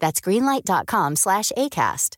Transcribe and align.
That's 0.00 0.20
greenlight.com 0.20 1.16
slash 1.16 1.52
ACAST. 1.56 2.16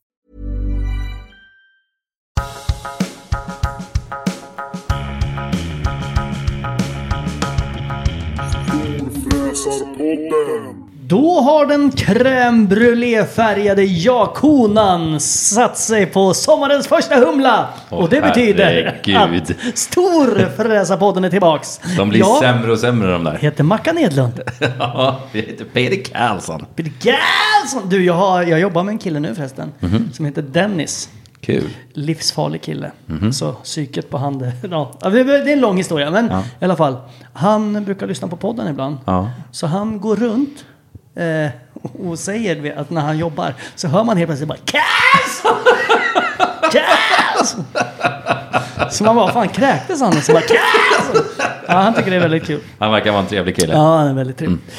Då 11.11 11.41
har 11.41 11.67
den 11.67 11.91
crème 11.91 12.69
brûlée-färgade 12.69 13.83
ja-konan 13.85 15.21
satt 15.21 15.79
sig 15.79 16.07
på 16.07 16.35
sommarens 16.35 16.87
första 16.89 17.15
humla. 17.15 17.69
Åh, 17.91 17.99
och 17.99 18.09
det 18.09 18.21
betyder 18.21 18.65
herregud. 18.65 19.51
att 19.51 19.79
Storfräsarpodden 19.79 21.25
är 21.25 21.31
tillbaks. 21.31 21.81
De 21.97 22.09
blir 22.09 22.21
jag 22.21 22.39
sämre 22.39 22.73
och 22.73 22.79
sämre 22.79 23.13
de 23.13 23.25
där. 23.25 23.39
heter 23.41 23.65
Mackan 23.65 23.99
Edlund. 23.99 24.41
Ja, 24.79 25.21
vi 25.33 25.41
heter 25.41 25.65
Peter 25.65 26.13
Karlsson. 26.13 26.65
Peter 26.77 26.93
Galsson! 27.03 27.89
Du, 27.91 28.05
jag, 28.05 28.15
har, 28.15 28.43
jag 28.43 28.61
jobbar 28.61 28.83
med 28.83 28.93
en 28.93 28.99
kille 28.99 29.21
nu 29.21 29.35
förresten. 29.35 29.73
Mhm. 29.81 30.11
Som 30.13 30.25
heter 30.25 30.43
Dennis. 30.43 31.09
Kul. 31.41 31.69
Livsfarlig 31.93 32.63
kille. 32.63 32.91
Mhm. 33.07 33.33
Så 33.33 33.53
psyket 33.53 34.11
på 34.11 34.19
hand. 34.19 34.43
Ja, 34.71 34.93
det 35.03 35.25
det 35.25 35.33
är 35.35 35.49
en 35.49 35.61
lång 35.61 35.77
historia, 35.77 36.11
men 36.11 36.29
Ja. 36.31 36.43
i 36.61 36.65
alla 36.65 36.77
fall. 36.77 36.97
Han 37.33 37.85
brukar 37.85 38.07
lyssna 38.07 38.29
på 38.29 38.37
podden 38.37 38.69
ibland. 38.69 38.97
Ja. 39.05 39.31
Så 39.51 39.67
han 39.67 40.01
går 40.01 40.17
runt 40.17 40.65
eh, 41.15 41.51
och 42.09 42.19
säger 42.19 42.77
att 42.79 42.91
när 42.91 43.01
han 43.01 43.19
jobbar 43.19 43.55
så 43.75 43.89
hör 43.89 44.05
man 44.05 44.17
helt 44.17 44.29
plötsligt 44.29 44.49
bara 44.49 44.59
Karlsson! 44.65 45.57
Karlsson! 46.73 47.65
Så 48.91 49.05
man 49.05 49.17
bara, 49.17 49.33
fan 49.33 49.49
kräktes 49.49 50.01
han? 50.01 50.09
Och 50.17 50.23
så 50.23 50.33
bara 50.33 50.43
Karlsson! 50.43 51.25
Ja, 51.69 51.75
han 51.75 51.95
tycker 51.95 52.11
det 52.11 52.17
är 52.17 52.21
väldigt 52.21 52.45
kul. 52.47 52.61
Han 52.79 52.93
verkar 52.93 53.11
vara 53.11 53.23
en 53.23 53.29
trevlig 53.29 53.57
kille. 53.57 53.73
Ja, 53.73 53.97
han 53.97 54.09
är 54.09 54.15
väldigt 54.15 54.37
trevlig. 54.39 54.59
Mm. 54.59 54.71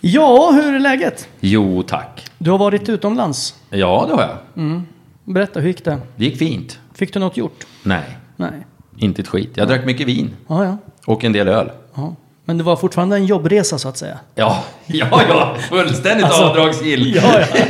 Ja, 0.00 0.50
hur 0.54 0.74
är 0.74 0.78
läget? 0.78 1.28
Jo, 1.40 1.82
tack. 1.82 2.26
Du 2.38 2.50
har 2.50 2.58
varit 2.58 2.88
utomlands. 2.88 3.54
Ja, 3.70 4.04
det 4.08 4.14
har 4.14 4.22
jag. 4.54 4.82
Berätta, 5.24 5.60
hur 5.60 5.68
gick 5.68 5.84
det? 5.84 5.98
Det 6.16 6.24
gick 6.24 6.38
fint. 6.38 6.78
Fick 6.94 7.12
du 7.14 7.20
något 7.20 7.36
gjort? 7.36 7.66
Nej, 7.82 8.18
Nej. 8.36 8.50
inte 8.98 9.22
ett 9.22 9.28
skit. 9.28 9.50
Jag 9.54 9.68
drack 9.68 9.84
mycket 9.84 10.06
vin. 10.06 10.36
Ja, 10.48 10.64
ja. 10.64 10.76
Och 11.06 11.24
en 11.24 11.32
del 11.32 11.48
öl. 11.48 11.70
ja. 11.94 12.14
Men 12.44 12.58
det 12.58 12.64
var 12.64 12.76
fortfarande 12.76 13.16
en 13.16 13.26
jobbresa 13.26 13.78
så 13.78 13.88
att 13.88 13.96
säga. 13.96 14.18
Ja, 14.34 14.58
ja, 14.86 15.06
ja. 15.28 15.54
Fullständigt 15.68 16.26
Alltså, 16.26 16.42
avdragsgill. 16.42 17.14
Ja, 17.16 17.22
ja. 17.40 17.64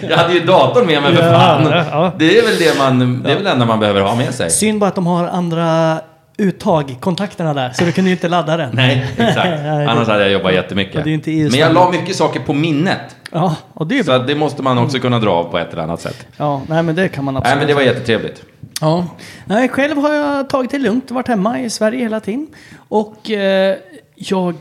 Jag 0.08 0.16
hade 0.16 0.32
ju 0.34 0.40
datorn 0.40 0.86
med 0.86 1.02
mig 1.02 1.14
för 1.16 1.22
fan. 1.32 1.66
ja, 1.70 1.84
ja. 1.90 2.12
Det 2.18 2.38
är 2.38 2.42
väl 2.42 2.58
det 2.58 2.78
man, 2.78 3.22
det 3.22 3.32
är 3.32 3.36
väl 3.36 3.46
enda 3.46 3.66
man 3.66 3.80
behöver 3.80 4.00
ha 4.00 4.14
med 4.14 4.34
sig. 4.34 4.50
Synd 4.50 4.80
bara 4.80 4.88
att 4.88 4.94
de 4.94 5.06
har 5.06 5.26
andra 5.28 5.98
uttag, 6.36 6.96
kontakterna 7.00 7.54
där. 7.54 7.70
Så 7.72 7.84
du 7.84 7.92
kunde 7.92 8.10
ju 8.10 8.16
inte 8.16 8.28
ladda 8.28 8.56
den. 8.56 8.70
Nej, 8.74 9.06
exakt. 9.16 9.48
Nej, 9.62 9.86
Annars 9.86 10.08
hade 10.08 10.22
jag 10.22 10.32
jobbat 10.32 10.54
jättemycket. 10.54 11.06
Men 11.26 11.54
jag 11.60 11.74
la 11.74 11.90
mycket 11.90 12.16
saker 12.16 12.40
på 12.40 12.52
minnet. 12.52 13.16
Ja, 13.32 13.56
och 13.74 13.86
det 13.86 13.98
är 13.98 14.02
Så 14.02 14.10
bra. 14.10 14.14
att 14.20 14.26
det 14.26 14.34
måste 14.34 14.62
man 14.62 14.78
också 14.78 14.98
kunna 14.98 15.18
dra 15.18 15.30
av 15.30 15.44
på 15.44 15.58
ett 15.58 15.72
eller 15.72 15.82
annat 15.82 16.00
sätt. 16.00 16.26
Ja, 16.36 16.62
nej 16.68 16.82
men 16.82 16.94
det 16.94 17.08
kan 17.08 17.24
man 17.24 17.34
Nej, 17.34 17.38
absolut. 17.40 17.58
men 17.58 17.68
det 17.68 17.74
var 17.74 17.82
jättetrevligt. 17.82 18.42
Ja. 18.80 19.06
Nej, 19.44 19.68
själv 19.68 19.96
har 19.98 20.12
jag 20.12 20.48
tagit 20.50 20.70
det 20.70 20.78
lugnt, 20.78 21.10
varit 21.10 21.28
hemma 21.28 21.60
i 21.60 21.70
Sverige 21.70 21.98
hela 22.02 22.20
tiden. 22.20 22.46
Och 22.88 23.30
eh, 23.30 23.76
jag... 24.14 24.54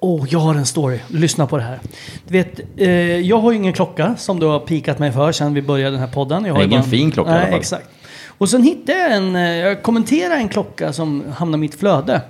Åh, 0.00 0.24
jag 0.28 0.38
har 0.38 0.54
en 0.54 0.66
story. 0.66 0.98
Lyssna 1.08 1.46
på 1.46 1.56
det 1.56 1.62
här. 1.62 1.80
Du 2.28 2.32
vet, 2.32 2.60
eh, 2.76 2.90
jag 3.20 3.38
har 3.38 3.50
ju 3.52 3.56
ingen 3.58 3.72
klocka 3.72 4.16
som 4.16 4.40
du 4.40 4.46
har 4.46 4.60
pikat 4.60 4.98
mig 4.98 5.12
för 5.12 5.32
sedan 5.32 5.54
vi 5.54 5.62
började 5.62 5.90
den 5.90 6.00
här 6.00 6.12
podden. 6.12 6.44
Jag 6.44 6.54
har 6.54 6.60
Ingen 6.60 6.70
bara 6.70 6.84
en- 6.84 6.90
fin 6.90 7.10
klocka 7.10 7.30
i 7.30 7.32
alla 7.32 7.42
Nej, 7.42 7.50
fall. 7.50 7.60
exakt. 7.60 7.88
Och 8.38 8.48
sen 8.48 8.62
hittade 8.62 8.98
jag 8.98 9.12
en... 9.16 9.36
eh, 9.36 9.42
Jag 9.42 9.82
kommenterade 9.82 10.34
en 10.34 10.48
klocka 10.48 10.92
som 10.92 11.24
hamnade 11.36 11.58
i 11.58 11.60
mitt 11.60 11.74
flöde. 11.80 12.20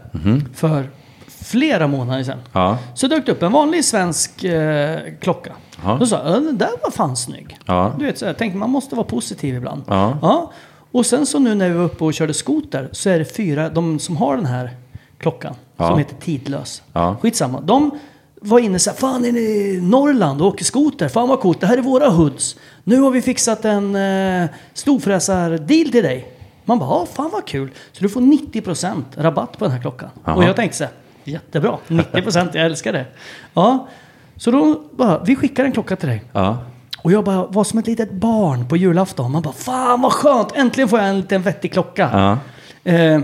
För 0.55 0.91
flera 1.27 1.87
månader 1.87 2.25
sedan. 2.25 2.39
Ja. 2.53 2.79
Så 2.95 3.06
dök 3.06 3.27
det 3.27 3.33
upp 3.33 3.43
en 3.43 3.53
vanlig 3.53 3.85
svensk 3.85 4.45
eh, 4.45 4.99
klocka. 5.21 5.53
Ja. 5.85 5.97
Då 6.01 6.06
sa 6.06 6.17
jag, 6.17 6.27
"Ja, 6.27 6.41
den 6.41 6.59
där 6.59 6.69
var 6.83 6.91
fan 6.91 7.17
snygg. 7.17 7.59
Ja. 7.67 7.95
Du 7.99 8.05
vet, 8.05 8.19
så 8.19 8.25
jag 8.25 8.39
tänkte 8.39 8.59
man 8.59 8.71
måste 8.71 8.95
vara 8.95 9.06
positiv 9.06 9.55
ibland. 9.55 9.83
Ja. 9.87 10.53
Och 10.93 11.06
sen 11.06 11.27
så 11.27 11.39
nu 11.39 11.55
när 11.55 11.69
vi 11.69 11.75
var 11.75 11.85
uppe 11.85 12.05
och 12.05 12.15
körde 12.15 12.35
skoter 12.35 12.89
så 12.93 13.11
är 13.11 13.19
det 13.19 13.37
fyra, 13.37 13.69
de 13.69 13.99
som 13.99 14.17
har 14.17 14.37
den 14.37 14.47
här 14.47 14.71
klockan, 15.19 15.55
Ja. 15.77 15.89
som 15.89 15.99
heter 15.99 16.17
Tidlös. 16.17 16.83
Ja. 16.93 17.17
Skitsamma. 17.23 17.61
De 17.61 17.91
var 18.41 18.59
inne 18.59 18.79
så 18.79 18.91
här, 18.91 18.97
fan 18.97 19.25
är 19.25 19.33
ni 19.33 19.41
i 19.41 19.81
Norrland 19.83 20.41
och 20.41 20.47
åker 20.47 20.65
skoter? 20.65 21.09
Fan 21.09 21.29
vad 21.29 21.41
coolt, 21.41 21.61
det 21.61 21.67
här 21.67 21.79
är 21.79 21.83
våra 21.83 22.09
hoods. 22.09 22.57
Nu 22.85 23.01
har 23.01 23.11
vi 23.11 23.23
fixat 23.23 23.65
en 23.65 23.97
eh, 23.97 24.49
storfräsar-deal 24.75 25.91
till 25.91 26.03
dig. 26.03 26.29
Man 26.65 26.79
bara, 26.79 26.91
ja 26.91 27.07
fan 27.12 27.31
vad 27.33 27.47
kul. 27.47 27.71
Så 27.93 28.03
du 28.03 28.09
får 28.09 28.21
90% 28.21 29.03
rabatt 29.17 29.59
på 29.59 29.65
den 29.65 29.73
här 29.73 29.81
klockan. 29.81 30.11
Jaha. 30.25 30.37
Och 30.37 30.44
jag 30.44 30.56
tänkte 30.56 30.79
så 30.79 30.85
här, 30.85 30.93
jättebra, 31.25 31.79
90% 31.88 32.50
jag 32.53 32.67
älskar 32.67 32.93
det. 32.93 33.06
Ja, 33.55 33.88
så 34.37 34.50
då 34.50 34.82
bara, 34.93 35.23
vi 35.25 35.37
skickar 35.37 35.65
en 35.65 35.73
klocka 35.73 35.97
till 35.97 36.09
dig. 36.09 36.25
Ja. 36.32 36.59
Och 37.03 37.12
jag 37.12 37.25
bara 37.25 37.47
var 37.47 37.65
som 37.65 37.79
ett 37.79 37.87
litet 37.87 38.12
barn 38.12 38.69
på 38.69 38.77
julafton. 38.77 39.32
Man 39.32 39.43
bara, 39.43 39.55
fan 39.55 40.00
vad 40.00 40.12
skönt, 40.12 40.53
äntligen 40.56 40.88
får 40.88 40.99
jag 40.99 41.09
en 41.09 41.17
liten 41.20 41.43
vettig 41.43 41.73
klocka. 41.73 42.11
Ja. 42.12 42.38
Eh, 42.93 43.20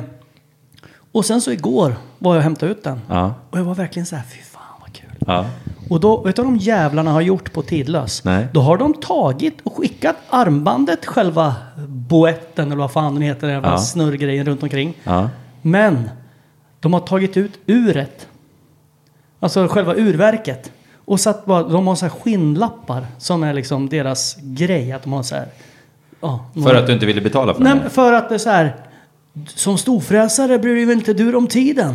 och 1.13 1.25
sen 1.25 1.41
så 1.41 1.51
igår 1.53 1.95
var 2.19 2.33
jag 2.35 2.39
och 2.39 2.43
hämtade 2.43 2.73
ut 2.73 2.85
den. 2.85 3.01
Ja. 3.09 3.35
Och 3.51 3.59
jag 3.59 3.65
var 3.65 3.75
verkligen 3.75 4.07
så 4.07 4.17
här, 4.17 4.23
fy 4.25 4.43
fan 4.43 4.63
vad 4.81 4.93
kul. 4.93 5.11
Ja. 5.27 5.47
Och 5.91 6.01
då, 6.01 6.21
vet 6.23 6.37
du 6.37 6.43
vad 6.43 6.53
de 6.53 6.57
jävlarna 6.59 7.13
har 7.13 7.21
gjort 7.21 7.53
på 7.53 7.63
Tidlös? 7.63 8.25
Nej. 8.25 8.47
Då 8.53 8.61
har 8.61 8.77
de 8.79 8.95
tagit 8.95 9.61
och 9.63 9.77
skickat 9.77 10.17
armbandet, 10.31 11.07
själva 11.07 11.55
boetten 11.89 12.67
eller 12.67 12.77
vad 12.77 12.93
fan 12.93 13.15
den 13.15 13.23
heter, 13.23 13.49
den 13.49 13.63
Ja. 13.65 13.79
snurrgrejen 13.79 14.47
runt 14.47 14.63
omkring. 14.63 14.95
Ja. 15.05 15.29
Men 15.63 16.11
de 16.81 16.93
har 16.93 17.01
tagit 17.01 17.37
ut 17.37 17.59
uret. 17.67 18.27
Alltså 19.41 19.69
själva 19.69 19.95
urverket. 19.95 20.73
Och 21.05 21.21
satt 21.21 21.47
bara, 21.47 21.63
de 21.63 21.87
har 21.87 21.95
så 21.95 22.05
här 22.07 22.11
skinnlappar 22.13 23.07
som 23.19 23.43
är 23.43 23.53
liksom 23.55 23.89
deras 23.89 24.37
grej. 24.43 24.93
Att 24.93 25.03
de 25.03 25.13
har 25.13 25.23
så 25.23 25.35
här 25.35 25.47
Ja, 26.23 26.45
För 26.65 26.75
att 26.75 26.87
du 26.87 26.93
inte 26.93 27.07
ville 27.07 27.21
betala 27.21 27.55
för 27.55 27.63
Nej, 27.63 27.73
den? 27.73 27.79
men 27.83 27.91
för 27.91 28.13
att 28.13 28.29
det 28.29 28.35
är 28.35 28.39
så 28.39 28.51
här. 28.51 28.77
Som 29.47 29.79
storfräsare 29.79 30.59
bryr 30.59 30.87
dig 30.87 30.95
inte 30.95 31.13
du 31.13 31.35
om 31.35 31.47
tiden? 31.47 31.95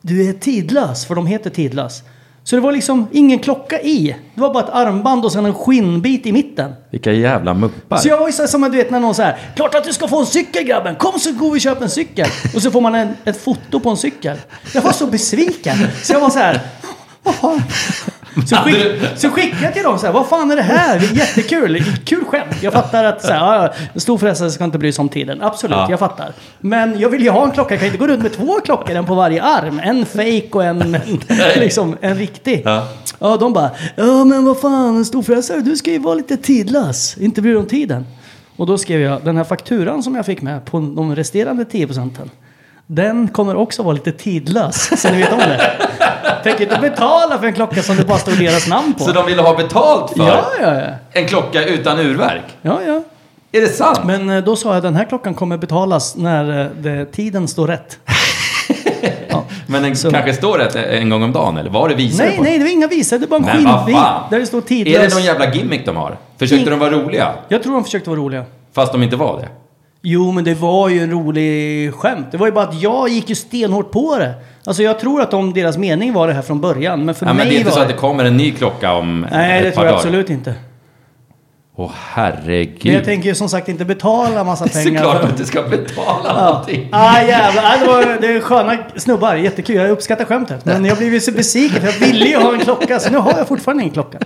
Du 0.00 0.28
är 0.28 0.32
tidlös, 0.32 1.06
för 1.06 1.14
de 1.14 1.26
heter 1.26 1.50
tidlös. 1.50 2.02
Så 2.44 2.56
det 2.56 2.62
var 2.62 2.72
liksom 2.72 3.06
ingen 3.12 3.38
klocka 3.38 3.80
i. 3.80 4.16
Det 4.34 4.40
var 4.40 4.54
bara 4.54 4.64
ett 4.64 4.70
armband 4.70 5.24
och 5.24 5.32
sen 5.32 5.46
en 5.46 5.54
skinnbit 5.54 6.26
i 6.26 6.32
mitten. 6.32 6.72
Vilka 6.90 7.12
jävla 7.12 7.54
muppar. 7.54 7.96
Så 7.96 8.08
jag 8.08 8.18
var 8.18 8.26
ju 8.26 8.32
så 8.32 8.42
här, 8.42 8.46
som 8.46 8.62
du 8.62 8.70
vet 8.70 8.90
när 8.90 9.00
någon 9.00 9.14
säger 9.14 9.38
Klart 9.56 9.74
att 9.74 9.84
du 9.84 9.92
ska 9.92 10.08
få 10.08 10.20
en 10.20 10.26
cykel 10.26 10.64
grabben! 10.64 10.96
Kom 10.96 11.18
så 11.18 11.32
går 11.32 11.50
vi 11.50 11.58
och 11.58 11.60
köper 11.60 11.82
en 11.82 11.90
cykel! 11.90 12.28
Och 12.54 12.62
så 12.62 12.70
får 12.70 12.80
man 12.80 12.94
en, 12.94 13.16
ett 13.24 13.42
foto 13.42 13.80
på 13.80 13.90
en 13.90 13.96
cykel. 13.96 14.36
Jag 14.74 14.82
var 14.82 14.92
så 14.92 15.06
besviken. 15.06 15.76
Så 16.02 16.12
jag 16.12 16.20
var 16.20 16.30
så 16.30 16.38
här. 16.38 16.60
Fan? 17.24 17.62
Så, 18.46 18.56
skick, 18.56 18.76
så 19.16 19.30
skickade 19.30 19.62
jag 19.64 19.74
till 19.74 19.82
dem 19.82 19.98
så 19.98 20.06
här, 20.06 20.12
vad 20.12 20.28
fan 20.28 20.50
är 20.50 20.56
det 20.56 20.62
här? 20.62 20.98
Det 20.98 21.06
är 21.06 21.14
jättekul, 21.14 21.84
kul 22.04 22.24
skämt. 22.24 22.56
Jag 22.62 22.72
fattar 22.72 23.04
att 23.04 23.22
så 23.22 23.32
här, 23.32 23.38
ja, 23.62 23.72
en 23.94 24.00
storfräsare 24.00 24.50
ska 24.50 24.64
inte 24.64 24.78
bry 24.78 24.92
sig 24.92 25.02
om 25.02 25.08
tiden. 25.08 25.42
Absolut, 25.42 25.76
Ja. 25.76 25.86
jag 25.90 25.98
fattar. 25.98 26.32
Men 26.60 27.00
jag 27.00 27.08
vill 27.08 27.22
ju 27.22 27.30
ha 27.30 27.44
en 27.44 27.50
klocka, 27.50 27.74
jag 27.74 27.80
kan 27.80 27.86
inte 27.86 27.98
gå 27.98 28.06
runt 28.06 28.22
med 28.22 28.32
två 28.32 28.60
klockor, 28.64 28.96
en 28.96 29.06
på 29.06 29.14
varje 29.14 29.42
arm. 29.42 29.80
En 29.84 30.06
fake 30.06 30.48
och 30.52 30.64
en, 30.64 30.96
liksom, 31.56 31.96
en 32.00 32.14
riktig. 32.16 32.62
Ja. 32.64 32.88
Ja, 33.18 33.36
de 33.36 33.52
bara, 33.52 33.70
ja 33.96 34.24
men 34.24 34.44
vad 34.44 34.60
fan, 34.60 35.04
storfräsare, 35.04 35.60
du 35.60 35.76
ska 35.76 35.90
ju 35.90 35.98
vara 35.98 36.14
lite 36.14 36.36
tidlös. 36.36 37.16
Inte 37.18 37.42
bry 37.42 37.50
dig 37.50 37.60
om 37.60 37.66
tiden. 37.66 38.06
Och 38.56 38.66
då 38.66 38.78
skrev 38.78 39.00
jag, 39.00 39.24
den 39.24 39.36
här 39.36 39.44
fakturan 39.44 40.02
som 40.02 40.14
jag 40.14 40.26
fick 40.26 40.42
med 40.42 40.64
på 40.64 40.80
de 40.80 41.16
resterande 41.16 41.64
10 41.64 41.86
procenten. 41.86 42.30
Den 42.86 43.28
kommer 43.28 43.56
också 43.56 43.82
vara 43.82 43.94
lite 43.94 44.12
tidlös, 44.12 45.00
så 45.02 45.10
ni 45.10 45.18
vet 45.18 45.32
om 45.32 45.38
det. 45.38 45.60
Tänker 46.42 46.62
inte 46.62 46.78
betala 46.80 47.38
för 47.38 47.46
en 47.46 47.52
klocka 47.52 47.82
som 47.82 47.96
det 47.96 48.04
bara 48.04 48.18
står 48.18 48.32
deras 48.32 48.68
namn 48.68 48.92
på. 48.94 49.04
Så 49.04 49.12
de 49.12 49.26
ville 49.26 49.42
ha 49.42 49.56
betalt 49.56 50.10
för 50.16 50.26
Ja, 50.26 50.44
ja, 50.60 50.74
ja. 50.74 50.80
en 51.12 51.26
klocka 51.28 51.64
utan 51.64 51.98
urverk? 51.98 52.44
ja, 52.62 52.80
ja. 52.86 53.02
Är 53.54 53.60
det 53.60 53.68
sant? 53.68 54.00
Men 54.04 54.30
eh, 54.30 54.44
då 54.44 54.56
sa 54.56 54.74
jag 54.74 54.82
den 54.82 54.94
här 54.96 55.04
klockan 55.04 55.34
kommer 55.34 55.56
betalas 55.56 56.16
när 56.16 56.60
eh, 56.60 56.66
det, 56.80 57.04
tiden 57.06 57.48
står 57.48 57.66
rätt. 57.66 57.98
Ja. 59.28 59.44
Men 59.66 59.82
den 59.82 59.96
Så- 59.96 60.10
kanske 60.10 60.32
står 60.34 60.58
rätt 60.58 60.74
en 60.76 61.08
gång 61.10 61.22
om 61.22 61.32
dagen, 61.32 61.56
eller 61.56 61.70
vad 61.70 61.90
det 61.90 61.94
visar 61.94 62.24
Nej, 62.24 62.36
på? 62.36 62.42
nej, 62.42 62.58
det 62.58 62.64
var 62.64 62.70
inga 62.72 62.86
visor. 62.86 63.18
Det 63.18 63.26
var 63.26 63.36
en 63.36 63.44
fan? 63.64 64.22
där 64.30 64.40
det 64.40 64.46
står 64.46 64.58
Är 64.58 64.62
tidlös. 64.62 65.08
det 65.08 65.14
någon 65.14 65.24
jävla 65.24 65.54
gimmick 65.54 65.86
de 65.86 65.96
har? 65.96 66.16
Försökte 66.38 66.64
In- 66.64 66.70
de 66.70 66.78
vara 66.78 66.90
roliga? 66.90 67.32
Jag 67.48 67.62
tror 67.62 67.72
de 67.74 67.84
försökte 67.84 68.10
vara 68.10 68.20
roliga. 68.20 68.44
Fast 68.74 68.92
de 68.92 69.02
inte 69.02 69.16
var 69.16 69.36
det? 69.40 69.48
Jo, 70.02 70.32
men 70.32 70.44
det 70.44 70.54
var 70.54 70.88
ju 70.88 71.00
en 71.02 71.10
rolig 71.10 71.94
skämt. 71.94 72.26
Det 72.30 72.36
var 72.36 72.46
ju 72.46 72.52
bara 72.52 72.64
att 72.64 72.82
jag 72.82 73.08
gick 73.08 73.28
ju 73.28 73.34
stenhårt 73.34 73.90
på 73.90 74.18
det. 74.18 74.34
Alltså 74.64 74.82
jag 74.82 74.98
tror 74.98 75.20
att 75.22 75.30
de, 75.30 75.52
deras 75.52 75.76
mening 75.78 76.12
var 76.12 76.28
det 76.28 76.32
här 76.34 76.42
från 76.42 76.60
början. 76.60 77.04
Men 77.04 77.14
för 77.14 77.26
Ja, 77.26 77.32
mig 77.32 77.38
men 77.44 77.48
det 77.48 77.54
är 77.54 77.58
inte 77.58 77.70
var 77.70 77.76
så 77.76 77.82
att 77.82 77.88
det 77.88 77.94
kommer 77.94 78.24
en 78.24 78.36
ny 78.36 78.52
klocka 78.52 78.92
om 78.92 79.26
Nej, 79.32 79.58
ett 79.58 79.64
det 79.64 79.70
par 79.70 79.74
tror 79.74 79.86
jag 79.86 79.92
dagar? 79.92 79.98
absolut 79.98 80.30
inte. 80.30 80.54
Åh 81.76 81.86
Men 81.86 81.94
herregud. 82.14 82.94
jag 82.94 83.04
tänker 83.04 83.28
ju 83.28 83.34
som 83.34 83.48
sagt 83.48 83.68
inte 83.68 83.84
betala 83.84 84.44
massa 84.44 84.64
det 84.72 84.78
är 84.80 84.84
pengar. 84.84 85.02
såklart 85.02 85.20
för- 85.22 85.28
att 85.28 85.36
du 85.36 85.44
ska 85.44 85.62
betala 85.62 86.20
Ja. 86.24 86.44
någonting. 86.50 86.88
Ah, 86.92 87.22
jävlar. 87.22 87.62
Ah, 87.64 87.76
det, 87.80 87.86
var, 87.86 88.20
det 88.20 88.26
är 88.26 88.40
sköna 88.40 88.76
snubbar, 88.96 89.34
jättekul. 89.34 89.76
Jag 89.76 89.90
uppskattar 89.90 90.24
skämtet. 90.24 90.64
Men 90.64 90.84
jag 90.84 90.98
blev 90.98 91.14
ju 91.14 91.20
så 91.20 91.32
besviken 91.32 91.80
för 91.80 91.86
jag 91.86 91.98
ville 92.08 92.24
ju 92.28 92.36
ha 92.36 92.52
en 92.54 92.60
klocka. 92.60 93.00
Så 93.00 93.10
nu 93.12 93.18
har 93.18 93.34
jag 93.38 93.48
fortfarande 93.48 93.82
ingen 93.82 93.92
klocka. 93.94 94.18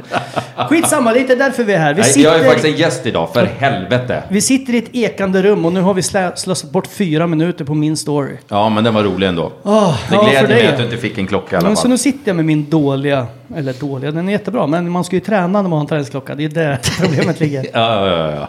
Skitsamma, 0.68 1.12
det 1.12 1.18
är 1.18 1.20
inte 1.20 1.34
därför 1.34 1.64
vi 1.64 1.72
är 1.72 1.78
här. 1.78 1.94
Vi 1.94 2.00
Nej, 2.00 2.10
sitter, 2.10 2.30
jag 2.30 2.40
är 2.40 2.44
faktiskt 2.44 2.66
en 2.66 2.76
gäst 2.76 3.06
idag, 3.06 3.28
för 3.34 3.44
helvete. 3.58 4.22
vi 4.28 4.40
sitter 4.40 4.74
i 4.74 4.78
ett 4.78 4.88
ekande 4.94 5.42
rum 5.42 5.64
och 5.64 5.72
nu 5.72 5.80
har 5.80 5.94
vi 5.94 6.02
slösat 6.02 6.70
bort 6.70 6.86
fyra 6.86 7.26
minuter 7.26 7.64
på 7.64 7.74
min 7.74 7.96
story. 7.96 8.36
Ja, 8.48 8.68
men 8.68 8.84
den 8.84 8.94
var 8.94 9.02
rolig 9.02 9.26
ändå. 9.28 9.52
Oh, 9.62 9.94
Det 10.08 10.14
ja, 10.14 10.22
gläder 10.22 10.40
för 10.46 10.54
mig 10.54 10.66
att 10.66 10.76
du 10.78 10.84
inte 10.84 10.96
fick 10.96 11.18
en 11.18 11.26
klocka 11.26 11.56
i 11.56 11.58
alla 11.58 11.68
Men 11.68 11.76
så 11.76 11.82
fall. 11.82 11.90
nu 11.90 11.98
sitter 11.98 12.20
jag 12.24 12.36
med 12.36 12.44
min 12.44 12.70
dåliga, 12.70 13.26
eller 13.56 13.72
dåliga, 13.72 14.10
den 14.10 14.28
är 14.28 14.32
jättebra. 14.32 14.66
Men 14.66 14.90
man 14.90 15.04
ska 15.04 15.16
ju 15.16 15.20
träna 15.20 15.46
när 15.46 15.62
man 15.62 15.72
har 15.72 15.80
en 15.80 15.86
träningsklocka. 15.86 16.34
Det 16.34 16.44
är 16.44 16.48
där 16.48 16.78
problemet 17.00 17.40
ligger. 17.40 17.66
Ja, 17.72 18.06
ja, 18.08 18.30
ja. 18.30 18.48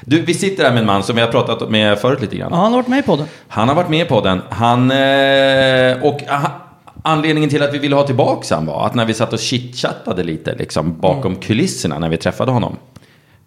Du, 0.00 0.20
vi 0.22 0.34
sitter 0.34 0.64
här 0.64 0.70
med 0.72 0.80
en 0.80 0.86
man 0.86 1.02
som 1.02 1.16
vi 1.16 1.22
har 1.22 1.28
pratat 1.28 1.70
med 1.70 1.98
förut 1.98 2.20
lite 2.20 2.36
grann. 2.36 2.48
Ja, 2.52 2.56
han 2.58 2.72
har 2.72 2.78
varit 2.78 2.88
med 2.88 3.06
på 3.06 3.16
den. 3.16 3.26
Han 3.48 3.68
har 3.68 3.74
varit 3.74 3.88
med 3.90 4.08
på 4.08 4.20
den. 4.20 4.42
Han, 4.48 4.90
eh, 4.90 6.02
och 6.02 6.20
ah, 6.28 6.50
anledningen 7.02 7.50
till 7.50 7.62
att 7.62 7.74
vi 7.74 7.78
ville 7.78 7.96
ha 7.96 8.02
tillbaka 8.02 8.54
han 8.54 8.66
var 8.66 8.86
att 8.86 8.94
när 8.94 9.04
vi 9.04 9.14
satt 9.14 9.32
och 9.32 9.38
chitchattade 9.38 10.22
lite 10.22 10.54
liksom, 10.54 11.00
bakom 11.00 11.32
Mm. 11.32 11.40
kulisserna 11.42 11.98
när 11.98 12.08
vi 12.08 12.16
träffade 12.16 12.50
honom. 12.52 12.76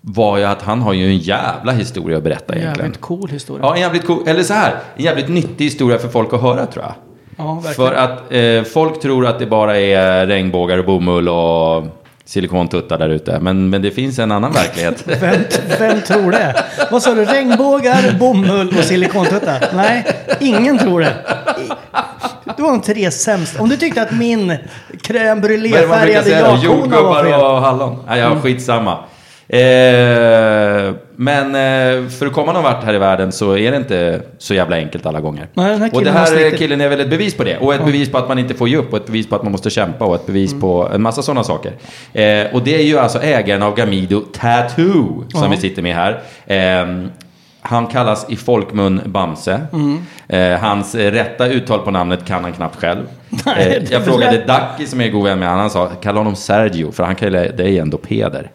Var 0.01 0.38
ju 0.38 0.44
att 0.44 0.62
han 0.62 0.81
har 0.81 0.94
ju 0.94 1.06
en 1.06 1.18
jävla 1.18 1.72
historia 1.72 2.18
att 2.18 2.24
berätta 2.24 2.56
egentligen. 2.56 2.86
Jävligt 2.86 3.01
cool 3.01 3.30
historia. 3.30 3.66
Ja, 3.66 3.75
en 3.75 3.81
jävligt 3.81 4.06
cool, 4.07 4.28
eller 4.28 4.44
så 4.44 4.54
här, 4.54 4.75
en 4.96 5.04
jävligt 5.04 5.30
nyttig 5.30 5.66
historia 5.66 5.98
för 5.98 6.07
folk 6.07 6.34
att 6.34 6.42
höra 6.42 6.66
tror 6.66 6.86
jag. 6.86 6.94
Ja. 7.39 7.62
För 7.75 7.94
att 7.94 8.33
eh, 8.33 8.63
folk 8.63 9.01
tror 9.01 9.27
att 9.27 9.39
det 9.39 9.45
bara 9.45 9.77
är 9.80 10.27
regnbågar 10.27 10.77
och 10.77 10.86
bomull 10.86 11.30
och 11.30 11.83
silikontuttar 12.25 12.97
där 12.97 13.09
ute. 13.09 13.39
Men, 13.39 13.69
men 13.69 13.81
det 13.81 13.91
finns 13.91 14.19
en 14.19 14.31
annan 14.31 14.51
verklighet. 14.51 15.03
Vem, 15.21 15.36
vem 15.80 16.01
tror 16.01 16.31
det? 16.31 16.63
Vad 16.91 17.03
sa 17.03 17.13
du? 17.13 17.25
Regnbågar, 17.25 18.18
bomull 18.19 18.68
och 18.77 18.83
silikontuttar? 18.83 19.63
Nej, 19.75 20.06
ingen 20.39 20.77
tror 20.77 21.00
det. 21.00 21.13
Det 22.57 22.62
var 22.63 22.71
de 22.71 22.81
tre 22.81 23.12
sämsta. 23.12 23.62
Om 23.62 23.69
du 23.69 23.77
tyckte 23.77 24.01
att 24.01 24.12
min 24.12 24.57
crème 25.01 25.41
brûlée-färgade 25.41 26.30
jakhona 26.30 26.51
var 26.56 26.63
Jordgubbar 26.63 27.24
fel. 27.24 27.33
och 27.41 27.62
hallon? 27.62 28.03
Nej, 28.07 28.19
ja, 28.19 28.36
skitsamma. 28.41 28.97
Eh, 29.47 30.94
men 31.21 31.45
eh, 31.45 32.10
för 32.10 32.25
att 32.25 32.33
komma 32.33 32.54
någon 32.54 32.63
vart 32.63 32.83
här 32.83 32.94
i 32.94 32.98
världen 32.98 33.31
så 33.31 33.57
är 33.57 33.71
det 33.71 33.77
inte 33.77 34.21
så 34.38 34.54
jävla 34.54 34.75
enkelt 34.75 35.06
alla 35.06 35.21
gånger. 35.21 35.48
Nej, 35.54 35.89
och 35.94 36.04
det 36.04 36.12
här 36.12 36.57
killen 36.57 36.81
är 36.81 36.89
väl 36.89 37.00
ett 37.00 37.10
bevis 37.10 37.38
på 37.38 37.44
det. 37.44 37.57
Och 37.57 37.74
ett 37.74 37.86
bevis 37.86 38.12
på 38.12 38.18
att 38.18 38.27
man 38.27 38.39
inte 38.39 38.54
får 38.54 38.69
ge 38.69 38.77
upp. 38.77 38.92
Och 38.94 38.98
ett 38.98 39.06
bevis 39.06 39.30
på 39.30 39.36
att 39.36 39.44
man 39.44 39.51
måste 39.51 39.69
kämpa. 39.69 40.06
Och 40.06 40.16
ett 40.16 40.25
bevis 40.25 40.51
Mm. 40.51 40.62
på 40.62 40.89
en 40.94 41.01
massa 41.01 41.21
sådana 41.21 41.44
saker. 41.44 41.71
Eh, 42.13 42.54
och 42.54 42.63
det 42.63 42.75
är 42.75 42.83
ju 42.83 43.00
alltså 43.00 43.21
ägaren 43.21 43.63
av 43.63 43.75
Gamido 43.75 44.21
Tattoo 44.21 45.24
som 45.33 45.51
vi 45.51 45.57
sitter 45.57 45.81
med 45.81 45.95
här. 45.95 46.21
Eh, 46.48 47.10
han 47.62 47.88
kallas 47.88 48.25
i 48.30 48.36
folkmun 48.36 49.01
Bamse. 49.06 49.62
Mm. 49.74 50.00
Eh, 50.27 50.60
hans 50.60 50.95
rätta 50.95 51.48
uttal 51.48 51.80
på 51.80 51.92
namnet 51.92 52.25
kan 52.25 52.44
han 52.44 52.54
knappt 52.54 52.75
själv. 52.75 53.04
Nej, 53.45 53.77
eh, 53.77 53.92
jag 53.94 54.06
frågade. 54.06 54.44
Dacke 54.48 54.86
som 54.86 55.01
är 55.01 55.10
god 55.10 55.24
vän 55.24 55.39
med 55.39 55.48
honom, 55.48 55.62
han 55.62 55.69
sa 55.69 55.88
kalla 56.01 56.19
honom 56.19 56.36
Sergio 56.36 56.92
för 56.92 57.04
han 57.04 57.15
kallar 57.15 57.45
dig 57.45 57.80
ändå 57.80 57.98
Peder. 57.98 58.51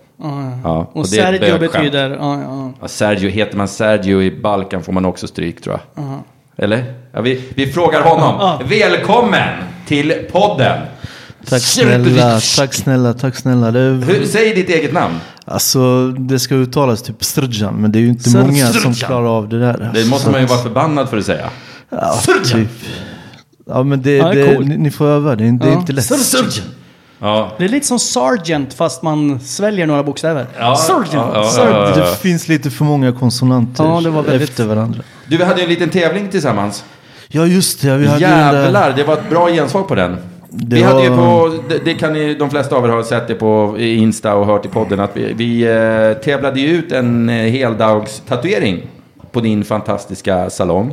Ja, 0.65 0.91
Och 0.93 1.05
ett 1.05 1.11
Sergio 1.11 1.59
betyder... 1.59 2.11
Ja, 2.11 2.41
ja. 2.43 2.73
Ja, 2.81 2.89
Sergio, 2.89 3.29
heter 3.31 3.57
man 3.57 3.69
Sergio 3.69 4.23
i 4.23 4.41
Balkan 4.41 4.83
får 4.83 4.93
man 4.93 5.05
också 5.05 5.27
stryk 5.27 5.61
tror 5.63 5.81
jag. 5.95 6.05
Eller? 6.57 6.85
Ja, 7.13 7.21
vi, 7.21 7.45
vi 7.55 7.67
frågar 7.67 8.03
honom. 8.03 8.59
Välkommen 8.69 9.49
till 9.87 10.13
podden! 10.33 10.81
Tack 11.49 11.63
snälla, 11.63 12.41
tack 12.57 12.75
snälla, 12.75 13.15
tack 13.15 13.37
snälla. 13.37 13.71
Det, 13.71 13.81
Hur, 13.81 14.25
säg 14.27 14.55
ditt 14.55 14.69
eget 14.71 14.93
namn. 14.93 15.15
alltså, 15.45 16.09
det 16.09 16.39
ska 16.39 16.55
uttalas 16.55 17.03
typ 17.03 17.25
Strudjan, 17.25 17.75
men 17.75 17.93
det 17.93 17.99
är 17.99 18.01
ju 18.01 18.09
inte 18.09 18.29
Strudjan. 18.31 18.47
många 18.51 18.67
som 18.67 18.95
klarar 18.95 19.37
av 19.37 19.49
det 19.49 19.59
där. 19.61 19.91
Det 19.95 20.05
måste 20.11 20.31
man 20.31 20.41
ju 20.41 20.47
vara 20.47 20.59
förbannad 20.59 21.09
för 21.09 21.17
att 21.19 21.25
säga. 21.25 21.51
Ja, 21.91 22.19
typ. 22.45 22.69
Ja, 23.67 23.83
men 23.83 24.03
det, 24.03 24.17
Ja, 24.17 24.33
det 24.33 24.41
är 24.43 24.47
det, 24.49 24.55
coolt. 24.55 24.69
ni, 24.69 24.77
ni 24.77 24.91
får 24.91 25.07
öva, 25.07 25.37
det 25.37 25.45
är, 25.45 25.53
det 25.53 25.67
är 25.67 25.71
Ja. 25.73 25.79
inte 25.81 25.93
lätt. 25.93 26.05
Sergeant. 26.05 26.63
Ja. 27.25 27.51
Det 27.59 27.65
är 27.65 27.69
lite 27.69 27.87
som 27.87 27.99
Sergeant 27.99 28.75
fast 28.75 29.03
man 29.03 29.41
sväljer 29.41 29.87
några 29.87 30.03
bokstäver. 30.03 30.47
Ja, 30.59 30.77
Sergeant. 30.77 31.31
ja, 31.35 31.53
ja, 31.57 31.95
Det 31.97 32.17
finns 32.17 32.49
lite 32.49 32.71
för 32.71 32.85
många 32.85 33.13
konsonanter 33.13 33.85
Ja, 33.85 34.01
det 34.01 34.11
var 34.11 34.23
väldigt- 34.23 34.49
efter 34.51 34.65
varandra. 34.67 35.01
Du, 35.27 35.37
vi 35.37 35.45
hade 35.45 35.57
ju 35.61 35.63
en 35.65 35.71
liten 35.71 35.91
tävling 35.91 36.29
tillsammans. 36.29 36.85
Ja, 37.29 37.47
just 37.47 37.83
det. 37.83 37.97
Vi 37.97 38.07
hade 38.07 38.21
Jävlar, 38.21 38.93
det 38.97 39.05
var 39.05 39.15
ett 39.15 39.31
bra 39.31 39.49
gensvar 39.51 39.83
på 39.83 39.95
den. 39.95 40.17
Det 40.51 40.77
vi 40.77 40.83
hade 40.83 41.03
ju 41.03 41.09
på, 41.09 41.59
det, 41.69 41.79
det 41.85 41.95
kan 41.95 42.13
ni, 42.13 42.35
de 42.35 42.51
flesta 42.51 42.77
av 42.77 42.85
er 42.85 42.89
ha 42.89 43.05
sett 43.05 43.29
det 43.29 43.35
på 43.35 43.77
Insta 43.79 44.35
och 44.35 44.47
hört 44.47 44.67
i 44.67 44.69
podden, 44.69 45.01
att 45.01 45.11
vi, 45.17 45.33
vi 45.33 45.63
eh, 45.63 46.23
tävlade 46.25 46.61
ju 46.61 46.67
ut 46.69 46.93
en 46.93 47.29
eh, 47.29 47.35
heldagstatuering 47.35 48.83
på 49.33 49.41
din 49.41 49.65
fantastiska 49.65 50.51
salong. 50.51 50.93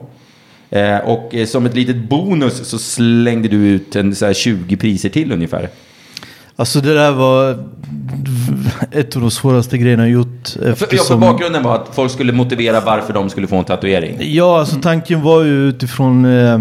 Eh, 0.70 0.98
och 0.98 1.36
eh, 1.36 1.46
som 1.46 1.66
ett 1.66 1.76
litet 1.76 2.10
bonus 2.10 2.70
så 2.70 2.78
slängde 2.78 3.48
du 3.48 3.58
ut 3.68 3.96
en, 3.96 4.16
så 4.16 4.26
här 4.26 4.34
20 4.34 4.78
priser 4.78 5.10
till 5.10 5.32
ungefär. 5.32 5.70
Alltså 6.62 6.82
det 6.82 6.94
där 6.94 7.12
var 7.12 7.58
ett 8.92 9.16
av 9.16 9.22
de 9.22 9.32
svåraste 9.32 9.78
grejerna 9.78 10.04
jag 10.04 10.12
gjort. 10.12 10.48
För, 10.48 10.70
ja, 10.70 10.76
för 10.76 10.86
Eftersom... 10.86 11.20
bakgrunden 11.20 11.64
var 11.64 11.76
att 11.76 11.90
folk 11.96 12.12
skulle 12.12 12.32
motivera 12.34 12.80
varför 12.80 13.14
de 13.14 13.30
skulle 13.30 13.48
få 13.48 13.56
en 13.56 13.64
tatuering. 13.64 14.18
Ja, 14.20 14.60
alltså 14.60 14.76
tanken 14.82 15.22
var 15.22 15.44
ju 15.44 15.70
utifrån 15.70 16.26
eh, 16.26 16.60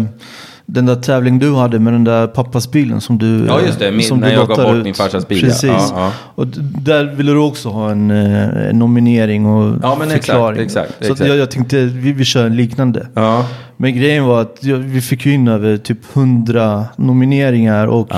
den 0.65 0.85
där 0.85 0.95
tävling 0.95 1.39
du 1.39 1.55
hade 1.55 1.79
med 1.79 1.93
den 1.93 2.03
där 2.03 2.27
pappas 2.27 2.71
bilen 2.71 3.01
som 3.01 3.17
du 3.17 3.45
Ja, 3.47 3.61
just 3.61 3.79
det. 3.79 3.91
Min- 3.91 4.07
som 4.07 4.19
när 4.19 4.27
du 4.29 4.33
jag 4.33 4.47
gav 4.47 4.57
bort 4.57 4.75
ut. 4.75 4.83
min 4.83 4.93
farsas 4.93 5.27
bil. 5.27 5.41
Precis. 5.41 5.63
Ja, 5.69 5.91
ja. 5.95 6.11
Och 6.35 6.47
där 6.81 7.03
ville 7.05 7.31
du 7.31 7.37
också 7.39 7.69
ha 7.69 7.91
en, 7.91 8.11
eh, 8.11 8.69
en 8.69 8.79
nominering 8.79 9.45
och 9.45 9.77
Ja, 9.83 9.95
men 9.99 10.07
exakt, 10.07 10.25
förklaring. 10.25 10.61
exakt, 10.61 10.91
Så 10.99 11.05
att 11.05 11.11
exakt. 11.11 11.27
jag, 11.29 11.37
jag 11.37 11.51
tänkte 11.51 11.77
vi, 11.85 12.11
vi 12.13 12.25
kör 12.25 12.45
en 12.45 12.55
liknande. 12.55 13.07
Ja. 13.13 13.45
Men 13.77 13.97
grejen 13.97 14.23
var 14.25 14.41
att 14.41 14.57
vi 14.63 15.01
fick 15.01 15.25
ju 15.25 15.33
in 15.33 15.47
över 15.47 15.77
typ 15.77 15.97
100 16.13 16.85
nomineringar 16.95 17.87
och. 17.87 18.11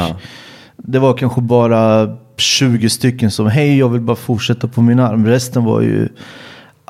Det 0.85 0.99
var 0.99 1.13
kanske 1.13 1.41
bara 1.41 2.09
20 2.37 2.89
stycken 2.89 3.31
som 3.31 3.47
hej 3.47 3.77
jag 3.77 3.89
vill 3.89 4.01
bara 4.01 4.15
fortsätta 4.15 4.67
på 4.67 4.81
min 4.81 4.99
arm. 4.99 5.27
Resten 5.27 5.63
var 5.63 5.81
ju 5.81 6.09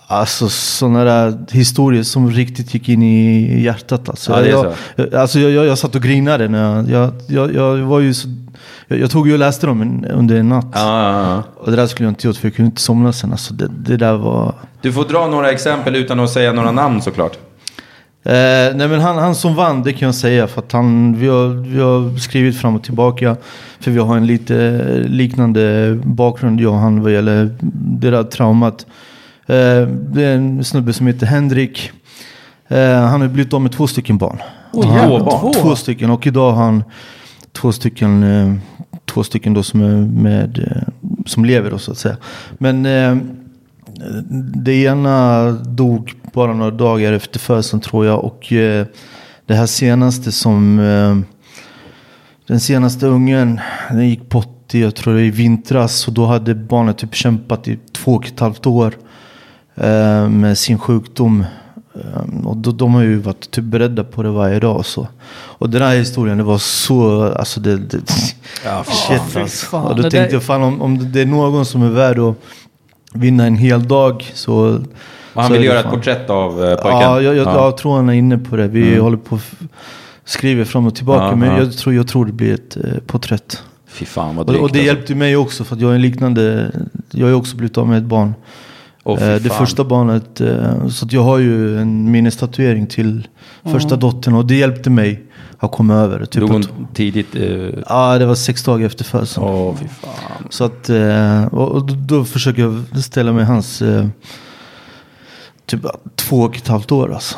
Alltså 0.07 0.49
sådana 0.49 1.03
där 1.03 1.37
historier 1.51 2.03
som 2.03 2.31
riktigt 2.31 2.73
gick 2.73 2.89
in 2.89 3.03
i 3.03 3.61
hjärtat. 3.61 4.09
Alltså, 4.09 4.31
Ja, 4.31 4.45
jag, 4.45 4.73
jag, 4.95 5.15
alltså 5.15 5.39
jag, 5.39 5.51
jag, 5.51 5.65
jag 5.65 5.77
satt 5.77 5.95
och 5.95 6.01
grinade 6.01 6.47
när 6.47 6.91
jag, 6.91 7.13
jag, 7.27 7.53
jag, 7.53 7.77
var 7.77 7.99
ju 7.99 8.13
så 8.13 8.27
Jag, 8.87 9.11
tog 9.11 9.27
ju 9.27 9.33
och 9.33 9.39
läste 9.39 9.67
dem 9.67 10.05
under 10.13 10.35
en 10.35 10.49
natt. 10.49 10.67
Ja, 10.73 11.23
ja. 11.23 11.43
Och 11.55 11.71
det 11.71 11.77
där 11.77 11.87
skulle 11.87 12.07
jag 12.07 12.11
inte 12.11 12.27
gjort 12.27 12.37
för 12.37 12.47
jag 12.47 12.55
kunde 12.55 12.67
inte 12.67 12.81
somna 12.81 13.13
sen. 13.13 13.31
Alltså 13.31 13.53
det, 13.53 13.67
det 13.67 13.97
där 13.97 14.13
var... 14.13 14.55
Du 14.81 14.93
får 14.93 15.05
dra 15.05 15.27
några 15.27 15.51
exempel 15.51 15.95
utan 15.95 16.19
att 16.19 16.29
säga 16.29 16.53
några 16.53 16.71
namn 16.71 17.01
såklart. 17.01 17.37
Eh, 18.25 18.75
nej 18.75 18.87
men 18.87 18.99
han, 19.01 19.17
han 19.17 19.35
som 19.35 19.55
vann, 19.55 19.83
det 19.83 19.93
kan 19.93 20.05
jag 20.05 20.15
säga. 20.15 20.47
För 20.47 20.61
att 20.61 20.71
han, 20.71 21.15
vi, 21.19 21.27
har, 21.27 21.47
vi 21.47 21.79
har 21.79 22.17
skrivit 22.17 22.57
fram 22.61 22.75
och 22.75 22.83
tillbaka. 22.83 23.35
För 23.79 23.91
vi 23.91 23.99
har 23.99 24.17
en 24.17 24.27
lite 24.27 24.83
liknande 25.07 25.95
bakgrund, 26.03 26.61
jag 26.61 26.73
och 26.73 26.79
han, 26.79 27.01
vad 27.01 27.11
gäller 27.13 27.55
det 27.99 28.11
där 28.11 28.23
traumat. 28.23 28.85
Eh, 29.45 29.55
det 29.87 30.23
är 30.23 30.35
en 30.35 30.63
snubbe 30.63 30.93
som 30.93 31.07
heter 31.07 31.25
Henrik. 31.25 31.91
Eh, 32.67 32.93
han 33.01 33.21
har 33.21 33.27
blivit 33.27 33.53
av 33.53 33.61
med 33.61 33.71
två 33.71 33.87
stycken 33.87 34.17
barn. 34.17 34.37
Oj, 34.73 34.87
Han- 34.87 35.09
två? 35.19 35.53
Två 35.53 35.75
stycken. 35.75 36.09
Och 36.09 36.27
idag 36.27 36.51
har 36.51 36.63
han 36.63 36.83
två 37.51 37.71
stycken, 37.71 38.23
eh, 38.23 38.53
två 39.05 39.23
stycken 39.23 39.53
då 39.53 39.63
som 39.63 39.81
är 39.81 39.95
med, 40.21 40.59
eh, 40.59 40.83
som 41.25 41.45
lever 41.45 41.71
då 41.71 41.77
så 41.77 41.91
att 41.91 41.97
säga. 41.97 42.17
Men 42.57 42.85
eh, 42.85 43.17
det 44.55 44.73
ena 44.73 45.51
dog 45.51 46.13
bara 46.33 46.53
några 46.53 46.71
dagar 46.71 47.13
efter 47.13 47.39
födseln 47.39 47.81
tror 47.81 48.05
jag. 48.05 48.23
Och 48.23 48.53
eh, 48.53 48.85
det 49.45 49.55
här 49.55 49.65
senaste 49.65 50.31
som... 50.31 50.79
Eh, 50.79 51.17
den 52.47 52.59
senaste 52.59 53.07
ungen, 53.07 53.59
den 53.89 54.09
gick 54.09 54.29
bort 54.29 54.75
i, 54.75 54.81
jag 54.81 54.95
tror 54.95 55.13
det 55.13 55.19
var 55.19 55.25
i 55.25 55.31
vintras. 55.31 56.07
Och 56.07 56.13
då 56.13 56.25
hade 56.25 56.55
barnet 56.55 56.97
typ 56.97 57.15
kämpat 57.15 57.67
i 57.67 57.79
två 57.91 58.13
och 58.13 58.25
ett 58.27 58.39
halvt 58.39 58.65
år 58.65 58.93
eh, 59.75 60.29
med 60.29 60.57
sin 60.57 60.79
sjukdom. 60.79 61.45
Och 62.43 62.57
då, 62.57 62.71
de 62.71 62.93
har 62.93 63.01
ju 63.01 63.17
varit 63.17 63.51
typ 63.51 63.63
beredda 63.63 64.03
på 64.03 64.23
det 64.23 64.29
varje 64.29 64.59
dag 64.59 64.77
och 64.77 64.85
så. 64.85 65.07
Och 65.33 65.69
den 65.69 65.81
här 65.81 65.95
historien, 65.95 66.37
det 66.37 66.43
var 66.43 66.57
så... 66.57 67.23
Alltså 67.23 67.59
det... 67.59 67.77
det 67.77 68.01
Ja, 68.65 68.83
shit 68.83 69.21
fy 69.29 69.39
alltså. 69.39 69.65
fan. 69.65 69.85
Och 69.85 69.95
då 69.95 70.01
tänkte 70.01 70.19
där- 70.19 70.33
jag, 70.33 70.43
fan 70.43 70.63
om, 70.63 70.81
om 70.81 71.11
det 71.11 71.21
är 71.21 71.25
någon 71.25 71.65
som 71.65 71.83
är 71.83 71.89
värd 71.89 72.19
att 72.19 72.35
vinna 73.13 73.45
en 73.45 73.55
hel 73.55 73.87
dag 73.87 74.31
så... 74.33 74.79
Och 75.33 75.41
han 75.41 75.51
så 75.51 75.53
vill 75.57 75.63
göra 75.63 75.79
ett 75.79 75.89
porträtt 75.89 76.29
av 76.29 76.63
eh, 76.63 76.75
pojken. 76.75 76.99
Ja, 77.01 77.21
jag, 77.21 77.35
jag, 77.35 77.47
Ja. 77.47 77.53
jag 77.55 77.77
tror 77.77 77.95
han 77.95 78.09
är 78.09 78.13
inne 78.13 78.37
på 78.37 78.55
det. 78.55 78.67
Vi 78.67 78.97
håller 78.97 79.17
på 79.17 79.35
att 79.35 79.41
f- 79.41 79.67
skriver 80.25 80.65
fram 80.65 80.85
och 80.87 80.95
tillbaka. 80.95 81.23
Ja, 81.25 81.35
men 81.35 81.49
ja. 81.49 81.57
jag 81.57 81.73
tror, 81.77 81.95
jag 81.95 82.07
tror 82.07 82.25
det 82.25 82.31
blir 82.33 82.53
ett 82.53 82.77
eh, 82.77 82.83
porträtt. 83.07 83.63
Fy 83.87 84.05
fan 84.05 84.35
vad 84.35 84.45
Och, 84.45 84.51
drygt. 84.53 84.63
och 84.63 84.69
det 84.71 84.79
alltså. 84.79 84.85
hjälpte 84.95 85.15
mig 85.15 85.35
också 85.37 85.63
för 85.63 85.75
att 85.75 85.81
jag 85.81 85.91
är 85.91 85.95
en 85.95 86.01
liknande. 86.01 86.71
Jag 87.11 87.27
har 87.27 87.33
också 87.33 87.55
blivit 87.57 87.77
av 87.77 87.87
med 87.87 87.97
ett 87.97 88.03
barn. 88.03 88.33
Eh, 89.05 89.15
det 89.17 89.53
första 89.57 89.83
barnet. 89.83 90.41
eh, 90.41 90.87
Så 90.87 91.05
att 91.05 91.11
jag 91.13 91.23
har 91.23 91.37
ju 91.37 91.79
en 91.81 92.11
minnestatuering 92.11 92.87
till 92.87 93.27
första 93.63 93.95
dottern. 93.95 94.33
Och 94.35 94.45
det 94.45 94.55
hjälpte 94.55 94.89
mig 94.89 95.23
att 95.57 95.71
komma 95.71 95.93
över 95.95 96.19
det. 96.19 96.25
Typ 96.25 96.39
Dog 96.41 96.49
hon 96.51 96.61
att, 96.61 96.95
tidigt? 96.95 97.35
eh, 97.35 97.69
ja, 97.89 98.17
det 98.17 98.25
var 98.25 98.35
sex 98.35 98.63
dagar 98.63 98.85
efter 98.85 99.03
födseln. 99.03 99.47
Fan. 100.01 100.47
Så 100.49 100.63
att, 100.63 100.89
och 101.51 101.71
och 101.71 101.85
då, 101.85 101.93
då 102.17 102.25
försöker 102.25 102.61
jag 102.61 103.03
ställa 103.03 103.31
mig 103.33 103.45
hans, 103.45 103.81
typ 105.65 105.81
två 106.15 106.37
och 106.37 106.55
ett 106.55 106.67
halvt 106.67 106.91
år 106.91 107.13
alltså. 107.13 107.35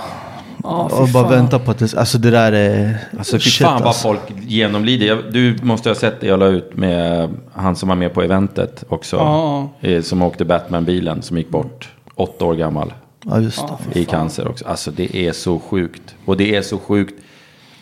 Fy 0.57 0.69
och 0.69 0.89
bara 0.89 1.23
fan. 1.23 1.29
vänta 1.31 1.59
på 1.59 1.71
att 1.71 1.79
det, 1.79 1.93
alltså 1.97 2.17
det 2.17 2.31
där 2.31 2.51
är... 2.51 2.97
Alltså 3.17 3.37
fy 3.39 3.49
shit, 3.49 3.67
fan 3.67 3.79
vad 3.79 3.87
alltså. 3.87 4.01
folk 4.07 4.21
genomlider. 4.41 5.05
Jag, 5.07 5.19
du 5.31 5.57
måste 5.61 5.89
ha 5.89 5.95
sett 5.95 6.21
det 6.21 6.27
jag 6.27 6.39
la 6.39 6.45
ut 6.45 6.75
med 6.77 7.29
han 7.53 7.75
som 7.75 7.89
var 7.89 7.95
med 7.95 8.13
på 8.13 8.21
eventet 8.21 8.83
också. 8.89 9.15
Ja. 9.15 9.69
Eh, 9.81 10.01
Som 10.01 10.21
åkte 10.21 10.45
Batman-bilen 10.45 11.21
som 11.21 11.37
gick 11.37 11.49
bort. 11.49 11.89
Åtta 12.15 12.45
år 12.45 12.55
gammal. 12.55 12.93
Ja 13.25 13.39
just 13.39 13.63
det. 13.93 13.99
I 13.99 14.05
cancer 14.05 14.47
också. 14.47 14.65
Alltså 14.67 14.91
det 14.91 15.15
är 15.15 15.31
så 15.31 15.59
sjukt. 15.59 16.15
Och 16.25 16.37
det 16.37 16.55
är 16.55 16.61
så 16.61 16.77
sjukt. 16.77 17.13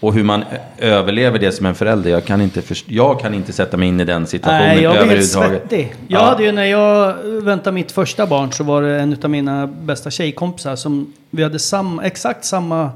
Och 0.04 0.14
hur 0.14 0.24
man 0.24 0.44
överlever 0.78 1.40
det 1.40 1.52
som 1.52 1.66
en 1.66 1.76
förälder. 1.76 2.10
Jag 2.12 2.26
kan 2.26 2.42
inte, 2.42 2.62
först- 2.62 2.86
jag 2.90 3.20
kan 3.20 3.34
inte 3.34 3.54
sätta 3.54 3.78
mig 3.78 3.88
in 3.88 4.00
i 4.00 4.06
den 4.06 4.28
situationen 4.28 4.62
Nej, 4.68 4.82
jag 4.84 4.92
blir 4.92 5.00
helt 5.02 5.12
överhuvudtaget. 5.12 5.62
svettig. 5.70 5.96
Jag 6.08 6.22
Ja. 6.22 6.26
hade 6.26 6.44
ju 6.44 6.52
när 6.52 6.66
jag 6.66 7.14
väntade 7.24 7.74
mitt 7.74 7.92
första 7.92 8.28
barn 8.28 8.52
så 8.52 8.64
var 8.64 8.82
det 8.82 9.00
en 9.02 9.18
av 9.24 9.30
mina 9.30 9.68
bästa 9.68 10.12
tjejkompisar 10.12 10.76
som 10.76 11.14
vi 11.30 11.44
hade 11.44 11.60
sam, 11.60 12.00
exakt 12.00 12.46
samma 12.46 12.90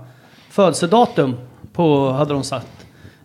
födelsedatum 0.50 1.36
på, 1.74 2.10
hade 2.12 2.34
de 2.34 2.44
sagt. 2.44 2.68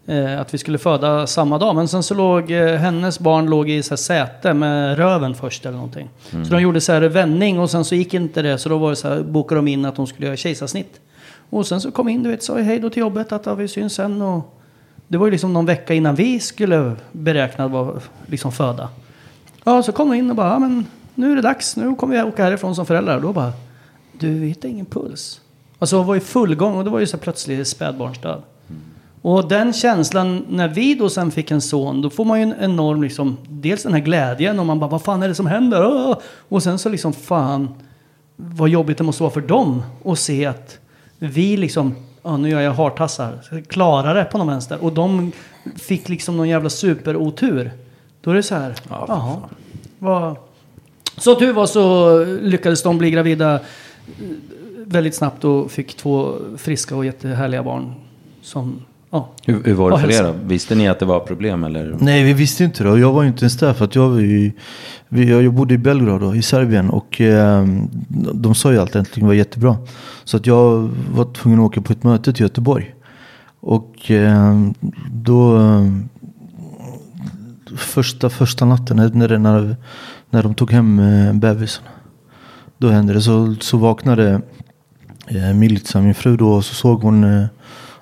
Eh, 0.07 0.41
att 0.41 0.55
vi 0.55 0.59
skulle 0.59 0.79
föda 0.79 1.27
samma 1.27 1.59
dag. 1.59 1.75
Men 1.75 1.89
sen 1.89 2.03
så 2.03 2.15
låg 2.15 2.51
eh, 2.51 2.75
hennes 2.77 3.19
barn 3.21 3.47
låg 3.51 3.71
i 3.71 3.83
så 3.83 3.91
här 3.91 3.97
säte 3.97 4.55
med 4.55 4.97
röven 4.99 5.35
först 5.35 5.67
eller 5.67 5.77
någonting. 5.77 6.09
Så 6.31 6.55
de 6.55 6.61
gjorde 6.63 6.81
så 6.81 6.93
här 6.93 7.01
vändning 7.01 7.59
och 7.61 7.71
sen 7.71 7.85
så 7.85 7.95
gick 7.95 8.15
inte 8.15 8.43
det. 8.43 8.59
Så 8.59 8.69
då 8.69 8.79
var 8.79 8.91
det 8.91 8.97
så 8.97 9.09
här, 9.09 9.23
bokade 9.23 9.59
de 9.59 9.69
in 9.69 9.85
att 9.85 9.97
de 9.97 10.07
skulle 10.07 10.27
göra 10.27 10.37
kejsarsnitt. 10.37 11.01
Och 11.53 11.67
sen 11.67 11.81
så 11.81 11.91
kom 11.91 12.09
in, 12.09 12.23
du 12.23 12.31
vet, 12.31 12.43
sa 12.43 12.59
hej 12.59 12.81
då 12.81 12.91
till 12.91 13.01
jobbet 13.01 13.33
att 13.33 13.47
ja, 13.47 13.55
vi 13.55 13.69
syns 13.69 13.95
sen. 13.95 14.23
Och 14.23 14.59
det 15.09 15.19
var 15.19 15.27
ju 15.27 15.31
liksom 15.31 15.53
någon 15.53 15.67
vecka 15.67 15.95
innan 15.95 16.15
vi 16.15 16.41
skulle 16.41 16.97
beräkna 17.13 17.69
vara 17.69 18.01
liksom 18.27 18.53
föda. 18.53 18.89
Ja, 19.65 19.83
så 19.83 19.93
kom 19.93 20.09
de 20.09 20.17
in 20.17 20.31
och 20.31 20.37
bara, 20.37 20.49
ja, 20.49 20.59
men 20.59 20.87
nu 21.15 21.33
är 21.33 21.37
det 21.37 21.43
dags, 21.43 21.77
nu 21.77 21.95
kommer 21.95 22.15
vi 22.15 22.23
åka 22.23 22.45
härifrån 22.45 22.75
som 22.75 22.87
föräldrar. 22.87 23.17
Och 23.17 23.23
då 23.23 23.33
bara, 23.33 23.53
du 24.13 24.39
vi 24.39 24.47
hittar 24.47 24.69
ingen 24.69 24.87
puls. 24.87 25.41
Alltså 25.79 25.99
det 25.99 26.05
var 26.05 26.17
i 26.17 26.21
full 26.21 26.55
gång 26.55 26.77
och 26.77 26.85
det 26.85 26.91
var 26.91 27.01
ju 27.01 27.07
så 27.07 27.17
här 27.17 27.23
plötslig 27.23 27.67
spädbarnsdöd. 27.67 28.43
Och 29.23 29.49
den 29.49 29.73
känslan, 29.73 30.47
när 30.49 30.69
vi 30.69 30.95
då 30.95 31.09
sen 31.09 31.31
fick 31.31 31.51
en 31.51 31.61
son, 31.61 32.03
då 32.03 32.11
får 32.11 32.25
man 32.25 32.39
ju 32.39 32.43
en 32.43 32.55
enorm 32.61 33.03
liksom, 33.03 33.37
dels 33.49 33.83
den 33.83 33.93
här 33.93 34.01
glädjen 34.01 34.59
och 34.59 34.67
man 34.67 34.79
bara, 34.79 34.91
vad 34.91 35.03
fan 35.03 35.23
är 35.23 35.29
det 35.29 35.35
som 35.35 35.47
händer? 35.47 36.17
Och 36.49 36.63
sen 36.63 36.79
så 36.79 36.89
liksom, 36.89 37.13
fan, 37.13 37.69
vad 38.37 38.69
jobbigt 38.69 38.99
det 38.99 39.05
måste 39.05 39.23
vara 39.23 39.33
för 39.33 39.41
dem 39.41 39.83
att 40.05 40.19
se 40.19 40.47
att 40.47 40.79
vi 41.29 41.57
liksom, 41.57 41.95
ja 42.23 42.37
nu 42.37 42.49
gör 42.49 42.61
jag 42.61 42.73
hartassar, 42.73 43.63
klarar 43.69 44.15
det 44.15 44.25
på 44.25 44.39
någon 44.39 44.47
vänster. 44.47 44.85
Och 44.85 44.93
de 44.93 45.33
fick 45.77 46.09
liksom 46.09 46.37
någon 46.37 46.49
jävla 46.49 46.71
superotur. 46.71 47.71
Då 48.21 48.31
är 48.31 48.35
det 48.35 48.43
så 48.43 48.55
här, 48.55 48.75
Ja, 48.89 49.05
jaha. 49.09 49.37
Vad... 49.99 50.37
Så 51.17 51.35
tur 51.35 51.53
var 51.53 51.67
så 51.67 52.25
lyckades 52.25 52.83
de 52.83 52.99
bli 52.99 53.11
gravida 53.11 53.55
eh, 53.55 53.61
väldigt 54.85 55.15
snabbt 55.15 55.45
och 55.45 55.71
fick 55.71 55.95
två 55.97 56.35
friska 56.57 56.97
och 56.97 57.05
jättehärliga 57.05 57.63
barn. 57.63 57.95
Som, 58.43 58.83
ja. 59.13 59.29
Hur, 59.45 59.65
hur 59.65 59.75
var 59.75 59.91
det 59.91 59.99
för 59.99 60.11
er 60.11 60.23
då? 60.23 60.35
Visste 60.45 60.75
ni 60.75 60.89
att 60.89 60.99
det 60.99 61.07
var 61.07 61.21
problem 61.21 61.65
eller? 61.65 61.97
Nej, 62.01 62.25
vi 62.25 62.33
visste 62.33 62.65
inte 62.65 62.85
det. 62.85 62.99
Jag 62.99 63.13
var 63.13 63.23
ju 63.23 63.29
inte 63.29 63.41
ens 63.41 63.57
där 63.57 63.73
för 63.73 63.85
att 63.85 63.95
jag, 63.95 64.09
var 64.09 64.21
ju, 64.21 64.53
jag 65.09 65.55
bodde 65.55 65.75
i 65.75 65.79
Belgrad 65.79 66.21
då, 66.21 66.35
i 66.35 66.43
Serbien. 66.43 66.91
Och 66.91 67.21
eh, 67.21 67.67
de 68.35 68.55
sa 68.55 68.73
ju 68.73 68.79
alltid 68.79 68.97
att 68.97 69.09
allting 69.09 69.27
var 69.27 69.35
jättebra. 69.35 69.77
Så 70.25 70.37
att 70.37 70.47
jag 70.47 70.91
var 71.15 71.33
tvungen 71.33 71.61
att 71.61 71.67
åka 71.67 71.81
på 71.81 71.93
ett 71.93 72.05
möte 72.05 72.33
till 72.33 72.43
Göteborg. 72.43 72.95
Och 73.61 74.11
eh, 74.11 74.71
då... 75.13 75.61
Första, 77.77 78.31
första 78.31 78.65
natten 78.65 78.97
när, 78.97 79.39
när, 79.39 79.77
när 80.31 80.43
de 80.43 80.55
tog 80.55 80.73
hem 80.73 80.99
eh, 80.99 81.33
bebisen. 81.33 81.85
Då 82.79 82.89
hände 82.89 83.13
det. 83.13 83.21
Så, 83.21 83.55
så 83.61 83.77
vaknade 83.77 84.41
eh, 85.27 85.55
Milica, 85.55 86.01
min 86.01 86.15
fru 86.15 86.37
då. 86.37 86.53
Och 86.53 86.65
så 86.65 86.75
såg 86.75 87.03
hon 87.03 87.25
eh, 87.25 87.47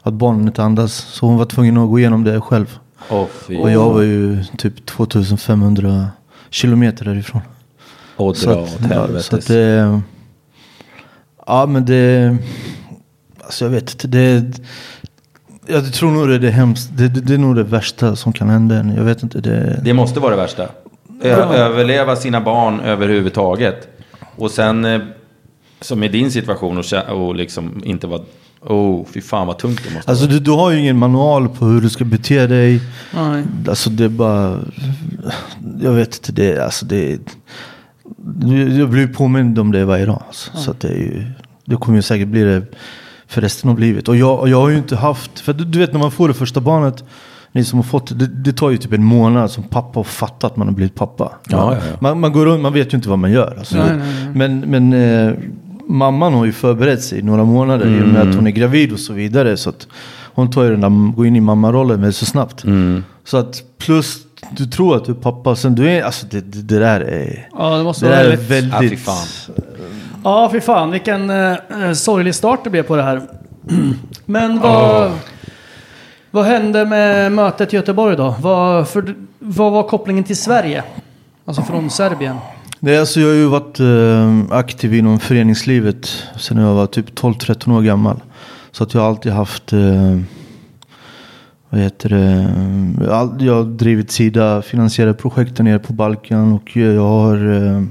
att 0.02 0.14
barnen 0.14 0.46
inte 0.46 0.62
andas. 0.62 0.92
Så 0.94 1.26
hon 1.26 1.36
var 1.36 1.44
tvungen 1.44 1.76
att 1.78 1.88
gå 1.88 1.98
igenom 1.98 2.24
det 2.24 2.40
själv. 2.40 2.78
Fy. 3.46 3.56
Och 3.56 3.70
jag 3.70 3.90
var 3.90 4.02
ju 4.02 4.44
typ 4.58 4.86
2500 4.86 6.08
kilometer 6.50 7.04
därifrån. 7.04 7.42
Och 8.16 8.36
Så 8.36 8.50
att, 8.50 8.78
ja, 8.82 8.86
helvetes. 8.88 9.26
så 9.26 9.36
att 9.36 9.46
det... 9.46 10.00
Ja 11.46 11.66
men 11.66 11.84
det... 11.84 12.36
Alltså 13.40 13.64
jag 13.64 13.70
vet 13.70 13.90
inte. 13.92 14.08
Det, 14.08 14.44
jag 15.66 15.92
tror 15.92 16.10
nog 16.10 16.28
det 16.28 16.34
är 16.34 16.38
det 16.38 16.50
hemskt. 16.50 16.90
Det, 16.96 17.08
det, 17.08 17.20
det 17.20 17.34
är 17.34 17.38
nog 17.38 17.56
det 17.56 17.62
värsta 17.62 18.16
som 18.16 18.32
kan 18.32 18.48
hända 18.50 18.76
en. 18.76 18.94
Jag 18.96 19.04
vet 19.04 19.22
inte. 19.22 19.40
Det, 19.40 19.80
Det 19.84 19.92
måste 19.94 20.20
vara 20.20 20.30
det 20.30 20.36
värsta. 20.42 20.68
Ö- 21.22 21.54
Överleva 21.54 22.16
sina 22.16 22.40
barn 22.40 22.80
överhuvudtaget. 22.80 23.88
Och 24.36 24.50
sen, 24.50 24.84
eh, 24.84 25.00
som 25.80 26.02
i 26.02 26.08
din 26.08 26.30
situation, 26.30 26.78
och, 26.78 27.26
och 27.26 27.34
liksom 27.34 27.82
inte 27.84 28.06
vara... 28.06 28.20
Oh, 28.62 29.06
fy 29.06 29.20
fan 29.20 29.46
vad 29.46 29.58
tungt 29.58 29.80
det 29.88 29.94
måste 29.94 30.10
Alltså 30.10 30.26
vara. 30.26 30.34
du, 30.34 30.40
du 30.40 30.50
har 30.50 30.70
ju 30.70 30.78
ingen 30.78 30.98
manual 30.98 31.48
på 31.48 31.64
hur 31.64 31.80
du 31.80 31.90
ska 31.90 32.04
bete 32.04 32.46
dig. 32.46 32.80
Nej. 33.14 33.44
Alltså 33.68 33.90
det 33.90 34.04
är 34.04 34.08
bara... 34.08 34.58
Jag 35.80 35.92
vet 35.92 36.16
inte. 36.16 36.32
Det, 36.32 36.64
alltså 36.64 36.86
det, 36.86 37.18
jag 38.78 38.90
blir 38.90 39.06
påmind 39.06 39.58
om 39.58 39.72
det 39.72 39.84
varje 39.84 40.06
dag. 40.06 40.22
Alltså. 40.26 40.56
Så 40.56 40.70
att 40.70 40.80
det, 40.80 40.88
är 40.88 40.96
ju, 40.96 41.24
det 41.64 41.76
kommer 41.76 41.98
ju 41.98 42.02
säkert 42.02 42.28
bli 42.28 42.42
det 42.42 42.62
för 43.26 43.40
resten 43.40 43.70
av 43.70 43.78
livet. 43.78 44.08
Och 44.08 44.16
jag, 44.16 44.40
och 44.40 44.48
jag 44.48 44.60
har 44.60 44.68
ju 44.68 44.76
inte 44.78 44.96
haft... 44.96 45.40
För 45.40 45.52
du, 45.52 45.64
du 45.64 45.78
vet 45.78 45.92
när 45.92 46.00
man 46.00 46.10
får 46.10 46.28
det 46.28 46.34
första 46.34 46.60
barnet. 46.60 47.04
Ni 47.52 47.64
som 47.64 47.78
har 47.78 47.84
fått 47.84 48.18
det, 48.18 48.26
det, 48.26 48.52
tar 48.52 48.70
ju 48.70 48.76
typ 48.76 48.92
en 48.92 49.04
månad 49.04 49.50
som 49.50 49.64
pappa 49.64 50.00
att 50.00 50.06
fatta 50.06 50.46
att 50.46 50.56
man 50.56 50.66
har 50.68 50.74
blivit 50.74 50.94
pappa. 50.94 51.32
Ja, 51.48 51.74
ja, 51.74 51.80
ja. 51.90 51.96
Man, 52.00 52.20
man 52.20 52.32
går 52.32 52.46
runt, 52.46 52.62
man 52.62 52.72
vet 52.72 52.92
ju 52.92 52.96
inte 52.96 53.08
vad 53.08 53.18
man 53.18 53.32
gör. 53.32 53.54
Alltså. 53.58 53.76
Nej, 53.76 53.96
nej, 53.96 53.98
nej. 53.98 54.34
Men, 54.34 54.60
men 54.60 54.92
eh, 54.92 55.34
mamman 55.90 56.34
har 56.34 56.44
ju 56.44 56.52
förberett 56.52 57.02
sig 57.02 57.18
i 57.18 57.22
några 57.22 57.44
månader 57.44 57.86
i 57.86 58.02
och 58.02 58.06
med 58.08 58.28
att 58.28 58.34
hon 58.34 58.46
är 58.46 58.50
gravid 58.50 58.92
och 58.92 59.00
så 59.00 59.12
vidare. 59.12 59.56
Så 59.56 59.70
att 59.70 59.86
hon 60.34 60.50
tar 60.50 60.62
ju 60.62 60.70
den 60.70 60.80
där, 60.80 61.12
går 61.12 61.26
in 61.26 61.36
i 61.36 61.40
mammarollen 61.40 62.00
väldigt 62.00 62.16
så 62.16 62.26
snabbt. 62.26 62.64
Så 63.24 63.36
att 63.36 63.62
plus 63.78 64.18
du 64.50 64.66
tror 64.66 64.96
att 64.96 65.04
du 65.04 65.12
är 65.12 65.16
pappa, 65.16 65.56
sen 65.56 65.74
du 65.74 65.90
är, 65.90 66.02
alltså 66.02 66.26
det, 66.26 66.40
det, 66.40 66.62
det 66.62 66.78
där 66.78 67.00
är... 67.00 67.48
Ja, 67.52 67.76
det 67.76 67.84
måste 67.84 68.06
Det 68.06 68.10
vara 68.10 68.22
väldigt... 68.22 68.50
väldigt... 68.50 68.72
Ja, 68.72 68.80
fy 68.80 68.96
fan. 68.96 69.26
Ja, 70.24 70.48
fy 70.52 70.60
fan. 70.60 70.90
Vilken 70.90 71.30
eh, 71.30 71.56
sorglig 71.94 72.34
start 72.34 72.60
det 72.64 72.70
blev 72.70 72.82
på 72.82 72.96
det 72.96 73.02
här. 73.02 73.22
Men 74.26 74.60
vad... 74.60 75.12
Vad 76.32 76.44
hände 76.44 76.84
med 76.86 77.32
mötet 77.32 77.72
i 77.72 77.76
Göteborg 77.76 78.16
då? 78.16 78.34
Vad, 78.40 78.88
för, 78.88 79.14
vad 79.38 79.72
var 79.72 79.82
kopplingen 79.82 80.24
till 80.24 80.36
Sverige? 80.36 80.84
Alltså 81.44 81.62
från 81.62 81.90
Serbien. 81.90 82.36
Nej, 82.82 82.98
alltså 82.98 83.20
jag 83.20 83.28
har 83.28 83.34
ju 83.34 83.46
varit 83.46 83.80
eh, 83.80 84.58
aktiv 84.58 84.94
inom 84.94 85.20
föreningslivet 85.20 86.06
sedan 86.36 86.56
jag 86.56 86.74
var 86.74 86.86
typ 86.86 87.20
12-13 87.20 87.76
år 87.76 87.82
gammal. 87.82 88.20
Så 88.72 88.84
att 88.84 88.94
jag 88.94 89.00
har 89.00 89.08
alltid 89.08 89.32
haft, 89.32 89.72
eh, 89.72 90.18
vad 91.70 91.80
heter 91.80 92.08
det, 92.08 93.44
jag 93.44 93.54
har 93.54 93.64
drivit 93.64 94.10
Sida, 94.10 94.62
finansierat 94.62 95.18
projekt 95.18 95.58
nere 95.58 95.78
på 95.78 95.92
Balkan 95.92 96.52
och 96.52 96.76
jag 96.76 97.02
har 97.02 97.52
eh, 97.52 97.82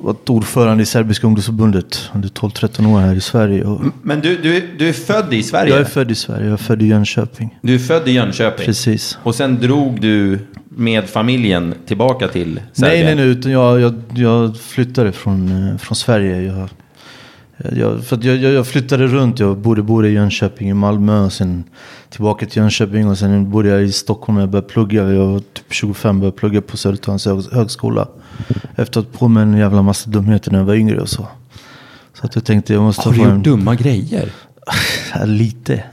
varit 0.00 0.30
ordförande 0.30 0.82
i 0.82 0.86
Serbiska 0.86 1.26
ungdomsförbundet 1.26 2.10
under 2.14 2.28
12-13 2.28 2.94
år 2.94 3.00
här 3.00 3.14
i 3.14 3.20
Sverige. 3.20 3.64
Och 3.64 3.80
Men 4.02 4.20
du, 4.20 4.36
du, 4.36 4.68
du 4.78 4.88
är 4.88 4.92
född 4.92 5.34
i 5.34 5.42
Sverige? 5.42 5.70
jag 5.72 5.80
är 5.80 5.84
född 5.84 6.10
i 6.10 6.14
Sverige, 6.14 6.44
jag 6.44 6.52
är 6.52 6.56
född 6.56 6.82
i 6.82 6.86
Jönköping. 6.86 7.58
Du 7.62 7.74
är 7.74 7.78
född 7.78 8.08
i 8.08 8.12
Jönköping? 8.12 8.66
Precis. 8.66 9.18
Och 9.22 9.34
sen 9.34 9.60
drog 9.60 10.00
du 10.00 10.38
med 10.68 11.08
familjen 11.08 11.74
tillbaka 11.86 12.28
till 12.28 12.54
Nej, 12.54 12.62
Serbien? 12.72 13.04
nej, 13.06 13.14
nej, 13.14 13.24
utan 13.26 13.52
jag, 13.52 13.80
jag, 13.80 13.94
jag 14.14 14.56
flyttade 14.56 15.12
från, 15.12 15.68
eh, 15.68 15.76
från 15.76 15.96
Sverige. 15.96 16.42
Jag, 16.42 16.68
jag, 17.76 18.04
för 18.04 18.18
jag, 18.26 18.36
jag, 18.36 18.66
flyttade 18.66 19.06
runt. 19.06 19.38
Jag 19.38 19.58
bodde 19.58 19.82
både 19.82 20.08
i 20.08 20.12
Jönköping, 20.12 20.70
i 20.70 20.74
Malmö 20.74 21.20
och 21.20 21.32
sen 21.32 21.64
tillbaka 22.10 22.46
till 22.46 22.56
Jönköping. 22.62 23.08
Och 23.08 23.18
sen 23.18 23.50
bodde 23.50 23.68
jag 23.68 23.82
i 23.82 23.92
Stockholm 23.92 24.36
när 24.36 24.42
jag 24.42 24.50
började 24.50 24.68
plugga. 24.68 25.02
Jag 25.12 25.26
var 25.26 25.38
typ 25.38 25.64
25 25.72 26.20
började 26.20 26.36
plugga 26.36 26.60
på 26.60 26.76
Södertörns 26.76 27.26
hög- 27.26 27.52
högskola. 27.52 28.08
Efter 28.76 29.00
att 29.00 29.12
på 29.12 29.28
med 29.28 29.42
en 29.42 29.56
jävla 29.56 29.82
massa 29.82 30.10
dumheter 30.10 30.50
när 30.50 30.58
jag 30.58 30.66
var 30.66 30.74
yngre 30.74 31.00
och 31.00 31.08
så. 31.08 31.26
Så 32.14 32.26
att 32.26 32.34
jag 32.34 32.44
tänkte 32.44 32.72
jag 32.72 32.82
måste 32.82 33.02
Har 33.08 33.12
du 33.12 33.18
gjort 33.18 33.28
en... 33.28 33.42
dumma 33.42 33.74
grejer? 33.74 34.28
Lite. 35.24 35.84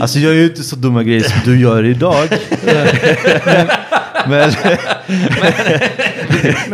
Alltså 0.00 0.18
jag 0.18 0.34
gör 0.34 0.40
ju 0.40 0.48
inte 0.48 0.62
så 0.62 0.76
dumma 0.76 1.02
grejer 1.02 1.22
som 1.22 1.40
du 1.44 1.60
gör 1.60 1.84
idag. 1.84 2.28
men, 4.28 4.52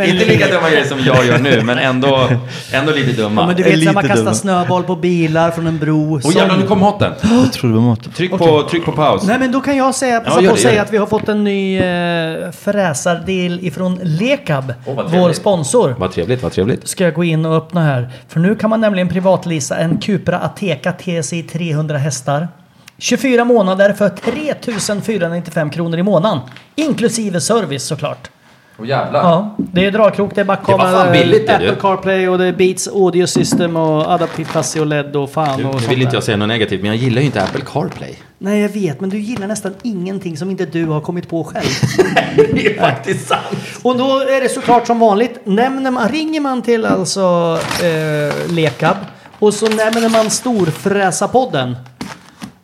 Inte 0.05 0.25
lika 0.25 0.47
dumma 0.47 0.71
grejer 0.71 0.85
som 0.85 0.99
jag 1.01 1.27
gör 1.27 1.39
nu, 1.39 1.63
men 1.63 1.79
ändå, 1.79 2.29
ändå 2.73 2.93
lite 2.93 3.23
dumma. 3.23 3.41
Ja, 3.41 3.47
men 3.47 3.57
du 3.57 3.63
vet 3.63 3.85
när 3.85 3.93
man 3.93 4.09
kastar 4.09 4.25
dum. 4.25 4.35
snöboll 4.35 4.83
på 4.83 4.97
bilar 4.97 5.51
från 5.51 5.67
en 5.67 5.79
bro. 5.79 6.15
Och 6.15 6.33
jävlar, 6.33 6.57
nu 6.57 6.67
kom 6.67 6.81
maten. 6.81 7.13
jag 7.23 7.53
tror 7.53 7.71
det 7.71 7.77
var 7.77 7.83
maten. 7.83 8.13
Tryck, 8.13 8.31
på, 8.31 8.63
tryck 8.63 8.85
på 8.85 8.93
paus. 8.93 9.23
Nej 9.27 9.39
men 9.39 9.53
då 9.53 9.61
kan 9.61 9.77
jag 9.77 9.95
säga, 9.95 10.21
passa 10.21 10.43
Ja, 10.43 10.49
på 10.49 10.53
att 10.55 10.63
det, 10.63 10.69
säga 10.69 10.83
att 10.83 10.93
vi 10.93 10.97
har 10.97 11.07
fått 11.07 11.29
en 11.29 11.45
ny 11.45 11.79
eh, 11.79 12.51
fräsardel 12.51 13.59
ifrån 13.63 13.99
Lekab. 14.03 14.73
Åh, 14.87 14.95
vad 14.97 15.11
vår 15.11 15.33
sponsor. 15.33 15.95
Vad 15.99 16.13
trevligt, 16.13 16.43
vad 16.43 16.53
trevligt. 16.53 16.89
Ska 16.89 17.05
jag 17.05 17.15
gå 17.15 17.25
in 17.25 17.47
och 17.47 17.57
öppna 17.57 17.81
här. 17.85 18.11
För 18.29 18.41
nu 18.41 18.55
kan 18.55 18.71
man 18.71 18.81
nämligen 18.81 19.09
privatlisa 19.09 19.77
en 19.77 19.99
Cupra 19.99 20.39
Ateca 20.39 20.93
TSI 20.93 21.43
300 21.43 21.99
hästar. 21.99 22.49
24 22.99 23.45
månader 23.45 23.93
för 23.93 24.09
3495 24.09 25.71
kronor 25.71 25.99
i 25.99 26.03
månaden. 26.03 26.39
Inklusive 26.75 27.41
service 27.41 27.85
såklart. 27.85 28.31
Åh 28.81 28.87
jävlar. 28.87 29.21
Ja, 29.21 29.55
det 29.57 29.85
är 29.85 29.91
dragkrok, 29.91 30.35
det 30.35 30.41
är 30.41 30.45
backkamera, 30.45 30.87
Det 30.87 30.93
var 30.97 31.05
fan 31.05 31.13
billigt 31.13 31.47
det, 31.47 31.55
Apple 31.55 31.71
du. 31.71 31.77
CarPlay 31.77 32.29
och 32.29 32.39
det 32.39 32.45
är 32.47 32.53
Beats 32.53 32.89
Audio 32.89 33.27
System 33.27 33.77
och 33.77 34.13
adaptiv 34.13 34.45
chassi 34.45 34.81
och 34.81 34.87
LED 34.87 35.17
och 35.17 35.31
fan 35.31 35.61
Nu, 35.61 35.65
och 35.69 35.81
nu 35.81 35.87
vill 35.89 36.03
inte 36.03 36.17
jag 36.17 36.25
säga 36.25 36.37
något 36.37 36.49
negativt, 36.49 36.81
men 36.83 36.91
jag 36.91 36.97
gillar 36.97 37.21
ju 37.21 37.27
inte 37.27 37.43
Apple 37.43 37.65
CarPlay. 37.67 38.15
Nej, 38.39 38.61
jag 38.61 38.69
vet, 38.69 39.01
men 39.01 39.11
du 39.11 39.19
gillar 39.19 39.47
nästan 39.47 39.75
ingenting 39.83 40.37
som 40.37 40.51
inte 40.51 40.67
du 40.67 40.87
har 40.87 41.01
kommit 41.01 41.29
på 41.29 41.45
själv. 41.45 41.67
Det 42.55 42.67
är 42.67 42.81
faktiskt 42.81 43.29
sant. 43.29 43.57
Och 43.83 43.97
då 43.97 44.21
är 44.21 44.41
det 44.41 44.49
såklart 44.49 44.87
som 44.87 44.99
vanligt, 44.99 45.41
nämner 45.45 45.91
man, 45.91 46.09
ringer 46.09 46.41
man 46.41 46.63
till 46.63 46.85
alltså 46.85 47.59
eh, 47.83 48.53
Lekab 48.53 48.97
och 49.39 49.55
så 49.55 49.67
nämner 49.69 50.09
man 50.09 50.31
Storfräsarpodden 50.31 51.77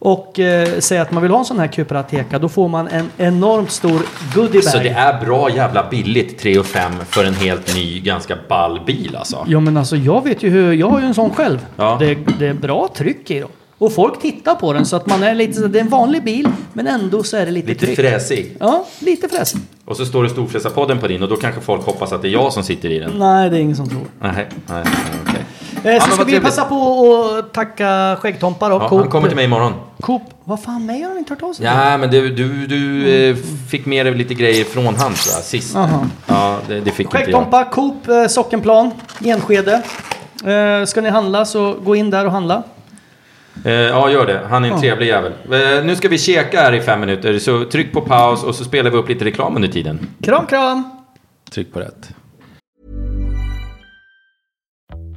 och 0.04 0.40
eh, 0.40 0.78
säger 0.78 1.02
att 1.02 1.12
man 1.12 1.22
vill 1.22 1.32
ha 1.32 1.38
en 1.38 1.44
sån 1.44 1.58
här 1.58 1.66
Cupra 1.66 1.98
Ateca, 2.00 2.38
då 2.38 2.48
får 2.48 2.68
man 2.68 2.88
en 2.88 3.10
enormt 3.16 3.70
stor 3.70 4.00
goodiebag. 4.34 4.64
Så 4.72 4.78
det 4.78 4.88
är 4.88 5.24
bra 5.24 5.50
jävla 5.50 5.88
billigt, 5.90 6.38
3 6.38 6.58
och 6.58 6.66
5 6.66 6.92
för 7.08 7.24
en 7.24 7.34
helt 7.34 7.74
ny, 7.74 8.00
ganska 8.00 8.36
ball 8.48 8.80
bil 8.86 9.16
alltså. 9.16 9.44
Ja 9.48 9.60
men 9.60 9.76
alltså 9.76 9.96
jag 9.96 10.24
vet 10.24 10.42
ju 10.42 10.48
hur, 10.50 10.72
jag 10.72 10.88
har 10.90 11.00
ju 11.00 11.06
en 11.06 11.14
sån 11.14 11.30
själv. 11.30 11.58
Ja. 11.76 11.96
Det, 12.00 12.18
det 12.38 12.46
är 12.46 12.54
bra 12.54 12.88
tryck 12.96 13.30
i 13.30 13.40
dem. 13.40 13.50
Och 13.78 13.92
folk 13.92 14.20
tittar 14.22 14.54
på 14.54 14.72
den 14.72 14.86
så 14.86 14.96
att 14.96 15.06
man 15.06 15.22
är 15.22 15.34
lite, 15.34 15.52
så- 15.52 15.66
det 15.66 15.78
är 15.78 15.82
en 15.82 15.88
vanlig 15.88 16.24
bil 16.24 16.48
men 16.72 16.86
ändå 16.86 17.22
så 17.22 17.36
är 17.36 17.46
det 17.46 17.52
lite, 17.52 17.68
Lite 17.68 17.86
tryck. 17.86 17.96
fräsig. 17.98 18.56
Ja, 18.60 18.86
lite 18.98 19.28
fräsig. 19.28 19.60
Och 19.84 19.96
så 19.96 20.06
står 20.06 20.22
det 20.24 20.28
Storfräsarpodden 20.30 20.98
på 20.98 21.08
din 21.08 21.22
och 21.22 21.28
då 21.28 21.36
kanske 21.36 21.60
folk 21.60 21.82
hoppas 21.86 22.12
att 22.12 22.22
det 22.22 22.28
är 22.28 22.32
jag 22.32 22.52
som 22.52 22.62
sitter 22.62 22.88
i 22.90 22.98
den. 22.98 23.10
Nej, 23.18 23.50
det 23.50 23.56
är 23.56 23.60
ingen 23.60 23.76
som 23.76 23.88
tror. 23.88 24.02
Nej, 24.20 24.32
nej, 24.36 24.46
nej 24.84 24.84
okej. 25.28 25.44
Eh, 25.84 26.00
så 26.04 26.10
ska 26.10 26.10
vi 26.10 26.16
trevligt. 26.16 26.42
passa 26.42 26.64
på 26.64 27.36
att 27.38 27.52
tacka 27.52 28.16
Skäggtompa 28.20 28.68
då. 28.68 28.74
Ja, 28.74 28.88
Coop. 28.88 29.00
han 29.00 29.10
kommer 29.10 29.28
till 29.28 29.36
mig 29.36 29.44
imorgon. 29.44 29.72
Coop. 30.00 30.22
Vad 30.44 30.62
fan, 30.62 30.86
mig 30.86 31.02
har 31.02 31.08
han 31.08 31.18
inte 31.18 31.32
hört 31.32 31.42
av 31.42 31.52
sig 31.52 31.66
Ja, 31.66 31.96
men 31.96 32.10
du, 32.10 32.30
du, 32.30 32.66
du 32.66 33.08
eh, 33.30 33.36
fick 33.70 33.86
med 33.86 34.06
dig 34.06 34.14
lite 34.14 34.34
grejer 34.34 34.64
från 34.64 34.84
han 34.84 34.96
tror 34.96 35.34
jag, 35.34 35.42
sist. 35.42 35.76
Aha. 35.76 36.06
Ja, 36.26 36.58
det, 36.68 36.80
det 36.80 36.90
fick 36.90 37.06
inte 37.06 37.16
jag. 37.16 37.24
Skäggtompa, 37.24 37.64
Coop, 37.64 38.08
eh, 38.08 38.26
Sockenplan, 38.26 38.90
Enskede. 39.24 39.82
Eh, 40.44 40.84
ska 40.86 41.00
ni 41.00 41.08
handla 41.10 41.44
så 41.44 41.76
gå 41.84 41.96
in 41.96 42.10
där 42.10 42.26
och 42.26 42.32
handla. 42.32 42.62
Eh, 43.64 43.72
ja, 43.72 44.10
gör 44.10 44.26
det. 44.26 44.40
Han 44.50 44.64
är 44.64 44.70
en 44.70 44.80
trevlig 44.80 45.06
jävel. 45.06 45.32
Eh, 45.44 45.84
nu 45.84 45.96
ska 45.96 46.08
vi 46.08 46.18
käka 46.18 46.60
här 46.60 46.72
i 46.72 46.80
fem 46.80 47.00
minuter, 47.00 47.38
så 47.38 47.64
tryck 47.64 47.92
på 47.92 48.00
paus 48.00 48.42
och 48.42 48.54
så 48.54 48.64
spelar 48.64 48.90
vi 48.90 48.96
upp 48.96 49.08
lite 49.08 49.24
reklam 49.24 49.56
under 49.56 49.68
tiden. 49.68 50.06
Kram, 50.22 50.46
kram! 50.46 50.90
Tryck 51.50 51.72
på 51.72 51.80
rätt. 51.80 52.08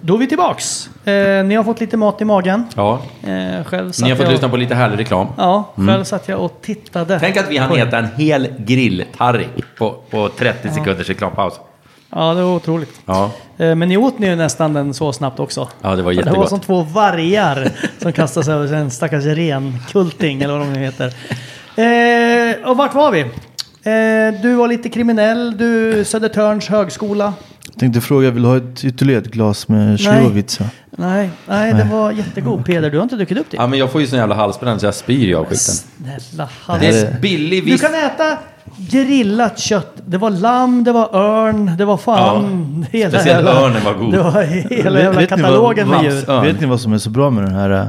Då 0.00 0.14
är 0.14 0.18
vi 0.18 0.26
tillbaks. 0.26 0.90
Eh, 1.04 1.44
ni 1.44 1.54
har 1.54 1.64
fått 1.64 1.80
lite 1.80 1.96
mat 1.96 2.20
i 2.20 2.24
magen. 2.24 2.64
Ja, 2.76 3.02
Eh, 3.22 3.64
själv 3.64 3.92
satt 3.92 4.04
ni 4.04 4.10
har 4.10 4.16
fått 4.16 4.24
jag... 4.26 4.32
lyssna 4.32 4.48
på 4.48 4.56
lite 4.56 4.74
härlig 4.74 4.98
reklam. 4.98 5.26
Ja, 5.36 5.72
själv 5.76 6.04
satt 6.04 6.28
jag 6.28 6.40
och 6.40 6.58
tittade. 6.62 7.18
Tänk 7.20 7.36
att 7.36 7.50
vi 7.50 7.56
hann 7.58 7.76
äta 7.78 7.98
en 7.98 8.08
hel 8.16 8.48
grilltarrik 8.58 9.64
på, 9.78 9.94
på 10.10 10.28
30 10.28 10.68
sekunders 10.70 11.08
reklampaus. 11.08 11.54
Ja, 12.14 12.34
det 12.34 12.42
var 12.42 12.54
otroligt. 12.56 13.00
Ja. 13.06 13.30
Eh, 13.58 13.74
Men 13.74 13.88
ni 13.88 13.96
åt 13.96 14.18
ni 14.18 14.26
ju 14.26 14.36
nästan 14.36 14.72
den 14.72 14.94
så 14.94 15.12
snabbt 15.12 15.40
också. 15.40 15.68
Ja, 15.82 15.88
det 15.88 15.88
var 15.88 15.96
Det 15.96 16.02
var 16.02 16.12
jättegott. 16.12 16.48
som 16.48 16.60
två 16.60 16.82
vargar 16.82 17.68
som 17.98 18.12
kastade 18.12 18.44
sig 18.46 18.54
över 18.54 18.72
en 18.74 18.90
stackars 18.90 19.24
renkulting 19.24 20.42
eller 20.42 20.58
vad 20.58 20.66
de 20.66 20.72
nu 20.72 20.80
heter. 20.80 21.06
Eh, 21.76 22.68
och 22.70 22.76
vart 22.76 22.94
var 22.94 23.10
vi? 23.10 23.20
Eh, 23.20 24.40
du 24.42 24.54
var 24.54 24.68
lite 24.68 24.88
kriminell, 24.88 25.56
du 25.58 26.04
Södertörns 26.04 26.68
högskola. 26.68 27.32
Jag 27.72 27.78
tänkte 27.80 28.00
fråga, 28.00 28.30
vill 28.30 28.42
du 28.42 28.48
ha 28.48 28.56
ett, 28.56 28.84
ytterligare 28.84 29.22
ett 29.22 29.30
glas 29.30 29.68
med 29.68 30.00
Slivovica? 30.00 30.64
Nej, 30.90 31.30
nej, 31.46 31.74
det 31.74 31.84
var 31.92 32.12
jättegod. 32.12 32.64
Peder, 32.64 32.90
du 32.90 32.96
har 32.98 33.02
inte 33.02 33.16
druckit 33.16 33.38
upp 33.38 33.46
det? 33.50 33.56
Ja, 33.56 33.66
men 33.66 33.78
jag 33.78 33.92
får 33.92 34.00
ju 34.00 34.06
sån 34.06 34.18
jävla 34.18 34.34
halsbränna 34.34 34.78
så 34.78 34.86
jag 34.86 34.94
spyr 34.94 35.26
ju 35.26 35.34
av 35.34 35.44
skiten. 35.44 35.58
Snälla 35.58 36.48
Det 36.66 36.72
hals. 36.72 36.82
är 36.96 37.20
billig 37.20 37.66
Du 37.66 37.78
kan 37.78 37.94
äta 37.94 38.38
grillat 38.76 39.58
kött. 39.58 39.92
Det 40.06 40.18
var 40.18 40.30
lamm, 40.30 40.84
det 40.84 40.92
var 40.92 41.16
örn, 41.16 41.76
det 41.78 41.84
var 41.84 41.96
fan... 41.96 42.86
hela 42.90 43.10
speciellt 43.10 43.46
jävla- 43.46 43.60
örnen 43.60 43.84
var 43.84 43.94
god. 43.94 44.12
Det 44.12 44.22
var 44.22 44.42
hela 44.42 44.68
Vet- 44.68 45.02
jävla 45.02 45.20
vet 45.20 45.30
ni 45.30 45.36
katalogen 45.36 45.88
vad- 45.88 46.02
med 46.04 46.12
djur. 46.12 46.24
Ja. 46.26 46.40
Vet 46.40 46.60
ni 46.60 46.66
vad 46.66 46.80
som 46.80 46.92
är 46.92 46.98
så 46.98 47.10
bra 47.10 47.30
med 47.30 47.44
den 47.44 47.54
här 47.54 47.70
eh, 47.70 47.88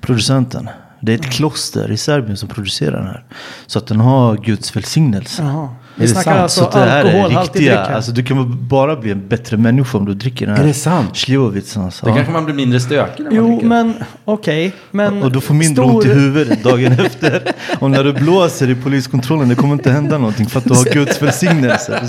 producenten? 0.00 0.68
Det 1.00 1.12
är 1.12 1.18
ett 1.18 1.32
kloster 1.32 1.90
i 1.90 1.96
Serbien 1.96 2.36
som 2.36 2.48
producerar 2.48 2.96
den 2.96 3.06
här. 3.06 3.24
Så 3.66 3.78
att 3.78 3.86
den 3.86 4.00
har 4.00 4.36
Guds 4.36 4.76
välsignelse. 4.76 5.42
Jaha. 5.42 5.68
Är 5.96 6.00
Vi 6.00 6.06
det 6.06 6.12
snackar 6.12 6.30
sant? 6.30 6.42
alltså 6.42 6.70
Så 6.72 6.78
alkoholhaltig 6.78 7.62
dryck 7.62 7.70
här. 7.78 7.92
alltså 7.94 8.12
du 8.12 8.22
kan 8.24 8.68
bara 8.68 8.96
bli 8.96 9.10
en 9.10 9.28
bättre 9.28 9.56
människa 9.56 9.98
om 9.98 10.04
du 10.04 10.14
dricker 10.14 10.46
den 10.46 10.56
här. 10.56 10.62
Är 10.62 10.66
det 10.68 10.74
sant? 10.74 11.16
Slivovitsen 11.16 11.82
alltså. 11.82 12.06
Då 12.06 12.14
kanske 12.14 12.32
man 12.32 12.44
blir 12.44 12.54
mindre 12.54 12.80
stökig 12.80 13.22
när 13.24 13.30
man 13.30 13.36
Jo, 13.38 13.48
dricker. 13.50 13.66
men 13.66 13.94
okej. 14.24 14.72
men 14.90 15.22
Och 15.22 15.32
du 15.32 15.40
får 15.40 15.54
mindre 15.54 15.84
stor- 15.84 15.94
ont 15.96 16.04
i 16.04 16.08
huvudet 16.08 16.62
dagen 16.64 16.92
efter. 17.06 17.42
Och 17.78 17.90
när 17.90 18.04
du 18.04 18.12
blåser 18.12 18.70
i 18.70 18.74
poliskontrollen, 18.74 19.48
det 19.48 19.54
kommer 19.54 19.72
inte 19.74 19.90
hända 19.90 20.18
någonting 20.18 20.46
för 20.46 20.58
att 20.58 20.64
du 20.64 20.74
har 20.74 20.84
Guds 20.94 21.22
välsignelse. 21.22 22.00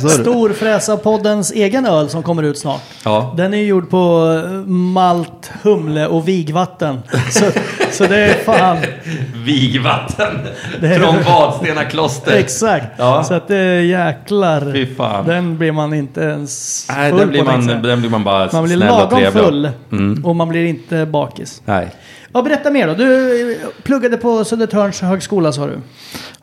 Storfräsarpoddens 0.55 1.51
egen 1.51 1.85
öl 1.85 2.09
som 2.09 2.23
kommer 2.23 2.43
ut 2.43 2.57
snart. 2.57 2.81
Ja. 3.03 3.33
Den 3.37 3.53
är 3.53 3.57
gjord 3.57 3.89
på 3.89 4.25
malt, 4.67 5.51
humle 5.63 6.07
och 6.07 6.27
vigvatten. 6.27 6.99
Så, 7.31 7.45
så 7.95 8.05
det 8.07 8.17
är 8.17 8.33
fan... 8.43 8.77
Vigvatten. 9.45 10.39
Det 10.81 10.87
är- 10.87 10.99
Från 10.99 11.23
Vadstena 11.23 11.83
kloster. 11.83 12.31
Exakt. 12.37 12.85
Ja. 12.97 13.23
Så 13.23 13.33
att 13.33 13.47
det 13.47 13.57
är 13.57 13.81
jäklar. 13.81 14.71
Fy 14.73 14.95
fan. 14.95 15.25
Den 15.27 15.57
blir 15.57 15.71
man 15.71 15.93
inte 15.93 16.21
ens 16.21 16.85
Nej, 16.89 17.09
full 17.11 17.19
den 17.19 17.29
blir, 17.29 17.39
på, 17.39 17.45
man, 17.45 17.67
jag. 17.69 17.83
den 17.83 17.99
blir 17.99 18.09
man 18.09 18.23
bara 18.23 18.49
Man 18.53 18.63
blir 18.63 18.77
lagom 18.77 19.31
full. 19.31 19.69
Mm. 19.91 20.25
Och 20.25 20.35
man 20.35 20.49
blir 20.49 20.65
inte 20.65 21.05
bakis. 21.05 21.61
Nej. 21.65 21.87
Ja, 22.33 22.41
berätta 22.41 22.71
mer 22.71 22.87
då. 22.87 22.93
Du 22.93 23.51
eh, 23.51 23.57
pluggade 23.83 24.17
på 24.17 24.43
Södertörns 24.45 25.01
högskola 25.01 25.51
sa 25.51 25.67
du. 25.67 25.77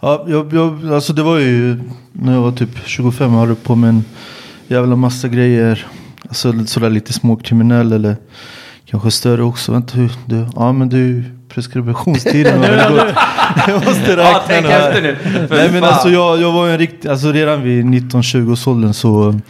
Ja, 0.01 0.25
jag, 0.29 0.53
jag, 0.55 0.93
alltså 0.93 1.12
det 1.12 1.23
var 1.23 1.38
ju 1.38 1.79
när 2.12 2.33
jag 2.35 2.41
var 2.41 2.53
typ 2.53 2.71
25 2.87 3.35
och 3.35 3.41
hade 3.41 3.55
på 3.55 3.75
med 3.75 3.88
en 3.88 4.05
jävla 4.69 4.97
massa 4.97 5.29
grejer. 5.29 5.87
Alltså 6.29 6.53
sådär 6.67 6.91
lite 6.91 7.12
småkriminell 7.12 7.93
eller 7.93 8.17
kanske 8.87 9.11
större 9.11 9.43
också. 9.43 9.73
Vänta 9.73 9.97
hur 9.99 10.12
du, 10.27 10.47
ja 10.57 10.73
men 10.73 10.88
du 10.88 11.25
preskriptionstiden 11.55 12.59
har 12.62 12.69
väl 12.71 12.93
gått. 12.93 13.15
Jag 13.69 13.75
måste 13.85 14.11
räkna 14.11 14.23
Ja, 14.23 14.43
tänk 14.47 14.67
här. 14.67 14.88
efter 14.88 15.03
nu. 15.03 15.17
För 15.49 15.57
Nej 15.57 15.71
men 15.73 15.81
fan. 15.81 15.93
alltså 15.93 16.09
jag, 16.11 16.41
jag 16.41 16.53
var 16.53 16.69
en 16.69 16.79
riktig, 16.79 17.09
alltså 17.09 17.33
redan 17.33 17.62
vid 17.62 17.85
19-20 17.85 18.53
års 18.53 18.67
åldern 18.67 18.93
så 18.95 19.41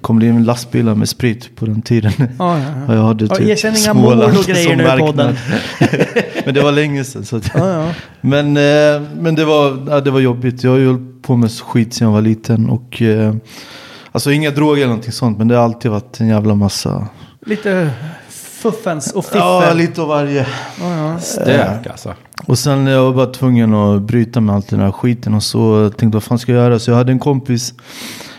kom 0.00 0.20
det 0.20 0.26
in 0.26 0.44
lastbilar 0.44 0.94
med 0.94 1.08
sprit 1.08 1.56
på 1.56 1.66
den 1.66 1.82
tiden. 1.82 2.12
Ja, 2.38 2.58
ja, 2.58 2.64
Och 2.88 2.94
jag 2.94 3.02
hade 3.02 3.24
Ja, 3.24 3.34
typ 3.34 3.46
erkänn 3.48 3.74
inga 3.76 3.94
mord 3.94 4.12
och 4.12 4.44
grejer 4.44 4.68
som 4.68 4.76
nu 4.76 4.82
i 4.82 4.86
marknad. 4.86 5.06
podden. 5.06 5.36
men 6.44 6.54
det 6.54 6.60
var 6.60 6.72
länge 6.72 7.04
sedan. 7.04 7.24
Så 7.24 7.36
att, 7.36 7.50
Ja, 7.54 7.68
ja. 7.72 7.92
men, 8.20 8.46
eh, 8.56 9.02
men 9.20 9.34
det, 9.34 9.44
var, 9.44 9.86
ja, 9.90 10.00
det 10.00 10.10
var 10.10 10.20
jobbigt. 10.20 10.62
Jag 10.64 10.70
har 10.70 10.78
ju 10.78 10.86
hållit 10.86 11.22
på 11.22 11.36
med 11.36 11.50
skit 11.52 11.94
sedan 11.94 12.06
jag 12.06 12.12
var 12.12 12.22
liten. 12.22 12.70
Och, 12.70 13.02
eh, 13.02 13.34
alltså 14.12 14.32
inga 14.32 14.50
droger 14.50 14.76
eller 14.82 14.86
någonting 14.86 15.12
sånt. 15.12 15.38
Men 15.38 15.48
det 15.48 15.56
har 15.56 15.64
alltid 15.64 15.90
varit 15.90 16.20
en 16.20 16.28
jävla 16.28 16.54
massa. 16.54 17.06
Lite 17.46 17.90
fuffens 18.58 19.12
och 19.12 19.24
fiffel. 19.24 19.40
Ja, 19.40 19.72
lite 19.74 20.02
av 20.02 20.08
varje. 20.08 20.46
Ja, 20.80 20.96
ja. 20.96 21.18
Stök 21.18 21.86
alltså. 21.86 22.14
Och 22.46 22.58
sen 22.58 22.86
jag 22.86 23.04
var 23.04 23.12
bara 23.12 23.26
tvungen 23.26 23.74
att 23.74 24.02
bryta 24.02 24.40
med 24.40 24.54
allt 24.54 24.68
den 24.68 24.80
här 24.80 24.92
skiten. 24.92 25.34
Och 25.34 25.42
så 25.42 25.90
tänkte 25.90 26.16
vad 26.16 26.22
fan 26.22 26.38
ska 26.38 26.52
jag 26.52 26.62
göra? 26.62 26.78
Så 26.78 26.90
jag 26.90 26.96
hade 26.96 27.12
en 27.12 27.18
kompis 27.18 27.74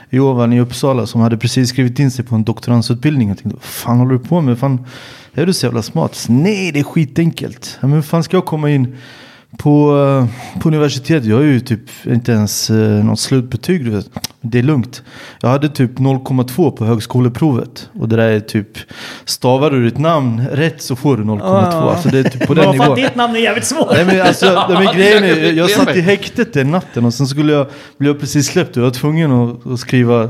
i 0.09 0.19
Ovan 0.19 0.53
i 0.53 0.59
Uppsala 0.59 1.05
som 1.05 1.21
hade 1.21 1.37
precis 1.37 1.69
skrivit 1.69 1.99
in 1.99 2.11
sig 2.11 2.25
på 2.25 2.35
en 2.35 2.43
doktorandsutbildning. 2.43 3.27
Jag 3.27 3.37
tänkte 3.37 3.55
vad 3.55 3.63
fan 3.63 3.97
håller 3.97 4.13
du 4.13 4.19
på 4.19 4.41
med? 4.41 4.59
Fan, 4.59 4.85
är 5.33 5.45
du 5.45 5.53
så 5.53 5.65
jävla 5.65 5.81
smart? 5.81 6.15
Så, 6.15 6.31
Nej, 6.31 6.71
det 6.71 6.79
är 6.79 6.83
skitenkelt. 6.83 7.77
Men 7.81 7.91
hur 7.91 8.01
fan 8.01 8.23
ska 8.23 8.37
jag 8.37 8.45
komma 8.45 8.69
in 8.69 8.97
på, 9.57 9.97
eh, 9.97 10.59
på 10.61 10.67
universitetet? 10.67 11.25
Jag 11.25 11.35
har 11.35 11.43
ju 11.43 11.59
typ 11.59 11.81
inte 12.05 12.31
ens 12.31 12.69
eh, 12.69 13.05
något 13.05 13.19
slutbetyg. 13.19 13.85
Du 13.85 13.91
vet. 13.91 14.09
Det 14.41 14.59
är 14.59 14.63
lugnt. 14.63 15.03
Jag 15.41 15.49
hade 15.49 15.69
typ 15.69 15.99
0,2 15.99 16.71
på 16.71 16.85
högskoleprovet. 16.85 17.89
Och 17.99 18.09
det 18.09 18.15
där 18.15 18.29
är 18.29 18.39
typ, 18.39 18.77
stavar 19.25 19.71
du 19.71 19.85
ditt 19.85 19.97
namn 19.97 20.47
rätt 20.51 20.81
så 20.81 20.95
får 20.95 21.17
du 21.17 21.23
0,2. 21.23 21.39
Ja. 21.41 21.91
Alltså 21.91 22.09
det 22.09 22.19
är 22.19 22.23
typ 22.23 22.47
på 22.47 22.53
den 22.53 22.71
nivån. 22.71 22.95
ditt 22.95 23.15
namn 23.15 23.35
är 23.35 23.39
jävligt 23.39 23.65
svårt. 23.65 23.91
Nej 23.91 24.05
men 24.05 24.21
alltså, 24.21 24.65
men 24.69 24.95
grejen 24.95 25.21
det 25.21 25.29
är, 25.29 25.53
jag 25.53 25.69
satt 25.69 25.95
i 25.95 26.01
häktet 26.01 26.53
den 26.53 26.71
natten 26.71 27.05
och 27.05 27.13
sen 27.13 27.27
skulle 27.27 27.53
jag, 27.53 27.67
blev 27.97 28.11
jag 28.11 28.19
precis 28.19 28.47
släppt 28.47 28.77
och 28.77 28.77
jag 28.77 28.87
var 28.87 28.91
tvungen 28.91 29.31
att, 29.31 29.67
att 29.67 29.79
skriva 29.79 30.29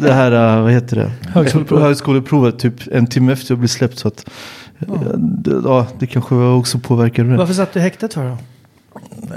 det 0.00 0.12
här, 0.12 0.56
äh, 0.56 0.62
vad 0.62 0.72
heter 0.72 0.96
det? 0.96 1.10
Högskoleprovet. 1.34 1.84
Högskoleprovet 1.84 2.58
typ 2.58 2.74
en 2.92 3.06
timme 3.06 3.32
efter 3.32 3.52
jag 3.52 3.58
blev 3.58 3.68
släppt 3.68 3.98
så 3.98 4.08
att 4.08 4.30
ja. 4.88 4.94
Det, 5.16 5.60
ja, 5.64 5.86
det 5.98 6.06
kanske 6.06 6.34
också 6.34 6.78
påverkade 6.78 7.30
det. 7.30 7.36
Varför 7.36 7.54
satt 7.54 7.72
du 7.72 7.80
i 7.80 7.82
häktet 7.82 8.14
för 8.14 8.24
då? 8.30 8.36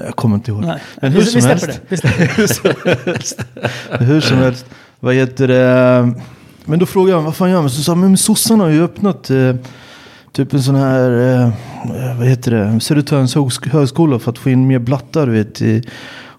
Jag 0.06 0.16
kommer 0.16 0.36
inte 0.36 0.52
ihåg. 0.52 0.62
Nej. 0.62 0.80
Men 1.02 1.12
hur 1.12 1.20
vi, 1.20 1.26
som 1.26 1.42
vi 1.42 1.48
helst. 1.48 1.66
det. 1.66 1.80
Vi 1.90 1.98
hur, 2.36 2.48
som 2.48 2.72
helst. 3.06 3.46
hur 4.00 4.22
som 4.22 4.38
helst. 4.38 4.66
Vad 5.00 5.16
heter 5.16 5.48
det? 5.48 6.14
Men 6.66 6.80
då 6.80 6.86
frågade 6.86 7.18
jag 7.18 7.22
vad 7.22 7.36
fan 7.36 7.50
gör 7.50 7.62
man? 7.62 7.70
Så 7.70 7.82
sa 7.84 7.96
men 7.96 8.18
sossarna 8.18 8.64
har 8.64 8.72
ju 8.72 8.84
öppnat 8.84 9.30
eh, 9.30 9.56
typ 10.32 10.54
en 10.54 10.64
sån 10.64 10.76
här, 10.76 11.10
eh, 11.44 11.50
vad 12.18 12.28
heter 12.28 12.52
det? 12.52 12.80
Södertörns 12.80 13.36
högsk- 13.36 13.70
högskola 13.72 14.20
för 14.20 14.32
att 14.32 14.38
få 14.38 14.50
in 14.50 14.68
mer 14.68 14.80
blattar 14.80 15.26
du 15.28 15.32
vet. 15.34 15.62
I, 15.62 15.84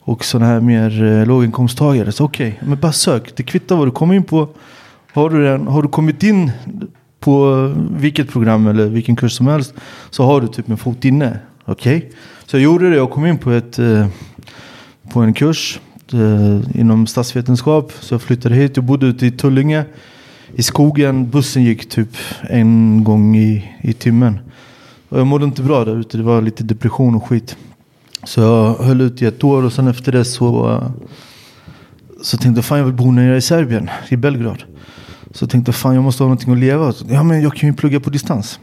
och 0.06 0.24
sådana 0.24 0.46
här 0.46 0.60
mer 0.60 1.04
eh, 1.04 1.26
låginkomsttagare. 1.26 2.12
Så 2.12 2.24
okej, 2.24 2.60
men 2.66 2.78
bara 2.80 2.92
sök. 2.92 3.36
Det 3.36 3.42
kvittar 3.42 3.76
vad 3.76 3.86
du 3.86 3.90
kommer 3.90 4.14
in 4.14 4.22
på. 4.24 4.48
Har 5.12 5.30
du, 5.30 5.44
den, 5.44 5.66
har 5.66 5.82
du 5.82 5.88
kommit 5.88 6.22
in 6.22 6.52
på 7.24 7.52
eh, 7.52 8.00
vilket 8.00 8.28
program 8.28 8.66
eller 8.66 8.86
vilken 8.86 9.16
kurs 9.16 9.32
som 9.32 9.46
helst 9.46 9.74
så 10.10 10.24
har 10.24 10.40
du 10.40 10.48
typ 10.48 10.68
en 10.68 10.76
fot 10.76 11.04
inne. 11.04 11.38
Okej? 11.64 12.10
Så 12.46 12.56
jag 12.56 12.62
gjorde 12.62 12.90
det. 12.90 12.96
Jag 12.96 13.10
kom 13.10 13.26
in 13.26 13.38
på, 13.38 13.50
ett, 13.50 13.78
eh, 13.78 14.06
på 15.12 15.20
en 15.20 15.34
kurs 15.34 15.80
eh, 16.12 16.80
inom 16.80 17.06
statsvetenskap. 17.06 17.92
Så 18.00 18.14
jag 18.14 18.22
flyttade 18.22 18.54
hit. 18.54 18.76
Jag 18.76 18.84
bodde 18.84 19.06
ute 19.06 19.26
i 19.26 19.30
Tullinge. 19.30 19.84
I 20.54 20.62
skogen. 20.62 21.30
Bussen 21.30 21.64
gick 21.64 21.88
typ 21.88 22.16
en 22.42 23.04
gång 23.04 23.36
i, 23.36 23.72
i 23.82 23.92
timmen. 23.92 24.38
Och 25.08 25.18
jag 25.18 25.26
mådde 25.26 25.44
inte 25.44 25.62
bra 25.62 25.84
där 25.84 26.00
ute. 26.00 26.16
Det 26.16 26.22
var 26.22 26.42
lite 26.42 26.64
depression 26.64 27.14
och 27.14 27.28
skit. 27.28 27.56
Så 28.24 28.40
jag 28.40 28.74
höll 28.74 29.00
ut 29.00 29.22
i 29.22 29.26
ett 29.26 29.44
år 29.44 29.62
och 29.62 29.72
sen 29.72 29.88
efter 29.88 30.12
det 30.12 30.24
så, 30.24 30.82
så 32.22 32.36
tänkte 32.36 32.58
jag 32.58 32.64
fan 32.64 32.78
jag 32.78 32.84
vill 32.84 32.94
bo 32.94 33.10
nere 33.10 33.36
i 33.36 33.40
Serbien, 33.40 33.90
i 34.08 34.16
Belgrad. 34.16 34.64
Så 35.34 35.46
tänkte 35.46 35.68
jag 35.68 35.76
fan 35.76 35.94
jag 35.94 36.04
måste 36.04 36.22
ha 36.22 36.28
någonting 36.28 36.52
att 36.52 36.58
leva 36.58 36.86
av. 36.86 36.94
Ja 37.08 37.22
men 37.22 37.42
jag 37.42 37.54
kan 37.54 37.68
ju 37.68 37.74
plugga 37.74 38.00
på 38.00 38.10
distans. 38.10 38.60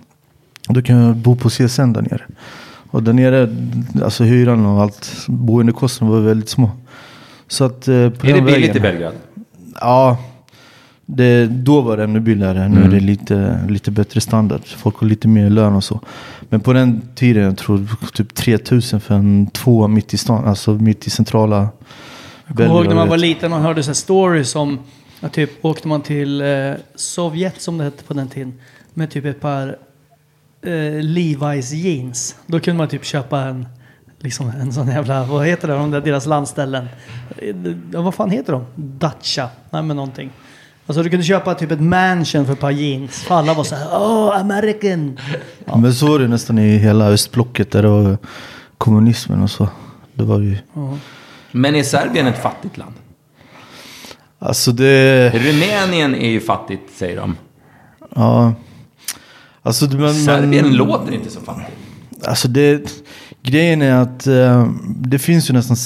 Och 0.68 0.74
då 0.74 0.82
kan 0.82 0.96
jag 0.98 1.16
bo 1.16 1.36
på 1.36 1.50
CSN 1.50 1.94
där 1.94 2.02
nere. 2.02 2.22
Och 2.92 3.04
där 3.04 3.14
nere, 3.14 3.56
alltså 4.04 4.24
hyran 4.24 4.66
och 4.66 4.82
allt, 4.82 5.12
boendekostnader 5.28 6.14
var 6.14 6.22
väldigt 6.22 6.50
små. 6.50 6.72
Så 7.48 7.64
att 7.64 7.88
eh, 7.88 8.10
på 8.10 8.28
Är 8.28 8.34
det 8.34 8.42
billigt 8.42 8.48
vägen- 8.70 8.78
i 8.78 8.80
Belgrad? 8.80 9.14
Ja, 9.82 10.18
det, 11.06 11.46
då 11.48 11.82
var 11.82 11.98
det 11.98 12.04
ännu 12.04 12.20
billigare. 12.20 12.68
Nu 12.70 12.78
Mm. 12.78 12.84
är 12.90 12.94
det 12.94 13.00
lite, 13.00 13.60
lite 13.70 13.92
bättre 13.92 14.22
standard. 14.22 14.62
Folk 14.66 14.96
har 14.98 15.08
lite 15.08 15.28
mer 15.28 15.50
lön 15.50 15.74
och 15.74 15.84
så. 15.84 16.00
Men 16.50 16.60
på 16.60 16.74
den 16.74 17.02
tiden, 17.16 17.44
jag 17.44 17.58
tror 17.58 17.88
typ 18.14 18.36
3000 18.36 19.00
för 19.02 19.16
en 19.16 19.48
tvåa 19.48 19.88
mitt 19.88 20.14
i 20.14 20.18
stan. 20.18 20.46
Alltså 20.46 20.72
mitt 20.74 21.08
i 21.08 21.10
centrala 21.10 21.70
Jag 22.48 22.58
kommer 22.58 22.70
ihåg 22.70 22.88
när 22.88 22.96
man 22.96 23.10
var 23.10 23.18
liten 23.18 23.54
och 23.54 23.60
hörde 23.60 23.84
så 23.84 23.90
här 23.90 23.94
stories 23.94 24.56
om 24.56 24.80
att 25.22 25.34
typ 25.34 25.66
åkte 25.66 25.88
man 25.88 26.02
till 26.02 26.42
eh, 26.42 26.74
Sovjet 26.96 27.62
som 27.62 27.78
det 27.78 27.84
hette 27.84 28.04
på 28.04 28.14
den 28.14 28.28
tiden 28.28 28.60
med 28.94 29.12
typ 29.12 29.26
ett 29.26 29.40
par 29.42 29.78
eh, 30.62 30.70
Levi's 31.02 31.74
jeans. 31.76 32.36
Då 32.46 32.60
kunde 32.60 32.78
man 32.78 32.88
typ 32.88 33.06
köpa 33.06 33.40
en 33.42 33.68
liksom 34.20 34.50
en 34.50 34.74
sån 34.74 34.88
jävla, 34.88 35.24
vad 35.24 35.46
heter 35.46 35.68
det, 35.68 35.74
de 35.74 35.92
där, 35.92 36.02
deras 36.02 36.26
landställen? 36.26 36.88
Eh, 37.38 37.56
Ja, 37.94 38.02
vad 38.02 38.14
fan 38.16 38.30
heter 38.30 38.54
de? 38.54 38.66
Dacia? 38.76 39.50
Nej 39.70 39.84
men 39.84 39.96
någonting. 39.96 40.30
Alltså 40.88 41.04
du 41.04 41.10
kunde 41.10 41.26
köpa 41.26 41.56
typ 41.56 41.72
ett 41.72 41.82
mansion 41.82 42.46
för 42.46 42.54
ett 42.54 42.60
par 42.60 42.72
jeans. 42.72 43.22
För 43.22 43.36
alla 43.36 43.54
var 43.54 43.64
så 43.64 43.76
här, 43.76 43.88
oh 43.88 44.40
American. 44.40 45.20
Men 45.76 45.94
så 45.94 46.08
var 46.08 46.20
det 46.20 46.28
nästan 46.28 46.60
i 46.60 46.78
hela 46.78 47.08
östblocket 47.08 47.72
där 47.72 47.82
det 47.84 47.90
var 47.90 48.18
kommunismen 48.78 49.44
och 49.44 49.52
så. 49.52 49.70
Det 50.14 50.24
var 50.24 50.40
ju, 50.40 50.58
Men 51.52 51.76
är 51.76 51.84
Serbien 51.84 52.28
ett 52.28 52.42
fattigt 52.42 52.78
land? 52.78 52.94
Alltså 54.42 54.72
det, 54.72 55.30
Rumänien 55.30 56.16
är 56.16 56.30
ju 56.30 56.40
fattigt, 56.40 56.98
säger 56.98 57.18
de. 57.18 57.36
ja. 58.16 58.54
Alltså, 59.64 59.86
men, 59.98 60.14
Serbien 60.14 60.66
men, 60.66 60.76
låter 60.76 61.14
inte 61.14 61.30
så 61.30 61.40
fattigt. 61.40 61.78
Alltså 62.26 62.48
det, 62.48 63.04
grejen 63.44 63.82
är 63.82 63.96
att 63.96 64.28
eh, 64.28 64.72
det 64.86 65.20
finns 65.20 65.50
ju 65.50 65.54
nästan, 65.54 65.78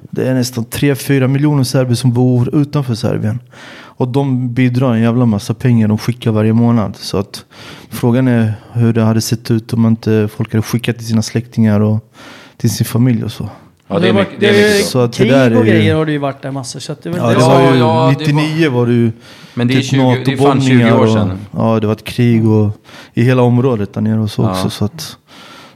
det 0.00 0.28
är 0.28 0.34
nästan 0.34 0.64
3-4 0.64 1.28
miljoner 1.28 1.64
serber 1.64 1.94
som 1.94 2.12
bor 2.12 2.54
utanför 2.54 2.94
Serbien. 2.94 3.40
Och 3.74 4.08
de 4.08 4.54
bidrar 4.54 4.94
en 4.94 5.00
jävla 5.00 5.26
massa 5.26 5.54
pengar 5.54 5.88
de 5.88 5.98
skickar 5.98 6.30
varje 6.30 6.52
månad. 6.52 6.96
Så 6.96 7.18
att 7.18 7.44
frågan 7.90 8.28
är 8.28 8.54
hur 8.72 8.92
det 8.92 9.02
hade 9.02 9.20
sett 9.20 9.50
ut 9.50 9.72
om 9.72 9.86
inte 9.86 10.28
folk 10.36 10.52
hade 10.52 10.62
skickat 10.62 10.96
till 10.96 11.06
sina 11.06 11.22
släktingar 11.22 11.80
och 11.80 12.12
till 12.56 12.70
sin 12.70 12.86
familj 12.86 13.24
och 13.24 13.32
så. 13.32 13.48
Ja, 13.92 13.98
det 13.98 14.08
är 14.08 14.12
mycket. 14.12 14.40
Det 14.40 14.48
är 14.48 14.52
ju- 14.54 14.58
mycket 14.72 14.84
så. 14.84 14.90
Så 14.90 14.98
att 14.98 15.12
det 15.12 15.18
Krig 15.18 15.30
där 15.30 15.50
är 15.50 15.56
och 15.58 15.66
ju- 15.66 15.72
grejer 15.72 15.94
har 15.94 16.06
det 16.06 16.12
ju 16.12 16.18
varit 16.18 16.42
där 16.42 16.50
massor. 16.50 16.80
Så 16.80 16.92
att 16.92 17.02
det 17.02 17.10
Ja, 17.10 17.28
det 17.30 17.36
var 17.38 17.72
ju, 17.72 17.78
ja, 17.78 18.14
det 18.18 18.32
99 18.32 18.70
var, 18.70 18.86
det 18.86 18.92
ju 18.92 19.12
Men 19.54 19.68
det 19.68 19.74
är 19.74 19.80
typ 19.80 19.84
20 19.90 20.22
det 20.24 20.32
är 20.32 20.36
fan 20.36 20.60
20 20.60 20.74
NATO-bombningar 20.74 20.98
år 20.98 21.06
och- 21.06 21.12
sedan. 21.12 21.38
Ja, 21.56 21.80
det 21.80 21.86
var 21.86 21.94
ett 21.94 22.04
krig 22.04 22.48
och 22.48 22.70
i 23.14 23.22
hela 23.22 23.42
området 23.42 23.94
där 23.94 24.00
nere 24.00 24.20
och 24.20 24.30
så 24.30 24.42
Ja. 24.42 24.50
också. 24.50 24.70
Så 24.70 24.84
att 24.84 25.16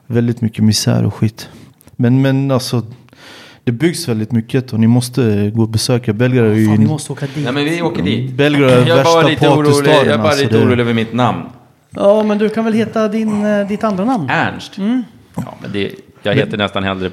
väldigt 0.07 0.41
mycket 0.41 0.65
misär 0.65 1.05
och 1.07 1.15
skit. 1.15 1.49
Men, 1.97 2.23
men 2.23 2.51
alltså, 2.51 2.83
det 3.65 3.73
byggs 3.73 4.09
väldigt 4.09 4.33
mycket 4.33 4.73
och 4.73 4.81
ni 4.81 4.87
måste 4.87 5.51
gå 5.55 5.63
och 5.63 5.69
besöka. 5.69 6.13
Belgrad 6.13 6.57
ju... 6.57 6.67
Fan, 6.69 6.79
vi 6.79 6.87
måste 6.87 7.13
åka 7.13 7.27
dit. 7.27 7.45
Nej, 7.45 7.53
men 7.53 7.65
vi 7.65 7.83
åker 7.83 8.03
dit. 8.03 8.33
Belgrad 8.33 8.71
är 8.71 8.77
Jag 8.77 8.89
är 8.89 8.97
värsta 8.97 9.13
partystaden. 9.23 9.95
jag 9.95 10.07
är 10.07 10.19
bara 10.19 10.29
alltså, 10.29 10.43
lite 10.45 10.59
orolig 10.59 10.81
över 10.81 10.95
mitt 10.95 11.13
namn. 11.13 11.39
Ja, 11.91 12.23
men 12.23 12.39
du 12.39 12.49
kan 12.49 12.65
väl 12.65 12.75
heta 12.75 13.09
din, 13.09 13.45
eh, 13.47 13.69
ditt 13.69 13.85
andra 13.85 14.05
namn? 14.05 14.29
Ernst. 14.31 14.73
Ja, 15.37 15.55
men 15.63 15.73
det, 15.73 15.91
jag 16.27 16.35
heter 16.35 16.57
nästan 16.59 16.83
hellre... 16.85 17.11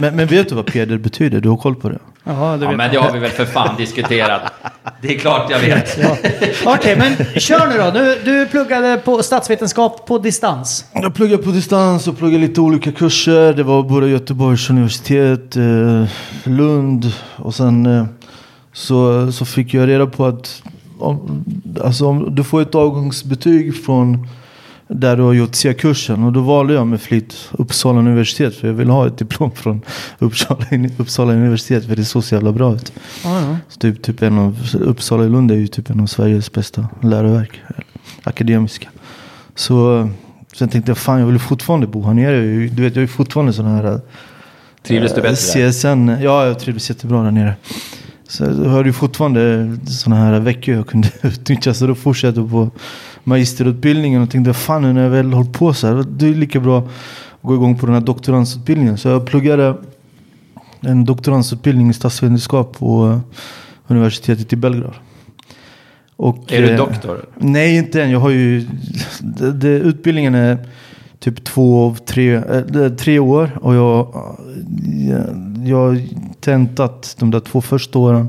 Men, 0.00 0.16
men 0.16 0.26
vet 0.26 0.48
du 0.48 0.54
vad 0.54 0.66
peder 0.66 0.98
betyder? 0.98 1.40
Du 1.40 1.48
har 1.48 1.56
koll 1.56 1.74
på 1.76 1.88
det? 1.88 1.98
Jaha, 2.24 2.56
det 2.56 2.64
Ja, 2.64 2.68
vet 2.70 2.76
men 2.76 2.88
det 2.90 2.94
jag. 2.94 3.02
har 3.02 3.12
vi 3.12 3.18
väl 3.18 3.30
för 3.30 3.44
fan 3.44 3.76
diskuterat. 3.76 4.42
Det 5.02 5.14
är 5.14 5.18
klart 5.18 5.50
jag 5.50 5.58
vet. 5.60 5.98
Ja. 6.02 6.16
Okej, 6.74 6.96
men 6.96 7.40
kör 7.40 7.66
nu 7.66 7.78
då. 7.78 7.90
Du, 7.90 8.20
du 8.24 8.46
pluggade 8.46 8.96
på 9.04 9.22
statsvetenskap 9.22 10.06
på 10.06 10.18
distans. 10.18 10.84
Jag 10.92 11.14
pluggade 11.14 11.42
på 11.42 11.50
distans 11.50 12.08
och 12.08 12.18
pluggade 12.18 12.46
lite 12.46 12.60
olika 12.60 12.92
kurser. 12.92 13.52
Det 13.52 13.62
var 13.62 13.82
både 13.82 14.08
Göteborgs 14.08 14.70
universitet, 14.70 15.56
eh, 15.56 16.04
Lund 16.44 17.12
och 17.36 17.54
sen 17.54 17.86
eh, 17.86 18.04
så, 18.72 19.32
så 19.32 19.44
fick 19.44 19.74
jag 19.74 19.88
reda 19.88 20.06
på 20.06 20.26
att 20.26 20.62
om, 20.98 21.44
alltså 21.84 22.06
om 22.06 22.34
du 22.34 22.44
får 22.44 22.62
ett 22.62 22.74
avgångsbetyg 22.74 23.84
från 23.84 24.28
där 24.88 25.16
du 25.16 25.22
har 25.22 25.32
gjort 25.32 25.54
C-kursen 25.54 26.24
och 26.24 26.32
då 26.32 26.40
valde 26.40 26.74
jag 26.74 26.86
med 26.86 27.00
flit 27.00 27.48
Uppsala 27.52 27.98
universitet 27.98 28.54
för 28.56 28.66
jag 28.68 28.74
vill 28.74 28.88
ha 28.90 29.06
ett 29.06 29.18
diplom 29.18 29.50
från 29.50 29.82
Uppsala, 30.18 30.64
Uppsala 30.96 31.32
universitet 31.32 31.86
för 31.86 31.96
det 31.96 32.04
såg 32.04 32.24
så 32.24 32.34
jävla 32.34 32.52
bra 32.52 32.74
ut. 32.74 32.92
Ja, 33.24 33.40
ja. 33.40 33.56
Så 33.68 33.78
typ, 33.80 34.02
typ 34.02 34.22
en 34.22 34.38
av, 34.38 34.58
Uppsala 34.80 35.24
i 35.24 35.28
Lund 35.28 35.50
är 35.50 35.54
ju 35.56 35.66
typ 35.66 35.90
en 35.90 36.00
av 36.00 36.06
Sveriges 36.06 36.52
bästa 36.52 36.88
läroverk. 37.02 37.60
Akademiska. 38.22 38.88
Så 39.54 40.08
sen 40.56 40.68
tänkte 40.68 40.90
jag 40.90 40.98
fan 40.98 41.20
jag 41.20 41.26
vill 41.26 41.38
fortfarande 41.38 41.86
bo 41.86 42.06
här 42.06 42.14
nere. 42.14 42.40
Du 42.68 42.82
vet 42.82 42.94
jag 42.94 42.96
är 42.96 43.00
ju 43.00 43.06
fortfarande 43.06 43.52
sån 43.52 43.66
här. 43.66 43.84
eh, 43.92 43.98
Trivdes 44.82 45.14
du 45.14 45.20
bättre 45.20 45.60
där? 45.60 45.72
CSN. 45.72 46.08
Ja 46.22 46.46
jag 46.46 46.58
trivdes 46.58 46.88
jättebra 46.90 47.22
där 47.22 47.30
nere. 47.30 47.54
Så 48.28 48.68
hade 48.68 48.88
ju 48.88 48.92
fortfarande 48.92 49.76
såna 49.86 50.16
här 50.16 50.40
veckor 50.40 50.74
jag 50.74 50.86
kunde 50.86 51.08
utnyttja. 51.22 51.74
Så 51.74 51.86
då 51.86 51.94
fortsatte 51.94 52.40
jag 52.40 52.50
på 52.50 52.70
magisterutbildningen 53.24 54.22
och 54.22 54.30
tänkte 54.30 54.54
fan 54.54 54.94
när 54.94 55.02
jag 55.02 55.10
väl 55.10 55.32
hållit 55.32 55.52
på 55.52 55.74
så 55.74 55.86
här. 55.86 56.04
Det 56.10 56.28
är 56.28 56.34
lika 56.34 56.60
bra 56.60 56.78
att 56.78 56.88
gå 57.42 57.54
igång 57.54 57.78
på 57.78 57.86
den 57.86 57.94
här 57.94 58.02
doktorandsutbildningen. 58.02 58.98
Så 58.98 59.08
jag 59.08 59.26
pluggade 59.26 59.76
en 60.80 61.04
doktorandsutbildning 61.04 61.90
i 61.90 61.94
statsvetenskap 61.94 62.78
på 62.78 63.06
eh, 63.06 63.20
universitetet 63.86 64.52
i 64.52 64.56
Belgrad. 64.56 64.94
Och, 66.16 66.52
Är 66.52 66.62
du 66.62 66.70
eh, 66.70 66.76
doktor? 66.76 67.26
Nej, 67.34 67.76
inte 67.76 68.02
än. 68.02 68.10
Jag 68.10 68.20
har 68.20 68.30
ju... 68.30 68.66
Det, 69.20 69.52
det, 69.52 69.68
utbildningen 69.68 70.34
är 70.34 70.58
typ 71.20 71.44
två 71.44 71.86
av 71.86 71.94
tre, 72.06 72.34
äh, 72.34 72.42
det 72.68 72.84
är 72.84 72.90
tre 72.90 73.18
år. 73.18 73.58
Och 73.62 73.74
jag, 73.74 74.06
jag, 75.08 75.24
jag 75.68 75.76
har 75.76 76.00
tentat 76.40 77.16
de 77.18 77.30
där 77.30 77.40
två 77.40 77.60
första 77.60 77.98
åren. 77.98 78.28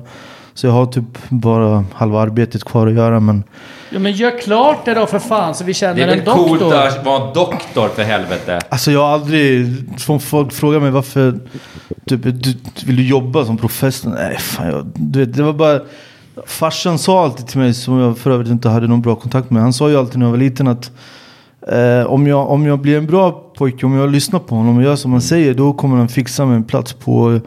Så 0.53 0.67
jag 0.67 0.73
har 0.73 0.85
typ 0.85 1.03
bara 1.29 1.85
halva 1.93 2.19
arbetet 2.21 2.63
kvar 2.63 2.87
att 2.87 2.93
göra. 2.93 3.19
Men 3.19 3.43
Ja, 3.91 3.99
men 3.99 4.11
gör 4.11 4.39
klart 4.39 4.85
det 4.85 4.93
då 4.93 5.05
för 5.05 5.19
fan 5.19 5.55
så 5.55 5.63
vi 5.63 5.69
Det 5.69 5.73
känner 5.73 6.01
är 6.07 6.07
en 6.07 6.25
väl 6.25 6.35
coolt 6.35 6.59
doktor. 6.59 6.77
att 6.87 7.05
vara 7.05 7.33
doktor 7.33 7.87
för 7.95 8.03
helvete. 8.03 8.59
alltså 8.69 8.91
jag 8.91 8.99
har 8.99 9.07
aldrig... 9.13 9.83
Som 9.97 10.19
folk 10.19 10.51
frågar 10.53 10.79
mig 10.79 10.91
varför 10.91 11.39
typ, 12.05 12.23
du, 12.23 12.53
vill 12.85 12.95
du 12.95 13.07
jobba 13.07 13.45
som 13.45 13.57
professor? 13.57 14.09
Nej, 14.09 14.37
fan. 14.37 14.67
Jag, 14.67 14.91
du 14.95 15.19
vet, 15.19 15.33
det 15.37 15.43
var 15.43 15.53
bara... 15.53 15.79
Farsan 16.45 16.99
sa 16.99 17.23
alltid 17.23 17.47
till 17.47 17.59
mig, 17.59 17.73
som 17.73 17.99
jag 17.99 18.17
för 18.17 18.31
övrigt 18.31 18.49
inte 18.51 18.69
hade 18.69 18.87
någon 18.87 19.01
bra 19.01 19.15
kontakt 19.15 19.49
med. 19.49 19.61
Han 19.61 19.73
sa 19.73 19.89
ju 19.89 19.97
alltid 19.97 20.19
när 20.19 20.25
jag 20.25 20.31
var 20.31 20.37
liten 20.37 20.67
att 20.67 20.91
eh, 21.71 22.05
om, 22.05 22.27
jag, 22.27 22.49
om 22.49 22.65
jag 22.65 22.79
blir 22.79 22.97
en 22.97 23.05
bra 23.05 23.31
pojke, 23.57 23.85
om 23.85 23.93
jag 23.93 24.11
lyssnar 24.11 24.39
på 24.39 24.55
honom 24.55 24.77
och 24.77 24.83
gör 24.83 24.95
som 24.95 25.11
han 25.11 25.21
säger, 25.21 25.53
då 25.53 25.73
kommer 25.73 25.97
han 25.97 26.07
fixa 26.07 26.45
mig 26.45 26.55
en 26.55 26.63
plats 26.63 26.93
på 26.93 27.39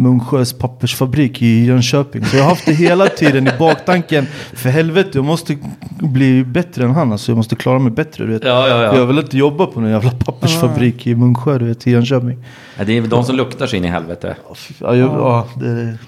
Munksjös 0.00 0.52
pappersfabrik 0.52 1.42
i 1.42 1.64
Jönköping. 1.64 2.24
Så 2.24 2.36
jag 2.36 2.42
har 2.42 2.50
haft 2.50 2.66
det 2.66 2.72
hela 2.72 3.06
tiden 3.06 3.48
i 3.48 3.50
baktanken. 3.58 4.26
För 4.52 4.68
helvete, 4.68 5.10
jag 5.12 5.24
måste 5.24 5.56
bli 6.00 6.44
bättre 6.44 6.84
än 6.84 6.90
han. 6.90 7.12
Alltså 7.12 7.32
jag 7.32 7.36
måste 7.36 7.56
klara 7.56 7.78
mig 7.78 7.92
bättre. 7.92 8.24
Du 8.24 8.32
vet. 8.32 8.44
Ja, 8.44 8.68
ja, 8.68 8.82
ja. 8.82 8.96
Jag 8.96 9.06
vill 9.06 9.18
inte 9.18 9.38
jobba 9.38 9.66
på 9.66 9.80
någon 9.80 9.90
jävla 9.90 10.10
pappersfabrik 10.10 11.06
i 11.06 11.14
Munksjö, 11.14 11.58
du 11.58 11.64
vet, 11.64 11.86
i 11.86 11.90
Jönköping. 11.90 12.44
Ja, 12.78 12.84
det 12.84 12.96
är 12.96 13.02
de 13.02 13.24
som 13.24 13.36
luktar 13.36 13.66
så 13.66 13.76
in 13.76 13.84
i 13.84 13.88
helvete. 13.88 14.36
Ja, 14.78 14.94
jag, 14.94 14.98
ja, 14.98 15.46
det, 15.56 15.66
Är 15.66 15.74
det 15.74 15.98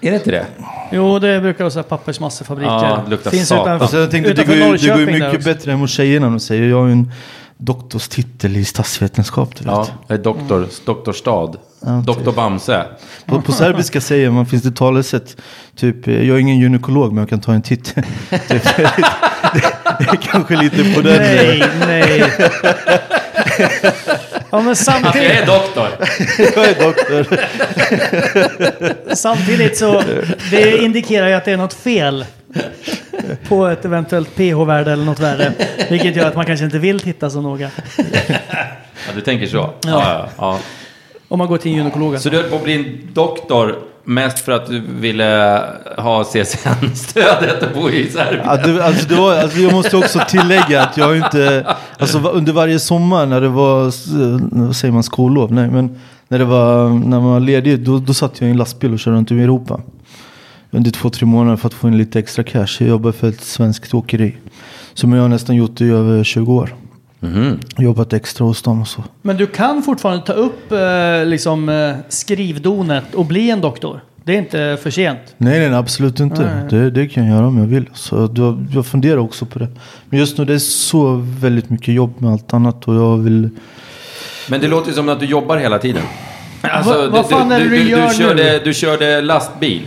inte 0.00 0.30
det? 0.30 0.46
Jo, 0.92 1.18
det 1.18 1.40
brukar 1.40 1.64
vara 1.64 1.70
så 1.70 1.78
här 1.78 1.84
pappersmassefabriker. 1.84 2.72
Ja, 2.72 3.02
det 3.04 3.10
luktar 3.10 3.30
Finns 3.30 3.48
satan. 3.48 3.62
utanför, 3.66 3.84
Alltså 3.84 3.98
jag 3.98 4.10
tänkte, 4.10 4.32
det 4.32 4.42
utanför 4.42 4.60
går, 4.66 4.76
ju, 4.76 4.76
det 4.76 4.88
går 4.88 4.98
ju 4.98 5.04
Norrköping 5.06 5.20
där 5.20 5.26
mycket 5.28 5.38
också. 5.40 5.48
bättre 5.54 5.72
än 5.72 5.80
vad 5.80 5.88
tjejerna 5.88 6.38
säger. 6.38 6.68
Jag 6.68 6.78
har 6.80 6.86
ju 6.86 6.92
en 6.92 7.12
doktorstitel 7.56 8.56
i 8.56 8.64
statsvetenskap. 8.64 9.56
Du 9.58 9.64
vet. 9.64 9.72
Ja, 9.74 9.86
det 10.06 10.14
är 10.14 10.18
doktor, 10.18 10.66
doktorstad. 10.84 11.52
Doktor 12.04 12.32
Bamse. 12.32 12.84
På, 13.26 13.40
på 13.40 13.52
serbiska 13.52 14.00
säger 14.00 14.30
man, 14.30 14.46
finns 14.46 14.62
det 14.62 14.70
talesätt, 14.70 15.36
typ, 15.76 16.08
eh, 16.08 16.14
jag 16.28 16.36
är 16.36 16.40
ingen 16.40 16.58
gynekolog 16.58 17.12
men 17.12 17.18
jag 17.18 17.28
kan 17.28 17.40
ta 17.40 17.52
en 17.52 17.62
titt. 17.62 17.84
typ, 17.94 18.02
det, 18.48 18.62
det 19.98 20.04
är 20.04 20.16
kanske 20.22 20.56
lite 20.56 20.94
på 20.94 21.00
den. 21.00 21.16
Nej, 21.22 21.62
nej. 21.86 22.32
Ja, 24.50 24.58
men 24.60 24.68
Alltså 24.68 24.90
jag 24.90 25.02
samtidigt, 25.02 25.30
är 25.30 25.46
doktor. 25.46 25.88
Jag 26.38 26.64
är 26.64 26.84
doktor. 26.84 27.38
samtidigt 29.14 29.78
så 29.78 30.02
det 30.50 30.78
indikerar 30.78 31.28
ju 31.28 31.34
att 31.34 31.44
det 31.44 31.52
är 31.52 31.56
något 31.56 31.74
fel 31.74 32.24
på 33.48 33.66
ett 33.66 33.84
eventuellt 33.84 34.36
pH-värde 34.36 34.92
eller 34.92 35.04
något 35.04 35.20
värre. 35.20 35.52
Vilket 35.90 36.16
gör 36.16 36.26
att 36.28 36.36
man 36.36 36.46
kanske 36.46 36.64
inte 36.64 36.78
vill 36.78 37.00
titta 37.00 37.30
så 37.30 37.40
noga. 37.40 37.70
Ja, 37.96 39.12
du 39.14 39.20
tänker 39.20 39.46
så? 39.46 39.56
Ja. 39.56 39.70
Ja, 39.84 40.28
ja. 40.38 40.58
Om 41.28 41.38
man 41.38 41.48
går 41.48 41.58
till 41.58 41.70
en 41.70 41.76
gynekolog. 41.78 42.20
Så 42.20 42.28
du 42.28 42.36
höll 42.36 42.50
på 42.50 42.56
att 42.56 42.64
bli 42.64 42.74
en 42.74 43.08
doktor 43.12 43.78
mest 44.08 44.38
för 44.38 44.52
att 44.52 44.66
du 44.66 44.80
ville 44.80 45.62
ha 45.96 46.24
CSN-stödet 46.24 47.62
och 47.62 47.82
bo 47.82 47.90
i 47.90 48.10
Serbien? 48.10 48.42
Ja, 48.44 48.56
det, 48.56 48.84
alltså, 48.84 49.08
det 49.08 49.14
var, 49.14 49.34
alltså, 49.34 49.58
jag 49.58 49.72
måste 49.72 49.96
också 49.96 50.20
tillägga 50.28 50.82
att 50.82 50.96
jag 50.96 51.16
inte, 51.16 51.66
alltså 51.98 52.18
under 52.18 52.52
varje 52.52 52.78
sommar 52.78 53.26
när 53.26 53.40
det 53.40 53.48
var, 53.48 53.92
vad 54.52 54.66
eh, 54.66 54.70
säger 54.72 54.92
man, 54.92 55.02
skollov? 55.02 55.52
Nej, 55.52 55.68
men 55.68 56.00
när 56.28 56.38
det 56.38 56.44
var, 56.44 56.88
när 56.88 57.20
man 57.20 57.30
var 57.30 57.40
ledig, 57.40 57.80
då, 57.80 57.98
då 57.98 58.14
satt 58.14 58.40
jag 58.40 58.48
i 58.48 58.50
en 58.50 58.56
lastbil 58.56 58.92
och 58.92 58.98
körde 58.98 59.16
runt 59.16 59.30
i 59.30 59.42
Europa. 59.42 59.80
Under 60.70 60.90
två, 60.90 61.10
tre 61.10 61.26
månader 61.26 61.56
för 61.56 61.66
att 61.66 61.74
få 61.74 61.88
in 61.88 61.98
lite 61.98 62.18
extra 62.18 62.44
cash. 62.44 62.76
Jag 62.78 62.88
jobbade 62.88 63.12
för 63.12 63.28
ett 63.28 63.40
svenskt 63.40 63.94
åkeri. 63.94 64.36
Som 64.94 65.12
jag 65.12 65.22
har 65.22 65.28
nästan 65.28 65.56
gjort 65.56 65.80
i 65.80 65.90
över 65.90 66.24
20 66.24 66.52
år. 66.52 66.74
Jobbat 67.78 68.12
extra 68.12 68.44
hos 68.44 68.62
dem 68.62 68.80
och 68.80 68.88
så. 68.88 69.04
Men 69.22 69.36
du 69.36 69.46
kan 69.46 69.82
fortfarande 69.82 70.26
ta 70.26 70.32
upp 70.32 70.72
eh, 70.72 71.24
liksom, 71.26 71.68
eh, 71.68 71.94
skrivdonet 72.08 73.14
och 73.14 73.24
bli 73.24 73.50
en 73.50 73.60
doktor. 73.60 74.00
Det 74.24 74.34
är 74.34 74.38
inte 74.38 74.78
för 74.82 74.90
sent. 74.90 75.18
Nej, 75.38 75.68
nej, 75.68 75.78
absolut 75.78 76.20
inte. 76.20 76.42
Nej. 76.42 76.66
Det, 76.70 76.90
det 76.90 77.08
kan 77.08 77.26
jag 77.26 77.36
göra 77.36 77.46
om 77.46 77.58
jag 77.58 77.66
vill. 77.66 77.90
Så 77.94 78.30
jag, 78.36 78.66
jag 78.74 78.86
funderar 78.86 79.16
också 79.18 79.46
på 79.46 79.58
det. 79.58 79.68
Men 80.10 80.18
just 80.20 80.38
nu 80.38 80.44
det 80.44 80.54
är 80.54 80.58
så 80.58 81.14
väldigt 81.40 81.70
mycket 81.70 81.94
jobb 81.94 82.14
med 82.18 82.32
allt 82.32 82.54
annat 82.54 82.88
och 82.88 82.94
jag 82.94 83.16
vill... 83.18 83.48
Men 84.50 84.60
det 84.60 84.68
låter 84.68 84.92
som 84.92 85.08
att 85.08 85.20
du 85.20 85.26
jobbar 85.26 85.56
hela 85.56 85.78
tiden. 85.78 86.02
Alltså, 86.60 86.92
Vad- 86.92 87.10
vad 87.10 87.24
du, 87.24 87.28
fan 87.28 87.52
är 87.52 87.58
det 87.60 87.68
du 87.68 87.88
gör 87.90 88.08
du, 88.08 88.14
körde, 88.14 88.42
nu? 88.52 88.60
du 88.64 88.74
körde 88.74 89.20
lastbil 89.20 89.82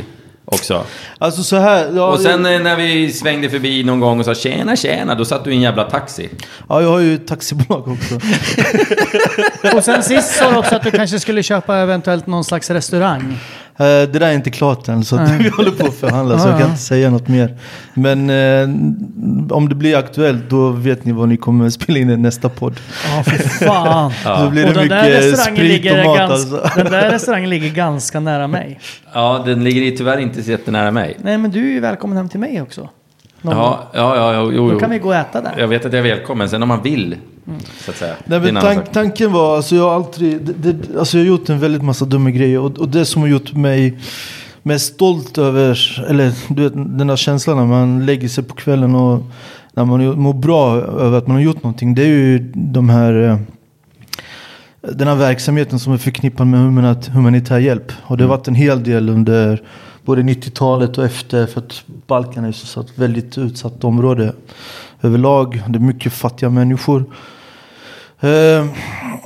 också. 0.51 0.85
Alltså 1.17 1.43
så 1.43 1.55
här. 1.55 1.91
Ja, 1.95 2.05
Och 2.07 2.19
sen 2.19 2.45
eh, 2.45 2.59
när 2.59 2.75
vi 2.75 3.11
svängde 3.13 3.49
förbi 3.49 3.83
någon 3.83 3.99
gång 3.99 4.19
och 4.19 4.25
sa 4.25 4.35
tjena, 4.35 4.75
tjena, 4.75 5.15
då 5.15 5.25
satt 5.25 5.43
du 5.43 5.51
i 5.51 5.55
en 5.55 5.61
jävla 5.61 5.83
taxi. 5.83 6.29
Ja, 6.69 6.81
jag 6.81 6.89
har 6.89 6.99
ju 6.99 7.17
taxibolag 7.17 7.87
också. 7.87 8.15
Och 9.77 9.83
sen 9.83 10.03
sist 10.03 10.35
sa 10.35 10.51
du 10.51 10.57
också 10.57 10.75
att 10.75 10.83
du 10.83 10.91
kanske 10.91 11.19
skulle 11.19 11.43
köpa 11.43 11.77
eventuellt 11.77 12.27
någon 12.27 12.43
slags 12.43 12.69
restaurang. 12.69 13.37
Eh, 13.77 13.85
det 13.85 14.19
där 14.19 14.27
är 14.27 14.33
inte 14.33 14.49
klart 14.49 14.87
än, 14.87 15.03
så 15.03 15.17
vi 15.39 15.49
håller 15.49 15.71
på 15.71 15.87
att 15.87 15.95
förhandla, 15.95 16.39
så 16.39 16.47
jag 16.47 16.59
kan 16.59 16.69
inte 16.69 16.81
säga 16.81 17.09
något 17.09 17.27
mer. 17.27 17.57
Men 17.93 18.29
eh, 18.29 18.63
om 19.55 19.69
det 19.69 19.75
blir 19.75 19.97
aktuellt, 19.97 20.49
då 20.49 20.69
vet 20.69 21.05
ni 21.05 21.11
vad 21.11 21.29
ni 21.29 21.37
kommer 21.37 21.69
spela 21.81 21.99
in 21.99 22.09
i 22.09 22.17
nästa 22.17 22.49
podd. 22.49 22.79
Ja, 23.05 23.23
för 23.23 23.37
fan. 23.65 24.11
Då 24.43 24.49
blir 24.49 24.67
Och 24.67 24.73
det 24.73 24.79
den 24.79 24.87
där, 24.89 25.03
mycket 25.03 25.23
restaurangen 25.23 25.55
sprit 25.55 25.71
ligger 25.71 25.99
och 25.99 26.05
mat 26.05 26.17
ganska, 26.17 26.57
alltså. 26.57 26.79
den 26.83 26.91
där 26.91 27.11
restaurangen 27.11 27.49
ligger 27.49 27.69
ganska 27.69 28.19
nära 28.19 28.47
mig. 28.47 28.79
Ja, 29.13 29.43
den 29.45 29.63
ligger 29.63 29.97
tyvärr 29.97 30.17
inte 30.17 30.43
så 30.43 30.51
jättenära 30.51 30.91
mig. 30.91 31.17
Nej, 31.23 31.37
men 31.37 31.51
du 31.51 31.59
är 31.59 31.73
ju 31.73 31.79
välkommen 31.79 32.17
hem 32.17 32.29
till 32.29 32.39
mig 32.39 32.61
också. 32.61 32.89
Någon. 33.41 33.55
Ja, 33.57 33.89
ja, 33.93 34.33
ja, 34.33 34.43
jo, 34.43 34.51
jo. 34.53 34.71
Då 34.71 34.79
kan 34.79 34.89
vi 34.89 34.99
gå 34.99 35.07
och 35.09 35.15
äta 35.15 35.41
där. 35.41 35.53
Jag 35.57 35.67
vet 35.67 35.85
att 35.85 35.93
jag 35.93 36.07
är 36.07 36.15
välkommen, 36.15 36.49
sen 36.49 36.61
om 36.61 36.67
man 36.67 36.81
vill, 36.83 37.15
så 37.85 37.91
att 37.91 37.97
säga. 37.97 38.13
Nej, 38.25 38.39
men 38.39 38.55
tank, 38.55 38.91
tanken 38.91 39.31
var, 39.31 39.55
alltså 39.55 39.75
jag 39.75 39.83
har 39.83 39.95
alltid, 39.95 40.41
det, 40.41 40.71
det, 40.73 40.99
alltså 40.99 41.17
jag 41.17 41.25
har 41.25 41.27
gjort 41.29 41.49
en 41.49 41.59
väldigt 41.59 41.81
massa 41.83 42.05
dumma 42.05 42.29
grejer. 42.31 42.59
Och, 42.59 42.77
och 42.79 42.89
det 42.89 43.05
som 43.05 43.21
har 43.21 43.29
gjort 43.29 43.53
mig 43.53 43.97
mest 44.63 44.93
stolt 44.93 45.37
över, 45.37 46.03
eller 46.09 46.31
du 46.47 46.63
vet 46.63 46.73
den 46.73 47.07
där 47.07 47.15
känslan 47.15 47.57
när 47.57 47.65
man 47.65 48.05
lägger 48.05 48.27
sig 48.27 48.43
på 48.43 48.55
kvällen 48.55 48.95
och 48.95 49.23
när 49.73 49.85
man 49.85 50.19
mår 50.19 50.33
bra 50.33 50.75
över 50.77 51.17
att 51.17 51.27
man 51.27 51.35
har 51.35 51.43
gjort 51.43 51.63
någonting. 51.63 51.95
Det 51.95 52.01
är 52.03 52.07
ju 52.07 52.51
de 52.55 52.89
här, 52.89 53.13
eh, 53.29 53.37
den 54.91 55.07
här 55.07 55.15
verksamheten 55.15 55.79
som 55.79 55.93
är 55.93 55.97
förknippad 55.97 56.47
med 56.47 56.59
humanit- 56.59 57.09
humanitär 57.09 57.59
hjälp. 57.59 57.91
Och 58.03 58.17
det 58.17 58.23
har 58.23 58.29
varit 58.29 58.47
en 58.47 58.55
hel 58.55 58.83
del 58.83 59.09
under 59.09 59.61
både 60.05 60.21
90-talet 60.21 60.97
och 60.97 61.05
efter. 61.05 61.45
För 61.45 61.61
att 61.61 61.83
Balkan 62.07 62.45
är 62.45 62.47
ju 62.47 62.81
ett 62.81 62.97
väldigt 62.97 63.37
utsatt 63.37 63.83
område 63.83 64.33
överlag. 65.01 65.63
Det 65.67 65.77
är 65.77 65.79
mycket 65.79 66.13
fattiga 66.13 66.49
människor. 66.49 67.05
Eh, 68.19 68.67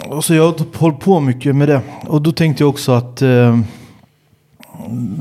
och 0.09 0.25
så 0.25 0.33
jag 0.33 0.43
har 0.43 0.77
hållit 0.77 0.99
på 0.99 1.19
mycket 1.19 1.55
med 1.55 1.67
det. 1.67 1.81
Och 2.07 2.21
då 2.21 2.31
tänkte 2.31 2.63
jag 2.63 2.69
också 2.69 2.91
att 2.91 3.21
eh, 3.21 3.59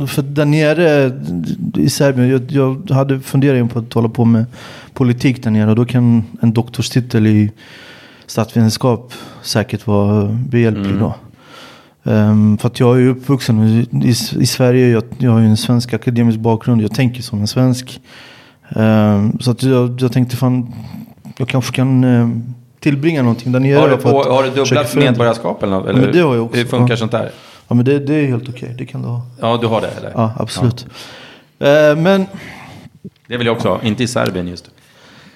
för 0.07 0.23
där 0.23 0.45
nere 0.45 1.13
i 1.77 1.91
Serbien, 1.91 2.29
jag, 2.29 2.43
jag 2.89 2.95
hade 2.95 3.21
funderat 3.21 3.73
på 3.73 3.79
att 3.79 3.93
hålla 3.93 4.09
på 4.09 4.25
med 4.25 4.45
politik 4.93 5.43
där 5.43 5.51
nere. 5.51 5.71
Och 5.71 5.77
då 5.77 5.85
kan 5.85 6.25
en 6.41 6.53
doktorstitel 6.53 7.27
i 7.27 7.51
statsvetenskap 8.27 9.13
säkert 9.43 9.87
vara 9.87 10.25
behjälplig 10.25 10.99
då. 10.99 11.15
Ehm, 12.05 12.59
för 12.59 12.69
att 12.69 12.81
jag 12.81 13.03
är 13.03 13.07
uppvuxen 13.09 13.65
i, 13.65 13.89
i, 14.09 14.11
i 14.43 14.47
Sverige, 14.47 14.89
jag, 14.89 15.03
jag 15.19 15.31
har 15.31 15.41
ju 15.41 15.47
en 15.47 15.57
svensk 15.57 15.95
akademisk 15.95 16.39
bakgrund, 16.39 16.83
jag 16.83 16.95
tänker 16.95 17.23
som 17.23 17.41
en 17.41 17.47
svensk. 17.47 18.01
Ehm, 18.77 19.39
så 19.41 19.51
att 19.51 19.63
jag, 19.63 20.01
jag 20.01 20.13
tänkte 20.13 20.37
fan, 20.37 20.75
jag 21.37 21.49
kanske 21.49 21.73
kan 21.73 22.05
um, 22.05 22.55
tillbringa 22.81 23.23
någonting 23.23 23.53
där 23.53 23.61
nere. 23.61 23.79
Har 23.79 23.89
du, 23.89 23.97
på, 23.97 24.23
har 24.23 24.43
du 24.43 24.51
dubblat 24.51 24.95
medborgarskap 24.95 25.63
eller 25.63 25.73
något? 25.73 25.87
Ja, 25.87 25.93
men 25.93 26.13
det 26.13 26.21
har 26.21 26.35
jag 26.35 26.45
också. 26.45 26.57
Hur 26.59 26.65
funkar 26.65 26.93
Ja. 26.93 26.97
sånt 26.97 27.13
där? 27.13 27.31
Ja 27.69 27.75
men 27.75 27.85
det, 27.85 27.99
det 27.99 28.15
är 28.15 28.27
helt 28.27 28.49
okej, 28.49 28.75
det 28.79 28.87
kan 28.87 29.03
du 29.03 29.09
ha. 29.09 29.23
Ja, 29.41 29.59
du 29.61 29.67
har 29.67 29.81
det 29.81 29.89
eller? 29.99 30.13
Ja, 30.15 30.33
absolut. 30.39 30.87
Ehm, 31.59 32.03
men 32.03 32.27
Det 33.29 33.37
vill 33.37 33.47
jag 33.47 33.57
också 33.57 33.69
ha, 33.69 33.83
inte 33.83 34.03
i 34.03 34.07
Serbien 34.07 34.49
just. 34.49 34.71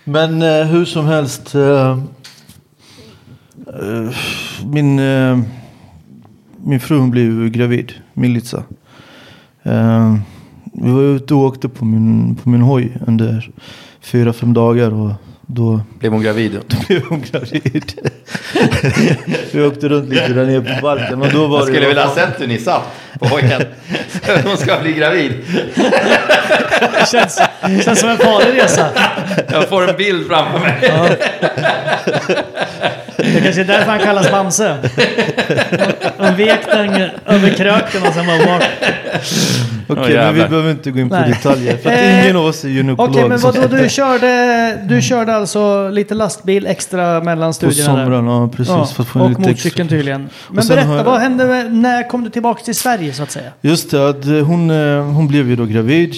Men 0.04 0.42
eh, 0.42 0.64
hur 0.66 0.84
som 0.84 1.06
helst. 1.06 1.54
Eh, 1.54 1.98
min, 4.64 4.98
min 6.68 6.80
fru 6.80 6.98
hon 6.98 7.10
blev 7.10 7.48
gravid, 7.48 7.92
Milica. 8.12 8.62
Eh, 9.62 10.14
vi 10.72 10.90
var 10.90 11.02
ute 11.02 11.34
och 11.34 11.40
åkte 11.40 11.68
på 11.68 11.84
min, 11.84 12.36
på 12.36 12.48
min 12.48 12.60
hoj 12.60 12.92
under 13.06 13.50
fyra, 14.00 14.32
fem 14.32 14.54
dagar. 14.54 14.94
Och 14.94 15.12
då 15.46 15.80
Blev 15.98 16.12
hon 16.12 16.22
gravid? 16.22 16.58
blev 16.88 17.02
hon 17.02 17.22
gravid. 17.30 17.92
vi 19.52 19.62
åkte 19.62 19.88
runt 19.88 20.08
lite 20.08 20.28
där 20.32 20.46
nere 20.46 20.60
på 20.60 20.82
Balkan. 20.82 21.22
Och 21.22 21.32
då 21.32 21.46
var 21.46 21.58
Jag 21.58 21.66
skulle 21.66 21.80
det, 21.80 21.88
vilja 21.88 22.04
ha 22.06 22.14
sett 22.14 22.40
hur 22.40 22.46
ni 22.46 22.58
satt 22.58 22.82
på 23.18 23.26
hojen. 23.26 23.62
Hon 24.44 24.56
ska 24.56 24.78
bli 24.82 24.92
gravid. 24.92 25.32
Känns, 27.12 27.40
känns 27.84 28.00
som 28.00 28.08
en 28.08 28.18
farlig 28.18 28.62
resa. 28.62 28.86
Jag 29.52 29.68
får 29.68 29.88
en 29.88 29.96
bild 29.96 30.26
framför 30.26 30.58
mig. 30.58 30.90
Det 33.22 33.40
kanske 33.42 33.60
är 33.60 33.64
därför 33.64 33.90
han 33.90 33.98
kallas 34.00 34.30
Bamse. 34.30 34.76
Han 36.18 36.36
vek 36.36 36.60
den 36.72 36.90
över 37.26 37.48
kröken 37.50 38.02
och 38.06 38.14
sen 38.14 38.26
var 38.26 38.38
bort. 38.38 38.64
Okej, 39.90 40.04
Åh, 40.18 40.24
men 40.24 40.34
vi 40.34 40.40
behöver 40.48 40.70
inte 40.70 40.90
gå 40.90 40.98
in 41.00 41.08
på 41.08 41.14
Nej. 41.14 41.28
detaljer. 41.30 41.76
För 41.76 41.90
att 41.90 41.98
Eh, 41.98 42.24
ingen 42.24 42.36
av 42.36 42.44
oss 42.44 42.64
är 42.64 42.68
gynekolog. 42.68 43.10
Okej, 43.16 43.28
men 43.28 43.38
så- 43.38 43.50
vadå? 43.52 43.76
Du 43.76 43.88
körde, 43.88 44.78
du 44.88 45.02
körde 45.02 45.34
alltså 45.36 45.88
lite 45.88 46.14
lastbil 46.14 46.66
extra 46.66 47.20
mellan 47.20 47.48
På 47.50 47.52
studierna? 47.52 47.96
där? 47.96 48.04
somrarna, 48.04 48.30
ja, 48.30 48.48
precis. 48.56 48.68
Ja, 48.74 48.84
för 48.86 49.02
att 49.02 49.08
få 49.08 49.20
och 49.20 49.28
lite 49.28 49.40
motorcykeln 49.40 49.86
extra. 49.86 49.96
tydligen. 49.98 50.28
Men 50.50 50.66
berätta, 50.66 50.96
jag- 50.96 51.04
vad 51.04 51.20
hände 51.20 51.44
med, 51.46 51.72
när 51.74 52.08
kom 52.08 52.24
du 52.24 52.30
tillbaka 52.30 52.64
till 52.64 52.74
Sverige 52.74 53.12
så 53.12 53.22
att 53.22 53.30
säga? 53.30 53.50
Just 53.60 53.90
det, 53.90 54.08
att 54.08 54.24
hon, 54.24 54.70
eh, 54.70 55.02
hon 55.04 55.28
blev 55.28 55.48
ju 55.50 55.56
då 55.56 55.64
gravid. 55.64 56.14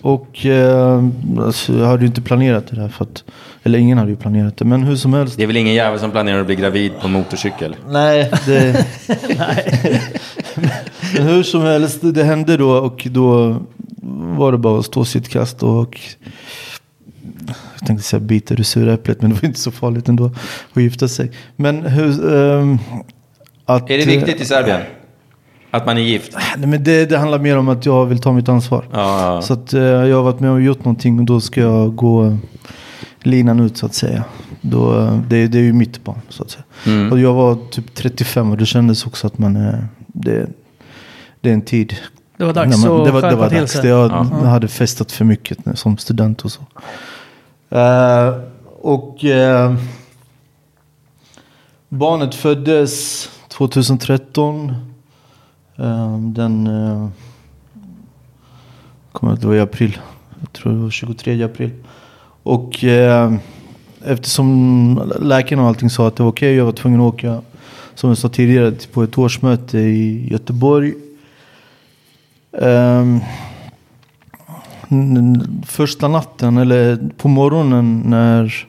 Och 0.00 0.46
eh, 0.46 1.02
alltså, 1.40 1.72
jag 1.72 1.86
hade 1.86 2.00
ju 2.00 2.06
inte 2.06 2.20
planerat 2.20 2.64
det 2.70 2.76
där. 2.76 2.88
För 2.88 3.04
att, 3.04 3.24
eller 3.62 3.78
ingen 3.78 3.98
hade 3.98 4.10
ju 4.10 4.16
planerat 4.16 4.56
det. 4.56 4.64
Men 4.64 4.82
hur 4.82 4.96
som 4.96 5.14
helst. 5.14 5.36
Det 5.36 5.42
är 5.42 5.46
väl 5.46 5.56
ingen 5.56 5.74
jävel 5.74 6.00
som 6.00 6.10
planerar 6.10 6.40
att 6.40 6.46
bli 6.46 6.54
gravid 6.54 6.92
på 7.00 7.06
en 7.06 7.12
motorcykel? 7.12 7.76
Nej, 7.88 8.30
det... 8.46 8.86
Men 11.14 11.26
hur 11.26 11.42
som 11.42 11.62
helst, 11.62 11.98
det, 12.02 12.24
hände 12.24 12.56
då. 12.56 12.70
Och 12.70 13.06
då 13.10 13.56
var 14.36 14.52
det 14.52 14.58
bara 14.58 14.78
att 14.78 14.86
stå 14.86 15.04
sitt 15.04 15.28
kast. 15.28 15.62
Och 15.62 16.00
jag 17.78 17.86
tänkte 17.86 18.06
säga 18.06 18.20
bita 18.20 18.54
det 18.54 18.64
sura 18.64 18.92
äpplet. 18.92 19.22
Men 19.22 19.30
det 19.30 19.42
var 19.42 19.48
inte 19.48 19.60
så 19.60 19.70
farligt 19.70 20.08
ändå 20.08 20.30
att 20.72 20.82
gifta 20.82 21.08
sig. 21.08 21.30
Men 21.56 21.82
hur... 21.86 22.34
ehm, 22.34 22.78
att, 23.64 23.90
Är 23.90 23.98
det 23.98 24.06
viktigt 24.06 24.40
i 24.40 24.44
Serbien? 24.44 24.80
Att 25.70 25.86
man 25.86 25.98
är 25.98 26.02
gift? 26.02 26.36
Nej, 26.56 26.68
men 26.68 26.84
det, 26.84 27.06
det 27.06 27.18
handlar 27.18 27.38
mer 27.38 27.58
om 27.58 27.68
att 27.68 27.86
jag 27.86 28.06
vill 28.06 28.18
ta 28.18 28.32
mitt 28.32 28.48
ansvar. 28.48 28.84
Ja. 28.92 29.42
Så 29.42 29.52
att 29.52 29.72
eh, 29.72 29.82
jag 29.82 30.16
har 30.16 30.22
varit 30.22 30.40
med 30.40 30.50
och 30.50 30.62
gjort 30.62 30.78
någonting 30.78 31.18
och 31.18 31.24
då 31.24 31.40
ska 31.40 31.60
jag 31.60 31.96
gå 31.96 32.36
linan 33.26 33.60
ut 33.60 33.76
så 33.76 33.86
att 33.86 33.94
säga. 33.94 34.24
Då, 34.60 35.10
det, 35.28 35.46
det 35.46 35.58
är 35.58 35.62
ju 35.62 35.72
mitt 35.72 36.04
barn 36.04 36.20
så 36.28 36.42
att 36.42 36.50
säga. 36.50 36.64
Mm. 36.86 37.12
Och 37.12 37.18
jag 37.20 37.34
var 37.34 37.58
typ 37.70 37.94
35 37.94 38.50
och 38.50 38.56
det 38.56 38.66
kändes 38.66 39.06
också 39.06 39.26
att 39.26 39.38
man, 39.38 39.56
eh, 39.56 39.74
det, 40.06 40.46
det 41.40 41.48
är 41.50 41.54
en 41.54 41.62
tid. 41.62 41.96
Det 42.36 42.44
var 42.44 42.52
dags 42.54 42.82
när 42.82 42.88
man, 42.90 43.00
att 43.00 43.06
det 43.06 43.12
var, 43.12 43.22
det 43.30 43.36
var 43.36 43.48
till 43.48 43.58
dags. 43.58 43.72
sig. 43.72 43.88
Jag 43.90 44.10
Ja. 44.10 44.48
hade 44.48 44.68
festat 44.68 45.12
för 45.12 45.24
mycket 45.24 45.66
när- 45.66 45.74
som 45.74 45.98
student 45.98 46.42
och 46.42 46.52
så. 46.52 46.62
Eh, 47.70 48.34
och 48.80 49.24
eh, 49.24 49.74
barnet 51.88 52.34
föddes 52.34 53.28
2013. 53.48 54.74
Eh, 55.76 56.18
den... 56.18 56.66
Uh, 56.66 57.08
kommer 59.12 59.32
att 59.32 59.40
det 59.40 59.46
var 59.46 59.54
i 59.54 59.60
april. 59.60 59.98
Jag 60.40 60.52
tror 60.52 60.72
det 60.72 60.78
var 60.78 60.90
23 60.90 61.42
april. 61.42 61.70
Och 62.42 62.84
eh, 62.84 63.34
eftersom 64.04 65.12
läkarna 65.20 65.62
och 65.62 65.68
allting 65.68 65.90
sa 65.90 66.08
att 66.08 66.16
det 66.16 66.22
var 66.22 66.30
okej. 66.30 66.54
jag 66.54 66.64
var 66.64 66.72
tvungen 66.72 67.00
att 67.00 67.14
åka, 67.14 67.42
som 67.94 68.08
jag 68.08 68.18
sa 68.18 68.28
tidigare, 68.28 68.72
på 68.92 69.02
ett 69.02 69.18
årsmöte 69.18 69.78
i 69.78 70.28
Göteborg. 70.30 70.94
Eh, 72.52 73.16
första 75.66 76.08
natten, 76.08 76.56
eller 76.56 76.98
på 77.16 77.28
morgonen 77.28 78.02
när, 78.06 78.66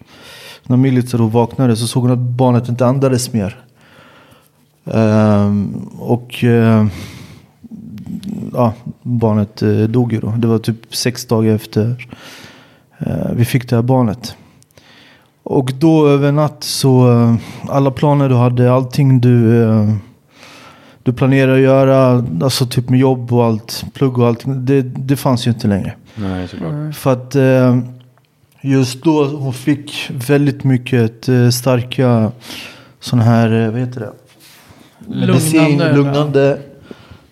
när 0.64 0.78
Milica 0.78 1.18
då 1.18 1.28
vaknade 1.28 1.76
så 1.76 1.88
såg 1.88 2.04
hon 2.04 2.12
att 2.12 2.20
barnet 2.20 2.70
inte 2.70 2.86
andades 2.86 3.34
mer. 3.34 3.64
Ehm, 4.86 5.90
och 6.00 6.44
eh, 6.44 6.88
ja, 8.54 8.74
barnet 9.02 9.62
eh, 9.62 9.78
dog 9.78 10.14
ju 10.14 10.20
då. 10.20 10.34
Det 10.38 10.48
var 10.48 10.60
typ 10.60 10.96
sex 10.96 11.26
dagar 11.26 11.56
efter 11.56 12.08
vi 13.36 13.46
fick 13.46 13.70
det 13.70 13.76
här 13.76 13.84
barnet. 13.84 14.36
Och 15.44 15.72
då 15.80 16.08
över 16.08 16.32
natt 16.32 16.64
så, 16.64 17.12
eh, 17.12 17.36
alla 17.70 17.92
planer 17.92 18.30
du 18.30 18.36
hade, 18.36 18.74
allting 18.74 19.22
du, 19.22 19.64
eh, 19.64 19.96
du 21.04 21.14
planerade 21.14 21.54
att 21.54 21.62
göra, 21.62 22.26
alltså 22.44 22.66
typ 22.66 22.90
med 22.90 23.00
jobb 23.00 23.34
och 23.34 23.46
allt, 23.46 23.86
plugg 23.94 24.18
och 24.18 24.28
allting, 24.28 24.66
det, 24.66 24.82
det 24.82 25.16
fanns 25.16 25.48
ju 25.48 25.52
inte 25.52 25.68
längre. 25.68 25.94
Nej, 26.16 26.48
såklart. 26.48 26.96
För 26.96 27.14
att 27.14 27.36
eh, 27.36 27.78
just 28.62 29.04
då 29.04 29.26
hon 29.26 29.54
fick 29.54 30.12
väldigt 30.28 30.64
mycket 30.64 31.30
eh, 31.30 31.50
starka 31.50 32.32
sådana 33.00 33.24
här, 33.24 33.66
eh, 33.66 33.72
vad 33.72 33.80
heter 33.80 34.00
det? 34.00 34.12
Medicin, 35.08 35.62
Lugnande, 35.62 35.94
lugnande. 35.96 36.60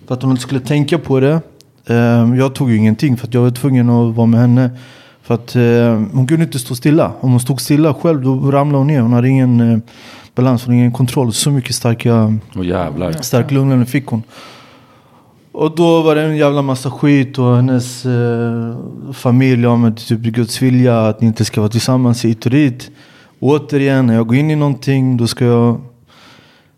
För 0.08 0.16
att 0.16 0.22
hon 0.22 0.32
inte 0.32 0.44
skulle 0.44 0.60
tänka 0.60 0.98
på 0.98 1.20
det. 1.20 1.42
Eh, 1.86 2.36
jag 2.38 2.56
tog 2.56 2.72
ju 2.72 2.78
ingenting 2.78 3.18
för 3.18 3.28
att 3.28 3.34
jag 3.34 3.42
var 3.42 3.52
tvungen 3.52 3.90
att 3.90 4.16
vara 4.16 4.28
med 4.28 4.40
henne. 4.40 4.70
För 5.32 5.36
att 5.36 5.56
eh, 5.56 6.08
hon 6.14 6.28
kunde 6.28 6.46
inte 6.46 6.60
stå 6.60 6.76
stilla. 6.76 7.12
Om 7.20 7.32
hon 7.32 7.40
stod 7.40 7.62
stilla 7.62 7.94
själv 7.94 8.22
då 8.22 8.52
ramlade 8.52 8.78
hon 8.78 8.88
ner. 8.88 9.02
Hon 9.02 9.14
hade 9.14 9.30
ingen 9.30 9.72
eh, 9.72 9.80
balans, 10.36 10.66
hon 10.66 10.74
hade 10.74 10.80
ingen 10.80 10.92
kontroll. 10.92 11.34
Så 11.34 11.52
mycket 11.52 11.76
starka 11.76 12.38
jävlar. 12.64 13.12
Stark 13.12 13.52
lugnande 13.52 13.86
fick 13.86 14.06
hon. 14.06 14.24
Och 15.52 15.76
då 15.76 16.02
var 16.02 16.16
det 16.16 16.22
en 16.22 16.38
jävla 16.38 16.62
massa 16.62 16.92
skit 16.92 17.40
och 17.40 17.56
hennes 17.56 18.06
eh, 18.06 18.76
familj, 19.14 19.64
ja 19.64 19.76
men 19.76 19.96
typ 19.96 20.20
Guds 20.20 20.62
vilja 20.62 21.08
att 21.08 21.22
ni 21.22 21.28
inte 21.28 21.46
ska 21.46 21.62
vara 21.62 21.72
tillsammans 21.72 22.26
hit 22.26 22.46
och 22.46 22.52
dit. 22.52 22.92
Återigen, 23.40 24.08
när 24.08 24.14
jag 24.14 24.28
går 24.28 24.38
in 24.38 24.52
i 24.52 24.56
någonting 24.56 25.18
då 25.18 25.28
ska 25.28 25.46
jag, 25.46 25.82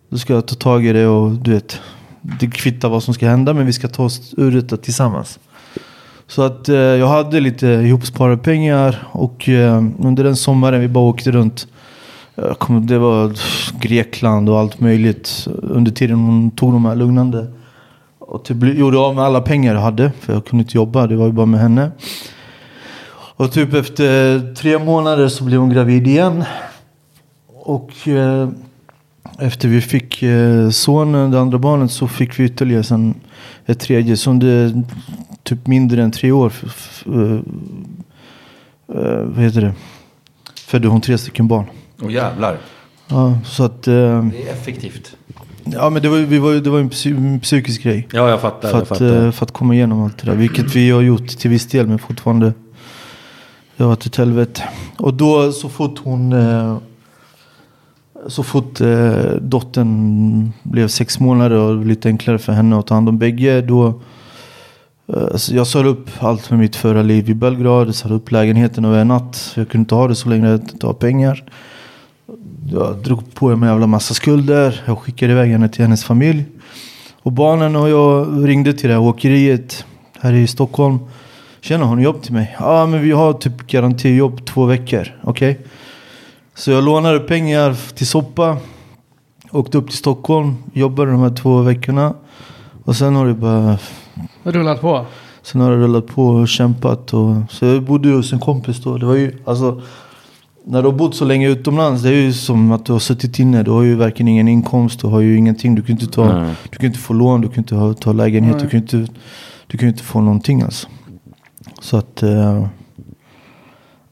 då 0.09 0.17
ska 0.17 0.33
jag 0.33 0.45
ta 0.45 0.55
tag 0.55 0.85
i 0.85 0.93
det 0.93 1.07
och 1.07 1.31
du 1.31 1.51
vet, 1.51 1.81
det 2.21 2.47
kvittar 2.47 2.89
vad 2.89 3.03
som 3.03 3.13
ska 3.13 3.27
hända 3.27 3.53
men 3.53 3.65
vi 3.65 3.73
ska 3.73 3.87
ta 3.87 4.03
oss 4.03 4.33
ur 4.37 4.51
detta 4.51 4.77
tillsammans. 4.77 5.39
Så 6.35 6.41
att 6.41 6.69
eh, 6.69 6.75
jag 6.75 7.07
hade 7.07 7.39
lite 7.39 7.67
ihopsparade 7.67 8.37
pengar 8.37 9.07
och 9.11 9.49
eh, 9.49 9.83
under 9.99 10.23
den 10.23 10.35
sommaren 10.35 10.81
vi 10.81 10.87
bara 10.87 11.03
åkte 11.03 11.31
runt. 11.31 11.67
Eh, 12.35 12.53
Kom, 12.53 12.87
det 12.87 12.97
var 12.97 13.31
Grekland 13.79 14.49
och 14.49 14.59
allt 14.59 14.79
möjligt 14.79 15.47
under 15.61 15.91
tiden 15.91 16.19
hon 16.19 16.51
tog 16.51 16.73
de 16.73 16.85
här 16.85 16.95
lugnande. 16.95 17.47
Och 18.19 18.45
typ 18.45 18.63
gjorde 18.63 18.97
av 18.97 19.15
med 19.15 19.23
alla 19.23 19.41
pengar 19.41 19.73
jag 19.73 19.81
hade 19.81 20.11
för 20.19 20.33
jag 20.33 20.45
kunde 20.45 20.63
inte 20.63 20.77
jobba, 20.77 21.07
det 21.07 21.15
var 21.15 21.25
ju 21.25 21.31
bara 21.31 21.45
med 21.45 21.59
henne. 21.59 21.91
Och 23.13 23.51
typ 23.51 23.73
efter 23.73 24.39
tre 24.55 24.79
månader 24.79 25.27
så 25.27 25.43
blev 25.43 25.59
hon 25.59 25.69
gravid 25.69 26.07
igen. 26.07 26.43
Och 27.47 28.07
eh, 28.07 28.49
efter 29.39 29.67
vi 29.67 29.81
fick 29.81 30.23
eh, 30.23 30.69
sonen, 30.69 31.31
det 31.31 31.39
andra 31.39 31.57
barnet, 31.57 31.91
så 31.91 32.07
fick 32.07 32.39
vi 32.39 32.43
ytterligare 32.43 32.83
sen 32.83 33.15
ett 33.65 33.79
tredje. 33.79 34.17
Så 34.17 34.29
under 34.29 34.83
typ 35.43 35.67
mindre 35.67 36.03
än 36.03 36.11
tre 36.11 36.31
år 36.31 36.47
f- 36.47 36.63
f- 36.67 37.03
eh, 37.07 37.39
eh, 38.97 39.21
vad 39.23 39.43
heter 39.43 39.61
det? 39.61 39.73
födde 40.67 40.87
hon 40.87 41.01
tre 41.01 41.17
stycken 41.17 41.47
barn. 41.47 41.65
Åh 42.01 42.11
jävlar. 42.13 42.57
Ja, 43.07 43.37
så 43.45 43.63
att... 43.63 43.87
Eh, 43.87 43.93
Det 43.93 44.49
är 44.49 44.53
effektivt. 44.53 45.15
ja, 45.63 45.89
men 45.89 46.01
det 46.01 46.09
var, 46.09 46.17
vi 46.17 46.37
var, 46.39 46.53
det 46.53 46.69
var 46.69 46.79
en 46.79 46.89
psy- 46.89 47.39
psykisk 47.39 47.83
grej. 47.83 48.07
Ja, 48.13 48.29
jag 48.29 48.41
fattar. 48.41 48.69
För 48.69 48.81
att, 48.81 48.87
fattar. 48.87 49.25
eh, 49.25 49.31
för 49.31 49.45
att 49.45 49.51
komma 49.51 49.73
igenom 49.75 50.01
allt 50.03 50.17
det 50.17 50.25
där. 50.31 50.35
Vilket 50.37 50.75
vi 50.75 50.89
har 50.91 51.01
gjort 51.01 51.27
till 51.27 51.49
viss 51.49 51.67
del. 51.67 51.87
Men 51.87 51.99
fortfarande. 51.99 52.53
Det 53.77 53.83
har 53.83 53.89
varit 53.89 54.05
ett 54.05 54.15
helvete. 54.15 54.61
Och 54.97 55.13
då 55.13 55.51
så 55.51 55.69
fort 55.69 55.99
hon. 56.03 56.35
Så 58.27 58.43
fort 58.43 58.81
eh, 58.81 59.13
dottern 59.41 60.51
blev 60.63 60.87
sex 60.87 61.19
månader 61.19 61.57
och 61.57 61.85
lite 61.85 62.07
enklare 62.07 62.37
för 62.37 62.53
henne 62.53 62.79
att 62.79 62.87
ta 62.87 62.93
hand 62.93 63.09
om 63.09 63.17
bägge. 63.17 63.61
Då, 63.61 64.01
Eh, 65.07 65.35
så 65.35 65.55
jag 65.55 65.67
sa 65.67 65.83
upp 65.83 66.09
allt 66.19 66.49
med 66.49 66.59
mitt 66.59 66.75
förra 66.75 67.01
liv 67.01 67.29
i 67.29 67.33
Belgrad. 67.33 67.87
Jag 67.87 67.95
sa 67.95 68.09
upp 68.09 68.31
lägenheten 68.31 68.85
över 68.85 68.99
en 68.99 69.07
natt. 69.07 69.51
Jag 69.55 69.69
kunde 69.69 69.81
inte 69.81 69.95
ha 69.95 70.07
det 70.07 70.15
så 70.15 70.29
länge 70.29 70.49
jag 70.49 70.59
inte 70.59 70.87
har 70.87 70.93
pengar. 70.93 71.43
Jag 72.71 72.97
drog 72.97 73.33
på 73.33 73.47
mig 73.47 73.67
en 73.67 73.73
jävla 73.73 73.87
massa 73.87 74.13
skulder. 74.13 74.83
Jag 74.85 74.97
skickade 74.97 75.31
iväg 75.31 75.51
henne 75.51 75.69
till 75.69 75.81
hennes 75.81 76.03
familj. 76.03 76.45
Och 77.21 77.31
barnen 77.31 77.75
och 77.75 77.89
jag 77.89 78.47
ringde 78.47 78.73
till 78.73 78.89
det 78.89 78.95
här 78.95 79.01
åkeriet 79.01 79.85
här 80.19 80.33
i 80.33 80.47
Stockholm. 80.47 80.99
Tjena, 81.61 81.85
har 81.85 81.95
ni 81.95 82.03
jobb 82.03 82.21
till 82.21 82.33
mig? 82.33 82.55
Ja, 82.59 82.85
men 82.85 83.01
vi 83.01 83.11
har 83.11 83.33
typ 83.33 83.67
garantijobb 83.67 84.45
två 84.45 84.65
veckor. 84.65 85.07
Okej? 85.23 85.59
Så 86.55 86.71
jag 86.71 86.83
lånade 86.83 87.19
pengar 87.19 87.95
till 87.95 88.07
soppa. 88.07 88.57
Åkte 89.51 89.77
upp 89.77 89.87
till 89.87 89.97
Stockholm. 89.97 90.55
Jobbade 90.73 91.11
de 91.11 91.19
här 91.19 91.35
två 91.35 91.61
veckorna. 91.61 92.13
Och 92.83 92.95
sen 92.95 93.15
har 93.15 93.27
det 93.27 93.33
bara... 93.33 93.77
Rullat 94.43 94.81
på. 94.81 95.05
Sen 95.41 95.61
har 95.61 95.71
det 95.71 95.77
rullat 95.77 96.07
på 96.07 96.27
och 96.27 96.47
kämpat. 96.47 97.13
Och, 97.13 97.35
så 97.49 97.65
jag 97.65 97.83
bodde 97.83 98.09
ju 98.09 98.15
hos 98.15 98.33
en 98.33 98.39
kompis 98.39 98.83
då. 98.83 98.97
Det 98.97 99.05
var 99.05 99.15
ju 99.15 99.37
alltså... 99.45 99.81
När 100.65 100.81
du 100.81 100.87
har 100.87 100.97
bott 100.97 101.15
så 101.15 101.25
länge 101.25 101.49
utomlands, 101.49 102.03
det 102.03 102.09
är 102.09 102.13
ju 102.13 102.33
som 102.33 102.71
att 102.71 102.85
du 102.85 102.91
har 102.91 102.99
suttit 102.99 103.39
inne. 103.39 103.63
Du 103.63 103.71
har 103.71 103.81
ju 103.83 103.95
verkligen 103.95 104.27
ingen 104.27 104.47
inkomst, 104.47 104.99
du 104.99 105.07
har 105.07 105.19
ju 105.19 105.37
ingenting. 105.37 105.75
Du 105.75 105.81
kan 105.81 105.91
inte, 105.91 106.07
ta, 106.07 106.39
Nej. 106.39 106.55
du 106.69 106.77
kan 106.77 106.85
inte 106.85 106.99
få 106.99 107.13
lån, 107.13 107.41
du 107.41 107.47
kan 107.47 107.57
inte 107.57 107.75
ha, 107.75 107.93
ta 107.93 108.13
lägenhet, 108.13 108.59
du 108.59 108.69
kan 108.69 108.79
inte, 108.79 109.07
du 109.67 109.77
kan 109.77 109.89
inte 109.89 110.03
få 110.03 110.21
någonting 110.21 110.61
alltså. 110.61 110.87
Så 111.81 111.97
att... 111.97 112.23
Eh, 112.23 112.65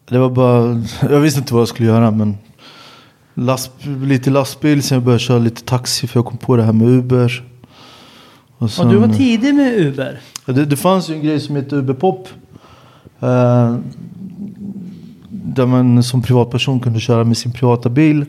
det 0.09 0.19
var 0.19 0.29
bara... 0.29 0.83
Jag 1.01 1.19
visste 1.19 1.39
inte 1.39 1.53
vad 1.53 1.61
jag 1.61 1.67
skulle 1.67 1.89
göra 1.89 2.11
men... 2.11 2.37
Last, 3.33 3.71
lite 3.85 4.29
lastbil, 4.29 4.83
sen 4.83 4.95
jag 4.95 5.03
började 5.03 5.19
köra 5.19 5.39
lite 5.39 5.63
taxi 5.63 6.07
för 6.07 6.17
jag 6.17 6.25
kom 6.25 6.37
på 6.37 6.55
det 6.55 6.63
här 6.63 6.73
med 6.73 6.87
Uber. 6.87 7.50
Och 8.62 8.66
Och 8.66 8.72
sen- 8.72 8.89
du 8.89 8.97
var 8.97 9.07
tidig 9.07 9.55
med 9.55 9.74
Uber. 9.80 10.20
Det, 10.45 10.66
det 10.66 10.76
fanns 10.78 11.09
ju 11.09 11.14
en 11.16 11.22
grej 11.24 11.39
som 11.39 11.55
heter 11.55 11.76
Uber 11.78 11.93
Pop. 11.93 12.28
Eh, 13.20 13.76
där 15.30 15.66
man 15.66 16.03
som 16.03 16.22
privatperson 16.22 16.80
kunde 16.80 16.99
köra 16.99 17.24
med 17.24 17.38
sin 17.38 17.51
privata 17.51 17.89
bil. 17.89 18.26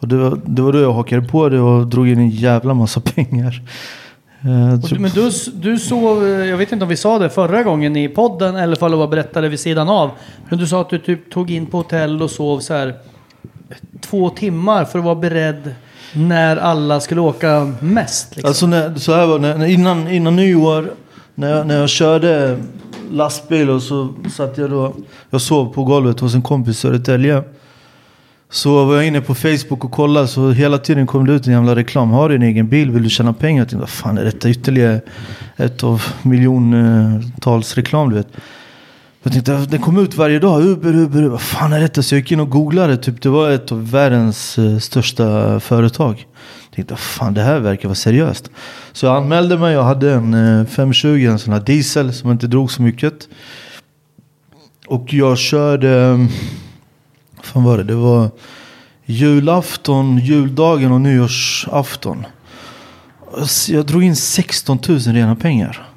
Och 0.00 0.08
det 0.08 0.16
var, 0.16 0.40
det 0.46 0.62
var 0.62 0.72
då 0.72 0.78
jag 0.80 0.92
hakade 0.92 1.22
på 1.28 1.48
det 1.48 1.60
och 1.60 1.86
drog 1.86 2.08
in 2.08 2.18
en 2.18 2.30
jävla 2.30 2.74
massa 2.74 3.00
pengar. 3.14 3.62
Eh, 4.44 4.72
Och 4.74 4.88
du, 4.88 4.98
men 4.98 5.10
du, 5.10 5.30
du 5.54 5.78
sov, 5.78 6.24
eh, 6.26 6.30
jag 6.46 6.56
vet 6.56 6.72
inte 6.72 6.82
om 6.84 6.88
vi 6.88 6.96
sa 6.96 7.18
det 7.18 7.30
förra 7.30 7.62
gången 7.62 7.96
i 7.96 8.08
podden 8.08 8.56
eller 8.56 8.84
om 8.84 8.98
var 8.98 9.08
berättade 9.08 9.48
vid 9.48 9.60
sidan 9.60 9.88
av. 9.88 10.10
Men 10.48 10.58
du 10.58 10.66
sa 10.66 10.80
att 10.80 10.90
du 10.90 10.98
typ 10.98 11.30
tog 11.30 11.50
in 11.50 11.66
på 11.66 11.76
hotell 11.76 12.22
och 12.22 12.30
sov 12.30 12.60
så 12.60 12.74
här 12.74 12.94
två 14.00 14.30
timmar 14.30 14.84
för 14.84 14.98
att 14.98 15.04
vara 15.04 15.14
beredd 15.14 15.74
när 16.12 16.56
alla 16.56 17.00
skulle 17.00 17.20
åka 17.20 17.72
mest. 17.80 18.36
Liksom. 18.36 18.48
Alltså 18.48 18.66
när, 18.66 18.94
så 18.94 19.14
här 19.14 19.26
var 19.26 19.38
när, 19.38 19.66
innan, 19.66 20.08
innan 20.08 20.36
nyår 20.36 20.90
när 21.34 21.56
jag, 21.56 21.66
när 21.66 21.80
jag 21.80 21.88
körde 21.88 22.58
lastbil 23.10 23.70
och 23.70 23.82
så 23.82 24.14
satt 24.36 24.58
jag 24.58 24.70
då, 24.70 24.94
jag 25.30 25.40
sov 25.40 25.72
på 25.72 25.84
golvet 25.84 26.20
hos 26.20 26.34
en 26.34 26.42
kompis 26.42 26.76
i 26.76 26.80
Södertälje. 26.80 27.42
Så 28.50 28.84
var 28.84 28.94
jag 28.94 29.06
inne 29.06 29.20
på 29.20 29.34
Facebook 29.34 29.84
och 29.84 29.92
kollade 29.92 30.28
så 30.28 30.50
hela 30.50 30.78
tiden 30.78 31.06
kom 31.06 31.26
det 31.26 31.32
ut 31.32 31.46
en 31.46 31.52
jävla 31.52 31.76
reklam. 31.76 32.10
Har 32.10 32.28
du 32.28 32.34
en 32.34 32.42
egen 32.42 32.68
bil? 32.68 32.90
Vill 32.90 33.02
du 33.02 33.10
tjäna 33.10 33.32
pengar? 33.32 33.60
Jag 33.60 33.68
tänkte, 33.68 33.80
vad 33.80 33.88
fan 33.88 34.18
är 34.18 34.24
detta 34.24 34.48
ytterligare 34.48 35.00
ett 35.56 35.84
av 35.84 36.02
miljontals 36.22 37.74
reklam 37.74 38.10
du 38.10 38.16
vet. 38.16 38.28
Jag 39.22 39.32
tänkte, 39.32 39.66
den 39.66 39.80
kom 39.80 39.98
ut 39.98 40.14
varje 40.14 40.38
dag. 40.38 40.62
Uber, 40.62 40.88
Uber, 40.88 41.22
Uber. 41.22 41.28
Vad 41.28 41.40
fan 41.40 41.72
är 41.72 41.80
detta? 41.80 42.02
Så 42.02 42.14
jag 42.14 42.20
gick 42.20 42.32
in 42.32 42.40
och 42.40 42.50
googlade. 42.50 42.96
Typ, 42.96 43.22
det 43.22 43.28
var 43.28 43.50
ett 43.50 43.72
av 43.72 43.90
världens 43.90 44.58
eh, 44.58 44.78
största 44.78 45.60
företag. 45.60 46.26
Jag 46.68 46.74
tänkte, 46.74 46.96
fan 46.96 47.34
det 47.34 47.42
här 47.42 47.60
verkar 47.60 47.88
vara 47.88 47.94
seriöst. 47.94 48.50
Så 48.92 49.06
jag 49.06 49.16
anmälde 49.16 49.58
mig. 49.58 49.74
Jag 49.74 49.82
hade 49.82 50.12
en 50.12 50.34
eh, 50.60 50.66
520, 50.66 51.26
en 51.30 51.38
sån 51.38 51.52
här 51.52 51.60
diesel 51.60 52.12
som 52.12 52.30
inte 52.30 52.46
drog 52.46 52.70
så 52.70 52.82
mycket. 52.82 53.28
Och 54.86 55.14
jag 55.14 55.38
körde, 55.38 56.10
vad 57.36 57.44
fan 57.44 57.64
var 57.64 57.78
det? 57.78 57.84
Det 57.84 57.94
var 57.94 58.30
julafton, 59.04 60.18
juldagen 60.18 60.92
och 60.92 61.00
nyårsafton. 61.00 62.26
Så 63.46 63.72
Jag 63.72 63.86
drog 63.86 64.02
in 64.02 64.16
16 64.16 64.78
000 64.88 64.98
rena 64.98 65.36
pengar. 65.36 65.88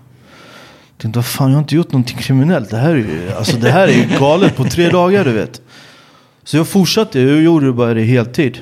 Jag 1.02 1.04
tänkte, 1.04 1.18
vad 1.18 1.26
fan 1.26 1.50
jag 1.50 1.56
har 1.56 1.62
inte 1.62 1.76
gjort 1.76 1.92
någonting 1.92 2.18
kriminellt. 2.18 2.70
Det 2.70 2.78
här 2.78 2.90
är 2.90 2.96
ju, 2.96 3.32
alltså, 3.38 3.58
det 3.58 3.72
här 3.72 3.88
är 3.88 3.92
ju 3.92 4.20
galet 4.20 4.56
på 4.56 4.64
tre 4.64 4.90
dagar 4.90 5.26
du 5.26 5.32
vet. 5.32 5.62
Så 6.44 6.58
jag 6.58 6.68
fortsatte, 6.68 7.20
jag 7.20 7.42
gjorde 7.42 7.74
bara 7.74 7.94
det 7.94 8.04
heltid. 8.04 8.60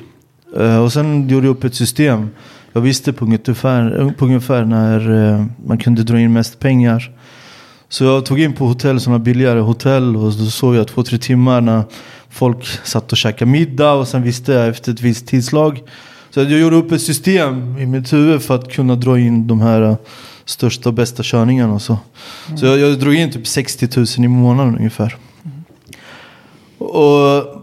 Uh, 0.58 0.78
och 0.78 0.92
sen 0.92 1.28
gjorde 1.28 1.46
jag 1.46 1.56
upp 1.56 1.64
ett 1.64 1.74
system. 1.74 2.30
Jag 2.72 2.80
visste 2.80 3.12
på 3.12 3.24
ungefär, 3.24 4.14
på 4.18 4.24
ungefär 4.24 4.64
när 4.64 5.10
uh, 5.10 5.46
man 5.66 5.78
kunde 5.78 6.02
dra 6.02 6.20
in 6.20 6.32
mest 6.32 6.58
pengar. 6.58 7.12
Så 7.88 8.04
jag 8.04 8.26
tog 8.26 8.40
in 8.40 8.52
på 8.52 8.66
hotell, 8.66 9.00
sådana 9.00 9.18
billigare 9.18 9.60
hotell. 9.60 10.16
Och 10.16 10.32
då 10.32 10.46
såg 10.46 10.74
jag 10.74 10.88
två, 10.88 11.02
tre 11.02 11.18
timmar 11.18 11.60
när 11.60 11.82
folk 12.30 12.64
satt 12.84 13.12
och 13.12 13.18
käkade 13.18 13.50
middag. 13.50 13.92
Och 13.92 14.08
sen 14.08 14.22
visste 14.22 14.52
jag 14.52 14.68
efter 14.68 14.92
ett 14.92 15.00
visst 15.00 15.26
tidslag. 15.26 15.80
Så 16.30 16.40
jag 16.40 16.52
gjorde 16.52 16.76
upp 16.76 16.92
ett 16.92 17.02
system 17.02 17.78
i 17.78 17.86
mitt 17.86 18.12
huvud 18.12 18.42
för 18.42 18.54
att 18.54 18.72
kunna 18.72 18.94
dra 18.94 19.18
in 19.18 19.46
de 19.46 19.60
här 19.60 19.82
eh, 19.82 19.96
största 20.44 20.88
och 20.88 20.94
bästa 20.94 21.22
körningarna. 21.22 21.74
Och 21.74 21.82
så 21.82 21.98
så 22.56 22.66
jag, 22.66 22.78
jag 22.78 22.98
drog 22.98 23.14
in 23.14 23.32
typ 23.32 23.46
60 23.46 23.88
000 23.96 24.06
i 24.18 24.28
månaden 24.28 24.76
ungefär. 24.76 25.16
Och 26.78 27.60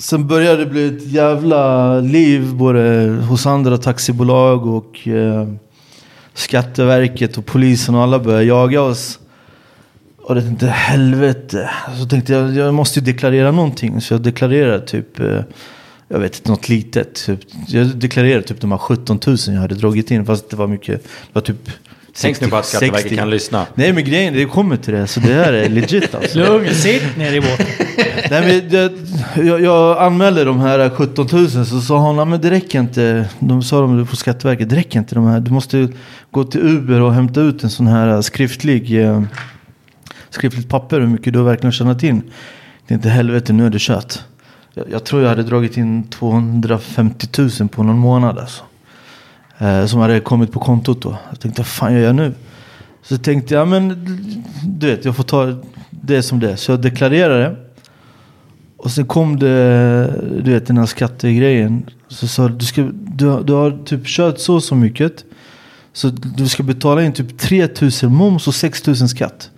sen 0.00 0.26
började 0.26 0.64
det 0.64 0.70
bli 0.70 0.86
ett 0.86 1.06
jävla 1.06 1.94
liv 2.00 2.54
både 2.54 3.08
hos 3.28 3.46
andra 3.46 3.78
taxibolag 3.78 4.66
och 4.66 5.08
eh, 5.08 5.48
Skatteverket 6.34 7.38
och 7.38 7.46
polisen 7.46 7.94
och 7.94 8.02
alla 8.02 8.18
började 8.18 8.44
jaga 8.44 8.82
oss. 8.82 9.18
Och 10.22 10.36
jag 10.36 10.44
tänkte 10.44 10.66
helvete. 10.66 11.70
Så 11.98 12.06
tänkte 12.06 12.32
jag 12.32 12.54
jag 12.54 12.74
måste 12.74 12.98
ju 12.98 13.04
deklarera 13.04 13.50
någonting. 13.50 14.00
Så 14.00 14.14
jag 14.14 14.20
deklarerade 14.20 14.86
typ, 14.86 15.20
eh, 15.20 15.40
jag 16.08 16.18
vet 16.18 16.36
inte, 16.36 16.50
något 16.50 16.68
litet. 16.68 17.14
Typ, 17.26 17.40
jag 17.68 17.86
deklarerade 17.86 18.42
typ 18.42 18.60
de 18.60 18.70
här 18.70 18.78
17 18.78 19.20
000 19.26 19.36
jag 19.46 19.54
hade 19.54 19.74
dragit 19.74 20.10
in. 20.10 20.26
Fast 20.26 20.50
det 20.50 20.56
var 20.56 20.66
mycket, 20.66 21.02
det 21.02 21.30
var 21.32 21.42
typ 21.42 21.70
Tänk 22.20 22.40
nu 22.40 22.48
på 22.48 22.56
att 22.56 22.66
Skatteverket 22.66 23.02
60. 23.02 23.16
kan 23.16 23.30
lyssna. 23.30 23.66
Nej 23.74 23.92
men 23.92 24.04
grejen, 24.04 24.34
det 24.34 24.44
kommer 24.44 24.76
till 24.76 24.94
det. 24.94 25.06
Så 25.06 25.20
det 25.20 25.32
här 25.34 25.52
är 25.52 25.68
legit 25.68 26.14
alltså. 26.14 26.38
Lugn, 26.38 26.74
sitt 26.74 27.16
ner 27.16 27.32
i 27.32 27.40
båten. 27.40 27.66
Nej, 28.30 28.62
men 28.70 28.70
jag, 28.70 28.90
jag, 29.46 29.60
jag 29.60 29.98
anmälde 30.02 30.44
de 30.44 30.60
här 30.60 30.90
17 30.90 31.26
000 31.32 31.48
så 31.50 31.80
sa 31.80 31.98
hon, 31.98 32.16
"Ja, 32.16 32.24
men 32.24 32.40
det 32.40 32.50
räcker 32.50 32.80
inte. 32.80 33.28
De 33.38 33.62
sa 33.62 33.80
de 33.80 34.06
på 34.06 34.16
Skatteverket, 34.16 34.70
det 34.70 34.76
räcker 34.76 34.98
inte 34.98 35.14
de 35.14 35.26
här. 35.26 35.40
Du 35.40 35.50
måste 35.50 35.88
gå 36.30 36.44
till 36.44 36.60
Uber 36.60 37.00
och 37.00 37.14
hämta 37.14 37.40
ut 37.40 37.64
en 37.64 37.70
sån 37.70 37.86
här 37.86 38.22
skriftlig, 38.22 39.04
eh, 39.04 39.22
skriftligt 40.30 40.68
papper 40.68 41.00
hur 41.00 41.06
mycket 41.06 41.32
du 41.32 41.38
har 41.38 41.46
verkligen 41.46 41.72
tjänat 41.72 42.02
in. 42.02 42.22
Det 42.86 42.94
är 42.94 42.96
inte 42.96 43.08
helvete, 43.08 43.52
nu 43.52 43.66
är 43.66 43.70
det 43.70 43.78
kört. 43.80 44.14
Jag, 44.74 44.84
jag 44.90 45.04
tror 45.04 45.22
jag 45.22 45.28
hade 45.28 45.42
dragit 45.42 45.76
in 45.76 46.08
250 46.08 47.26
000 47.60 47.68
på 47.68 47.82
någon 47.82 47.98
månad 47.98 48.38
alltså. 48.38 48.62
Eh, 49.58 49.86
som 49.86 50.00
hade 50.00 50.20
kommit 50.20 50.52
på 50.52 50.60
kontot 50.60 51.02
då. 51.02 51.16
Jag 51.30 51.40
tänkte, 51.40 51.60
vad 51.62 51.66
fan 51.66 51.92
gör 51.94 52.00
jag 52.00 52.14
nu? 52.14 52.32
Så 53.02 53.18
tänkte 53.18 53.54
jag, 53.54 53.68
men 53.68 53.88
du 54.64 54.86
vet, 54.86 55.04
jag 55.04 55.16
får 55.16 55.24
ta 55.24 55.54
det 55.90 56.22
som 56.22 56.40
det 56.40 56.52
är. 56.52 56.56
Så 56.56 56.72
jag 56.72 56.82
deklarerade. 56.82 57.56
Och 58.76 58.90
sen 58.90 59.06
kom 59.06 59.38
det, 59.38 60.06
du 60.44 60.52
vet 60.52 60.66
den 60.66 60.78
här 60.78 60.86
skattegrejen. 60.86 61.86
Så 62.08 62.28
sa 62.28 62.48
du, 62.48 62.64
ska, 62.64 62.88
du, 62.92 63.26
har- 63.26 63.42
du 63.42 63.52
har 63.52 63.78
typ 63.84 64.06
kört 64.06 64.38
så 64.38 64.54
och 64.54 64.62
så 64.62 64.74
mycket. 64.74 65.24
Så 65.92 66.08
du 66.08 66.48
ska 66.48 66.62
betala 66.62 67.02
in 67.04 67.12
typ 67.12 67.38
3000 67.38 68.14
moms 68.14 68.48
och 68.48 68.54
6000 68.54 69.08
skatt. 69.08 69.50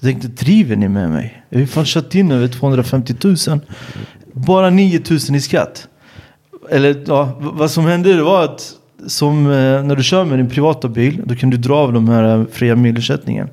Jag 0.00 0.02
tänkte, 0.10 0.28
driver 0.44 0.76
ni 0.76 0.88
med 0.88 1.10
mig? 1.10 1.42
Jag 1.48 1.56
har 1.58 1.60
ju 1.60 1.66
fan 1.66 1.84
kört 1.84 2.14
in 2.14 2.30
över 2.30 2.48
250 2.48 3.14
000. 3.48 3.60
Bara 4.32 4.70
9000 4.70 5.34
i 5.34 5.40
skatt. 5.40 5.88
Eller 6.70 7.04
ja, 7.06 7.36
vad 7.40 7.70
som 7.70 7.84
hände 7.84 8.14
det 8.14 8.22
var 8.22 8.44
att 8.44 8.72
som 9.06 9.46
eh, 9.46 9.82
när 9.82 9.96
du 9.96 10.02
kör 10.02 10.24
med 10.24 10.38
din 10.38 10.50
privata 10.50 10.88
bil. 10.88 11.22
Då 11.24 11.34
kan 11.34 11.50
du 11.50 11.56
dra 11.56 11.76
av 11.76 11.92
de 11.92 12.08
här 12.08 12.38
eh, 12.38 12.44
fria 12.52 12.76
milersättningen. 12.76 13.48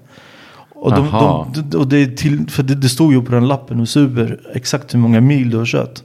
Och, 0.75 0.91
de, 0.91 1.11
de, 1.11 1.63
de, 1.69 1.77
och 1.77 1.87
det, 1.87 1.97
är 1.97 2.07
till, 2.07 2.49
för 2.49 2.63
det, 2.63 2.75
det 2.75 2.89
stod 2.89 3.13
ju 3.13 3.21
på 3.21 3.31
den 3.31 3.47
lappen 3.47 3.79
hos 3.79 3.97
Uber 3.97 4.39
exakt 4.53 4.93
hur 4.93 4.99
många 4.99 5.21
mil 5.21 5.49
du 5.49 5.57
har 5.57 5.65
kört. 5.65 6.01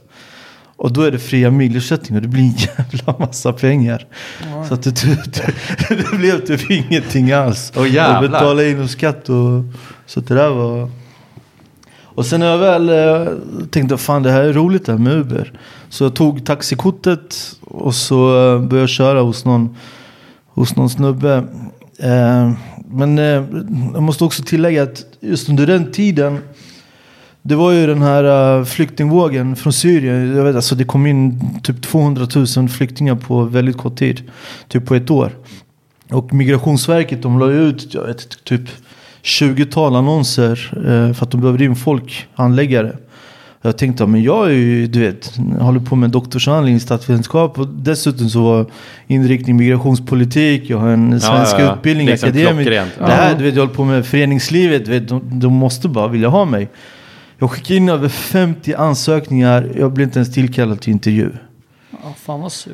Och 0.75 0.93
då 0.93 1.01
är 1.01 1.11
det 1.11 1.19
fria 1.19 1.51
milersättning 1.51 2.15
och 2.15 2.21
det 2.21 2.27
blir 2.27 2.43
en 2.43 2.53
jävla 2.77 3.15
massa 3.19 3.53
pengar. 3.53 4.05
Så 4.67 4.73
att 4.73 4.83
det, 4.83 5.01
det, 5.01 5.53
det 5.89 6.17
blev 6.17 6.45
typ 6.45 6.71
ingenting 6.71 7.31
alls. 7.31 7.73
Åh, 7.75 7.87
jävlar. 7.87 8.23
Och 8.23 8.31
betala 8.31 8.63
in 8.63 8.81
och 8.81 8.89
skatt 8.89 9.29
och 9.29 9.63
så 10.05 10.19
att 10.19 10.27
det 10.27 10.35
där 10.35 10.49
var... 10.49 10.89
Och 11.99 12.25
sen 12.25 12.39
när 12.39 12.47
jag 12.47 12.57
väl 12.57 12.89
eh, 12.89 13.33
tänkte 13.71 13.97
fan 13.97 14.23
det 14.23 14.31
här 14.31 14.43
är 14.43 14.53
roligt 14.53 14.85
det 14.85 14.91
här 14.91 14.99
med 14.99 15.13
Uber. 15.13 15.53
Så 15.91 16.03
jag 16.03 16.15
tog 16.15 16.45
taxikortet 16.45 17.55
och 17.61 17.95
så 17.95 18.15
eh, 18.15 18.59
började 18.59 18.79
jag 18.79 18.89
köra 18.89 19.21
hos 19.21 19.45
någon, 19.45 19.77
hos 20.47 20.75
någon 20.75 20.89
snubbe. 20.89 21.43
Eh, 21.99 22.51
men 22.91 23.19
eh, 23.19 23.43
jag 23.93 24.03
måste 24.03 24.23
också 24.23 24.43
tillägga 24.43 24.83
att 24.83 25.03
just 25.19 25.49
under 25.49 25.67
den 25.67 25.91
tiden 25.91 26.39
det 27.41 27.55
var 27.55 27.71
ju 27.71 27.87
den 27.87 28.01
här 28.01 28.63
flyktingvågen 28.63 29.55
från 29.55 29.73
Syrien. 29.73 30.35
Jag 30.35 30.43
vet, 30.43 30.55
alltså 30.55 30.75
det 30.75 30.83
kom 30.83 31.07
in 31.07 31.39
typ 31.63 31.81
200 31.81 32.27
000 32.57 32.69
flyktingar 32.69 33.15
på 33.15 33.43
väldigt 33.43 33.77
kort 33.77 33.95
tid. 33.95 34.31
Typ 34.67 34.85
på 34.85 34.95
ett 34.95 35.11
år. 35.11 35.31
Och 36.11 36.33
Migrationsverket 36.33 37.21
de 37.21 37.39
la 37.39 37.51
ut 37.51 37.93
jag 37.93 38.07
vet, 38.07 38.43
typ 38.43 38.61
20-tal 39.23 39.95
annonser 39.95 40.55
för 41.13 41.25
att 41.25 41.31
de 41.31 41.41
behövde 41.41 41.65
in 41.65 41.75
folk, 41.75 42.27
handläggare. 42.33 42.97
Jag 43.63 43.77
tänkte, 43.77 44.05
men 44.05 44.23
jag 44.23 44.47
är 44.47 44.51
ju, 44.51 44.87
du 44.87 44.99
vet, 44.99 45.37
håller 45.59 45.79
på 45.79 45.95
med 45.95 46.09
doktorsavhandling 46.09 46.75
i 46.75 46.79
statsvetenskap 46.79 47.59
och 47.59 47.67
dessutom 47.67 48.29
så 48.29 48.43
var 48.43 48.65
inriktning 49.07 49.55
migrationspolitik, 49.55 50.69
jag 50.69 50.77
har 50.77 50.89
en 50.89 51.21
svensk 51.21 51.53
ja, 51.53 51.61
ja. 51.61 51.75
utbildning, 51.75 52.07
Liksom 52.07 52.29
akademisk. 52.29 52.69
Det 52.97 53.11
här, 53.11 53.35
du 53.37 53.43
vet, 53.43 53.55
jag 53.55 53.61
håller 53.61 53.75
på 53.75 53.85
med 53.85 54.05
föreningslivet, 54.05 54.85
du 54.85 54.91
vet, 54.91 55.07
de, 55.07 55.39
de 55.39 55.53
måste 55.53 55.87
bara 55.87 56.07
vilja 56.07 56.29
ha 56.29 56.45
mig. 56.45 56.69
Jag 57.37 57.51
skickade 57.51 57.75
in 57.75 57.89
över 57.89 58.09
50 58.09 58.73
ansökningar, 58.73 59.71
jag 59.75 59.93
blev 59.93 60.07
inte 60.07 60.19
ens 60.19 60.33
tillkallad 60.33 60.81
till 60.81 60.93
intervju. 60.93 61.31
Ja, 61.91 62.13
fan 62.17 62.41
vad 62.41 62.51
surt. 62.51 62.73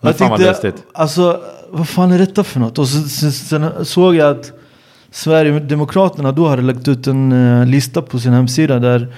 Jag 0.00 0.16
fan 0.16 0.30
vad 0.30 0.38
tänkte, 0.38 0.66
lustigt. 0.66 0.84
alltså 0.94 1.40
vad 1.70 1.88
fan 1.88 2.12
är 2.12 2.18
detta 2.18 2.44
för 2.44 2.60
något? 2.60 2.78
Och 2.78 2.88
så, 2.88 3.08
sen, 3.08 3.32
sen 3.32 3.84
såg 3.84 4.14
jag 4.14 4.30
att 4.30 4.52
Sverigedemokraterna 5.10 6.32
då 6.32 6.48
hade 6.48 6.62
lagt 6.62 6.88
ut 6.88 7.06
en 7.06 7.32
eh, 7.32 7.66
lista 7.66 8.02
på 8.02 8.18
sin 8.18 8.32
hemsida 8.32 8.78
där 8.78 9.14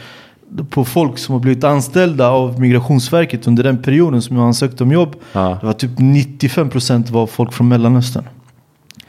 på 0.71 0.85
folk 0.85 1.19
som 1.19 1.33
har 1.33 1.41
blivit 1.41 1.65
anställda 1.65 2.29
av 2.29 2.61
Migrationsverket 2.61 3.47
under 3.47 3.63
den 3.63 3.83
perioden 3.83 4.23
som 4.23 4.37
jag 4.37 4.47
ansökte 4.47 4.83
om 4.83 4.93
jobb. 4.93 5.17
Ja. 5.33 5.59
Det 5.61 5.67
var 5.67 5.73
typ 5.73 5.99
95% 5.99 7.11
var 7.11 7.27
folk 7.27 7.53
från 7.53 7.69
Mellanöstern. 7.69 8.25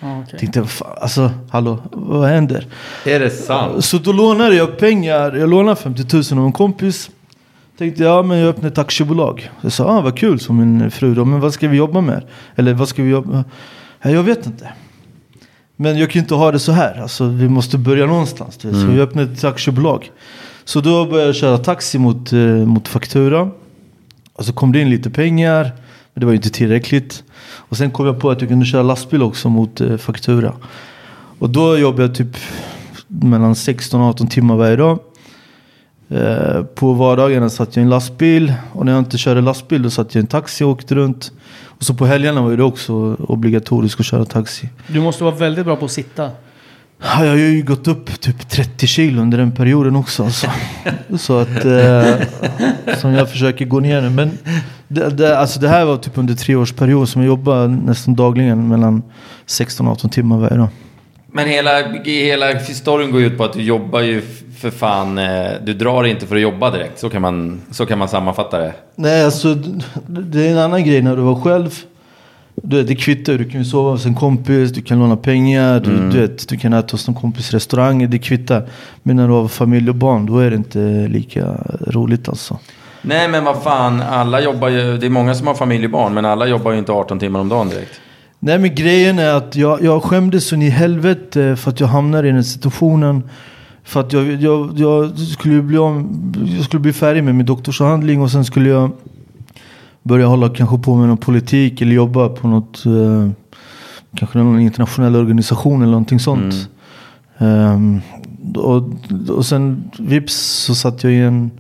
Okej. 0.02 0.40
Tänkte, 0.40 0.66
alltså 1.02 1.32
hallå, 1.50 1.80
vad 1.92 2.30
händer? 2.30 2.68
Är 3.06 3.20
det 3.20 3.30
sant? 3.30 3.86
Så 3.86 3.98
då 3.98 4.12
lånade 4.12 4.56
jag 4.56 4.78
pengar. 4.78 5.36
Jag 5.36 5.50
lånade 5.50 5.76
50 5.76 6.34
000 6.34 6.40
av 6.40 6.46
en 6.46 6.52
kompis. 6.52 7.10
Tänkte 7.78 8.04
ja 8.04 8.22
men 8.24 8.38
jag 8.38 8.50
öppnar 8.50 8.70
ett 8.70 8.78
aktiebolag. 8.78 9.50
Jag 9.62 9.72
sa 9.72 9.86
ah, 9.86 10.02
vad 10.02 10.18
kul 10.18 10.40
som 10.40 10.58
min 10.58 10.92
fru 10.92 11.16
då. 11.16 11.26
Men 11.26 11.40
vad 11.40 11.54
ska 11.54 11.68
vi 11.68 11.78
jobba 11.78 12.02
med? 12.02 12.24
Eller 12.56 12.74
vad 12.74 12.88
ska 12.88 13.04
vi 13.04 13.10
jobba 13.10 13.44
ja, 14.02 14.10
Jag 14.10 14.24
vet 14.24 14.46
inte. 14.46 14.74
Men 15.76 15.98
jag 15.98 16.10
kan 16.10 16.20
ju 16.20 16.24
inte 16.24 16.36
ha 16.36 16.52
det 16.52 16.60
så 16.60 16.72
här. 16.72 17.02
Alltså 17.02 17.26
vi 17.26 17.50
måste 17.50 17.78
börja 17.78 18.06
någonstans. 18.06 18.66
vet. 18.66 18.76
Så 18.76 18.88
jag 18.88 19.00
öppnade 19.00 19.34
ett 19.34 19.44
aktiebolag. 19.44 20.12
Så 20.64 20.82
då 20.82 21.06
började 21.06 21.28
jag 21.28 21.36
köra 21.36 21.58
taxi 21.58 22.00
mot, 22.00 22.34
eh, 22.34 22.40
mot 22.40 22.88
faktura. 22.88 23.50
Och 24.34 24.46
så 24.46 24.54
kom 24.54 24.72
det 24.72 24.80
in 24.80 24.90
lite 24.90 25.10
pengar. 25.10 25.72
Men 26.14 26.20
det 26.20 26.26
var 26.26 26.34
ju 26.34 26.38
inte 26.38 26.50
tillräckligt. 26.50 27.24
Och 27.44 27.78
sen 27.78 27.92
kom 27.92 28.06
jag 28.06 28.20
på 28.20 28.32
att 28.32 28.42
jag 28.42 28.50
kunde 28.50 28.66
köra 28.66 28.84
lastbil 28.84 29.24
också 29.24 29.50
mot 29.50 29.82
eh, 29.82 29.98
faktura. 29.98 30.54
Och 31.40 31.50
då 31.50 31.78
jobbade 31.78 32.04
jag 32.04 32.16
typ 32.16 32.38
mellan 33.08 33.56
16 33.56 34.02
och 34.02 34.08
18 34.08 34.28
timmar 34.28 34.56
varje 34.56 34.76
dag. 34.76 35.00
Eh, 36.10 36.64
på 36.64 36.94
vardagarna 36.94 37.50
satt 37.50 37.76
jag 37.76 37.82
i 37.82 37.84
en 37.84 37.90
lastbil. 37.90 38.54
Och 38.74 38.86
när 38.86 38.92
jag 38.92 39.00
inte 39.00 39.18
körde 39.18 39.42
lastbil 39.42 39.84
då 39.84 39.90
satt 39.90 40.16
jag 40.16 40.22
i 40.22 40.24
en 40.24 40.28
taxi 40.28 40.64
och 40.64 40.70
åkte 40.70 40.96
runt. 40.96 41.32
Och 41.64 41.84
så 41.84 41.94
på 41.94 42.06
helgerna 42.06 42.42
var 42.42 42.58
det 42.58 42.64
också 42.64 43.16
obligatoriskt 43.20 44.00
att 44.00 44.06
köra 44.06 44.26
taxi. 44.26 44.70
Du 44.88 45.02
måste 45.02 45.24
vara 45.24 45.36
väldigt 45.36 45.66
bra 45.66 45.76
på 45.76 45.86
att 45.86 45.92
sitta. 45.92 46.30
Ja, 47.04 47.26
jag 47.26 47.32
har 47.32 47.38
ju 47.38 47.64
gått 47.64 47.88
upp 47.88 48.22
typ 48.22 48.50
30 48.50 48.88
kilo 48.88 49.22
under 49.22 49.38
den 49.38 49.52
perioden 49.52 49.96
också. 49.96 50.30
Så, 50.30 50.48
så 51.18 51.38
att 51.38 51.66
eh, 51.66 52.16
som 52.98 53.14
jag 53.14 53.30
försöker 53.30 53.66
gå 53.66 53.80
ner 53.80 54.02
nu. 54.02 54.10
Men 54.10 54.38
det, 54.88 55.10
det, 55.10 55.38
alltså 55.38 55.60
det 55.60 55.68
här 55.68 55.86
var 55.86 55.98
typ 55.98 56.18
under 56.18 56.34
tre 56.34 56.56
års 56.56 56.72
period 56.74 57.10
som 57.10 57.22
jag 57.22 57.28
jobbade 57.28 57.68
nästan 57.68 58.16
dagligen 58.16 58.68
mellan 58.68 59.04
16 59.46 59.88
och 59.88 59.92
18 59.94 60.10
timmar 60.10 60.38
varje 60.38 60.58
dag. 60.58 60.68
Men 61.34 61.48
hela, 61.48 62.02
hela 62.04 62.54
historien 62.54 63.12
går 63.12 63.22
ut 63.22 63.38
på 63.38 63.44
att 63.44 63.54
du 63.54 63.62
jobbar 63.62 64.02
ju 64.02 64.22
för 64.58 64.72
fan, 64.72 65.18
eh, 65.18 65.52
du 65.64 65.74
drar 65.74 66.04
inte 66.04 66.28
för 66.28 66.36
att 66.36 66.42
jobba 66.42 66.72
direkt. 66.72 67.00
Så 67.00 67.10
kan 67.10 67.22
man, 67.22 67.62
så 67.72 67.86
kan 67.86 68.00
man 68.00 68.10
sammanfatta 68.10 68.60
det. 68.60 68.74
Nej, 68.96 69.26
alltså 69.26 69.56
det 70.08 70.48
är 70.48 70.52
en 70.52 70.58
annan 70.58 70.84
grej 70.84 71.02
när 71.02 71.16
du 71.16 71.22
var 71.22 71.36
själv. 71.36 71.84
Du 72.56 72.78
vet, 72.78 72.88
det 72.88 72.96
kvittar. 72.96 73.34
Du 73.38 73.50
kan 73.50 73.62
ju 73.62 73.66
sova 73.66 73.92
hos 73.92 74.06
en 74.06 74.16
kompis, 74.16 74.72
du 74.72 74.82
kan 74.82 75.00
låna 75.00 75.18
pengar, 75.18 75.80
du, 75.80 75.92
Mm. 75.92 76.10
du, 76.10 76.20
vet, 76.22 76.48
du 76.50 76.58
kan 76.58 76.74
äta 76.74 76.92
hos 76.94 77.08
någon 77.08 77.16
kompis 77.16 77.52
restaurang. 77.52 78.10
Det 78.10 78.20
kvittar. 78.20 78.64
Men 79.04 79.16
när 79.16 79.28
du 79.28 79.34
har 79.34 79.48
familj 79.48 79.90
och 79.90 79.96
barn, 79.96 80.26
då 80.26 80.38
är 80.40 80.50
det 80.50 80.56
inte 80.56 81.08
lika 81.10 81.46
roligt 81.88 82.30
alltså. 82.30 82.60
Nej 83.02 83.28
men 83.28 83.44
vad 83.44 83.64
fan, 83.64 84.02
alla 84.02 84.42
jobbar 84.42 84.70
ju, 84.70 84.98
det 84.98 85.06
är 85.06 85.10
många 85.10 85.36
som 85.36 85.48
har 85.48 85.54
familj 85.54 85.86
och 85.86 85.92
barn, 85.92 86.14
men 86.14 86.26
alla 86.26 86.48
jobbar 86.48 86.72
ju 86.72 86.78
inte 86.80 86.92
18 86.92 87.20
timmar 87.20 87.40
om 87.40 87.50
dagen 87.50 87.70
direkt. 87.70 87.92
Nej 88.40 88.60
men 88.60 88.76
grejen 88.76 89.20
är 89.20 89.34
att 89.34 89.56
jag, 89.56 89.84
jag 89.84 90.04
skämdes 90.04 90.48
så 90.48 90.56
in 90.56 90.62
i 90.62 90.70
helvete 90.70 91.56
för 91.56 91.70
att 91.72 91.80
jag 91.80 91.88
hamnade 91.88 92.28
i 92.28 92.32
den 92.32 92.44
situationen. 92.44 93.24
För 93.84 94.00
att 94.00 94.14
jag, 94.14 94.32
jag, 94.32 94.70
jag, 94.80 95.20
skulle 95.20 95.62
bli 95.62 95.78
om, 95.78 96.34
jag 96.58 96.66
skulle 96.66 96.80
bli 96.80 96.94
färdig 96.94 97.24
med 97.24 97.36
min 97.36 97.46
doktorsavhandling 97.46 98.22
och 98.22 98.32
sen 98.32 98.46
skulle 98.46 98.70
jag 98.70 98.92
börja 100.04 100.26
hålla 100.26 100.50
kanske 100.50 100.78
på 100.78 100.96
med 100.96 101.08
någon 101.08 101.18
politik 101.18 101.82
eller 101.82 101.94
jobba 101.94 102.30
på 102.30 102.48
något, 102.48 102.86
eh, 102.86 103.30
kanske 104.16 104.38
någon 104.38 104.60
internationell 104.60 105.16
organisation 105.16 105.82
eller 105.82 105.92
någonting 105.92 106.20
sånt. 106.20 106.70
Ehm, 107.38 108.02
och, 108.56 108.90
och 109.30 109.46
sen 109.46 109.92
vips 110.00 110.34
så 110.36 110.76
satt 110.76 111.04
jag 111.04 111.14
i 111.14 111.20
en 111.20 111.52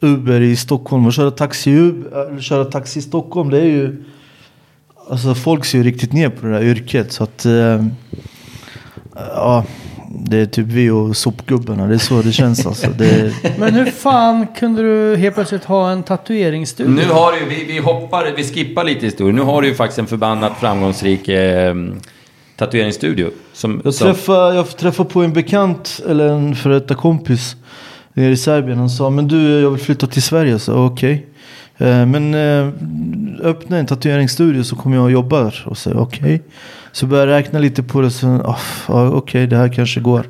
Uber 0.00 0.40
i 0.40 0.56
Stockholm. 0.56 1.06
Och 1.06 1.12
köra 1.12 1.30
taxi, 1.30 1.70
Uber, 1.70 2.30
eller 2.30 2.40
köra 2.40 2.64
taxi 2.64 2.98
i 2.98 3.02
Stockholm 3.02 3.50
det 3.50 3.60
är 3.60 3.64
ju 3.66 4.04
Alltså 5.10 5.34
folk 5.34 5.64
ser 5.64 5.78
ju 5.78 5.84
riktigt 5.84 6.12
ner 6.12 6.28
på 6.28 6.46
det 6.46 6.52
där 6.52 6.62
yrket. 6.62 7.12
Så 7.12 7.24
att 7.24 7.44
eh, 7.44 7.84
Ja 9.14 9.64
Det 10.12 10.38
är 10.38 10.46
typ 10.46 10.66
vi 10.66 10.90
och 10.90 11.16
sopgubbarna, 11.16 11.86
det 11.86 11.94
är 11.94 11.98
så 11.98 12.22
det 12.22 12.32
känns 12.32 12.66
alltså. 12.66 12.90
Det, 12.98 13.34
Men 13.58 13.74
hur 13.74 13.86
fan 13.86 14.46
kunde 14.58 14.82
du 14.82 15.16
helt 15.16 15.34
plötsligt 15.34 15.64
ha 15.64 15.90
en 15.90 16.02
tatueringsstudio? 16.02 16.92
Nu 16.92 17.04
har 17.04 17.32
du, 17.32 17.54
vi, 17.54 17.64
vi 17.64 17.78
hoppar, 17.78 18.32
vi 18.36 18.44
skippar 18.44 18.84
lite 18.84 19.06
historia. 19.06 19.34
Nu 19.34 19.42
har 19.42 19.62
du 19.62 19.68
ju 19.68 19.74
faktiskt 19.74 19.98
en 19.98 20.06
förbannat 20.06 20.52
framgångsrik 20.60 21.28
eh, 21.28 21.74
tatueringsstudio. 22.56 23.30
Som, 23.52 23.80
jag, 23.84 23.94
som, 23.94 24.06
träffade, 24.06 24.54
jag 24.54 24.76
träffade 24.76 25.08
på 25.08 25.22
en 25.22 25.32
bekant, 25.32 26.00
eller 26.08 26.28
en 26.28 26.54
före 26.54 26.74
detta 26.74 26.94
kompis 26.94 27.56
nere 28.14 28.30
i 28.30 28.36
Serbien. 28.36 28.78
Han 28.78 28.90
sa, 28.90 29.10
men 29.10 29.28
du 29.28 29.60
jag 29.60 29.70
vill 29.70 29.80
flytta 29.80 30.06
till 30.06 30.22
Sverige. 30.22 30.58
Så 30.58 30.74
okej. 30.74 31.12
Eh, 31.12 31.29
Men 31.86 32.34
eh, 32.34 32.72
öppna 33.42 33.78
en 33.78 33.86
tatueringsstudio 33.86 34.62
så 34.62 34.76
kommer 34.76 34.96
jag 34.96 35.06
att 35.06 35.12
jobba 35.12 35.44
där. 35.44 35.62
Och 35.66 35.78
så 35.78 35.92
okej. 35.92 36.42
Så 36.92 37.06
började 37.06 37.32
jag 37.32 37.38
räkna 37.38 37.58
lite 37.58 37.82
på 37.82 38.00
det. 38.00 38.10
Så, 38.10 38.26
ja, 38.86 39.08
okej, 39.08 39.46
det 39.46 39.56
här 39.56 39.68
kanske 39.68 40.00
går. 40.00 40.20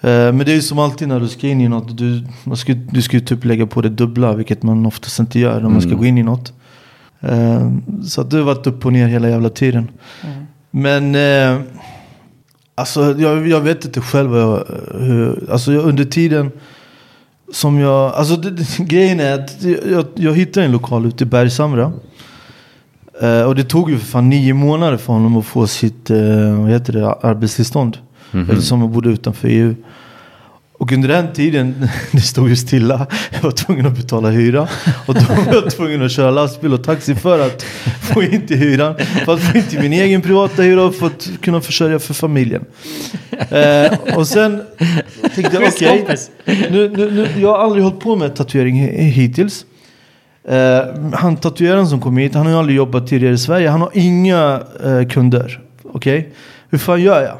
Eh, 0.00 0.08
Men 0.10 0.38
det 0.38 0.50
är 0.52 0.54
ju 0.54 0.62
som 0.62 0.78
alltid 0.78 1.08
när 1.08 1.20
du 1.20 1.28
ska 1.28 1.46
in 1.48 1.60
i 1.60 1.68
något. 1.68 1.98
Du, 1.98 2.24
man 2.44 2.56
ska, 2.56 2.74
du 2.74 3.02
ska 3.02 3.16
ju 3.16 3.20
typ 3.20 3.44
lägga 3.44 3.66
på 3.66 3.80
det 3.82 3.88
dubbla. 3.88 4.32
Vilket 4.34 4.62
man 4.62 4.86
oftast 4.86 5.18
inte 5.18 5.38
gör 5.38 5.60
när 5.60 5.68
man 5.68 5.80
ska 5.80 5.94
gå 5.94 6.04
in 6.04 6.18
i 6.18 6.22
något. 6.22 6.52
Eh, 7.20 7.70
Så 8.04 8.20
att 8.20 8.30
det 8.30 8.36
har 8.36 8.44
varit 8.44 8.66
upp 8.66 8.86
och 8.86 8.92
ner 8.92 9.06
hela 9.08 9.28
jävla 9.28 9.48
tiden. 9.48 9.88
Men 10.70 11.14
eh, 11.14 11.60
alltså 12.74 13.14
jag, 13.18 13.48
jag 13.48 13.60
vet 13.60 13.84
inte 13.84 14.00
själv 14.00 14.30
hur, 15.00 15.50
alltså 15.52 15.72
under 15.72 16.04
tiden 16.04 16.50
som 17.52 17.78
jag, 17.78 18.14
alltså 18.14 18.36
det, 18.36 18.78
grejen 18.84 19.20
är 19.20 19.34
att 19.34 19.64
jag, 19.90 20.06
jag 20.14 20.36
hittade 20.36 20.66
en 20.66 20.72
lokal 20.72 21.06
ute 21.06 21.24
i 21.24 21.26
Bergshamra. 21.26 21.92
Eh, 23.20 23.42
och 23.42 23.54
det 23.54 23.64
tog 23.64 23.90
ju 23.90 23.98
för 23.98 24.06
fan 24.06 24.28
nio 24.28 24.54
månader 24.54 24.96
för 24.96 25.12
honom 25.12 25.36
att 25.36 25.46
få 25.46 25.66
sitt, 25.66 26.10
eh, 26.10 26.60
vad 26.60 26.70
heter 26.70 26.92
det, 26.92 27.12
arbetstillstånd. 27.12 27.98
Eftersom 28.50 28.80
jag 28.80 28.90
bodde 28.90 29.08
utanför 29.10 29.48
EU. 29.48 29.74
Och 30.78 30.92
under 30.92 31.08
den 31.08 31.32
tiden, 31.32 31.88
det 32.12 32.20
stod 32.20 32.48
ju 32.48 32.56
stilla, 32.56 33.06
jag 33.30 33.40
var 33.42 33.50
tvungen 33.50 33.86
att 33.86 33.96
betala 33.96 34.30
hyra. 34.30 34.68
Och 35.06 35.14
då 35.14 35.20
var 35.20 35.54
jag 35.54 35.70
tvungen 35.70 36.02
att 36.04 36.12
köra 36.12 36.30
lastbil 36.30 36.72
och 36.72 36.84
taxi 36.84 37.14
för 37.14 37.46
att 37.46 37.62
få 38.00 38.22
in 38.22 38.46
till 38.46 38.56
hyran. 38.56 38.94
För 39.24 39.34
att 39.34 39.40
få 39.40 39.56
in 39.58 39.62
till 39.64 39.80
min 39.80 39.92
egen 39.92 40.22
privata 40.22 40.62
hyra 40.62 40.84
och 40.84 40.94
för 40.94 41.06
att 41.06 41.28
kunna 41.42 41.60
försörja 41.60 41.98
för 41.98 42.14
familjen. 42.14 42.64
Eh, 43.50 44.16
och 44.16 44.26
sen 44.28 44.62
tänkte 45.34 45.56
jag, 45.56 45.68
okej, 45.68 46.04
nu, 46.70 46.88
nu, 46.96 47.10
nu, 47.10 47.28
jag 47.40 47.48
har 47.48 47.58
aldrig 47.64 47.84
hållit 47.84 48.00
på 48.00 48.16
med 48.16 48.36
tatuering 48.36 48.76
hi- 48.88 49.00
hittills. 49.10 49.64
Eh, 50.48 50.80
han 51.12 51.36
tatueraren 51.36 51.86
som 51.88 52.00
kom 52.00 52.16
hit, 52.16 52.34
han 52.34 52.46
har 52.46 52.52
ju 52.52 52.58
aldrig 52.58 52.76
jobbat 52.76 53.06
tidigare 53.06 53.34
i 53.34 53.38
Sverige. 53.38 53.68
Han 53.68 53.80
har 53.80 53.90
inga 53.94 54.62
eh, 54.84 55.08
kunder. 55.08 55.60
Okej? 55.92 56.32
Hur 56.70 56.78
fan 56.78 57.02
gör 57.02 57.22
jag? 57.22 57.38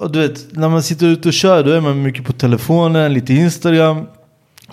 Och 0.00 0.10
du 0.10 0.18
vet, 0.18 0.56
när 0.56 0.68
man 0.68 0.82
sitter 0.82 1.06
ute 1.06 1.28
och 1.28 1.34
kör 1.34 1.64
då 1.64 1.70
är 1.70 1.80
man 1.80 2.02
mycket 2.02 2.24
på 2.24 2.32
telefonen, 2.32 3.14
lite 3.14 3.34
Instagram. 3.34 4.06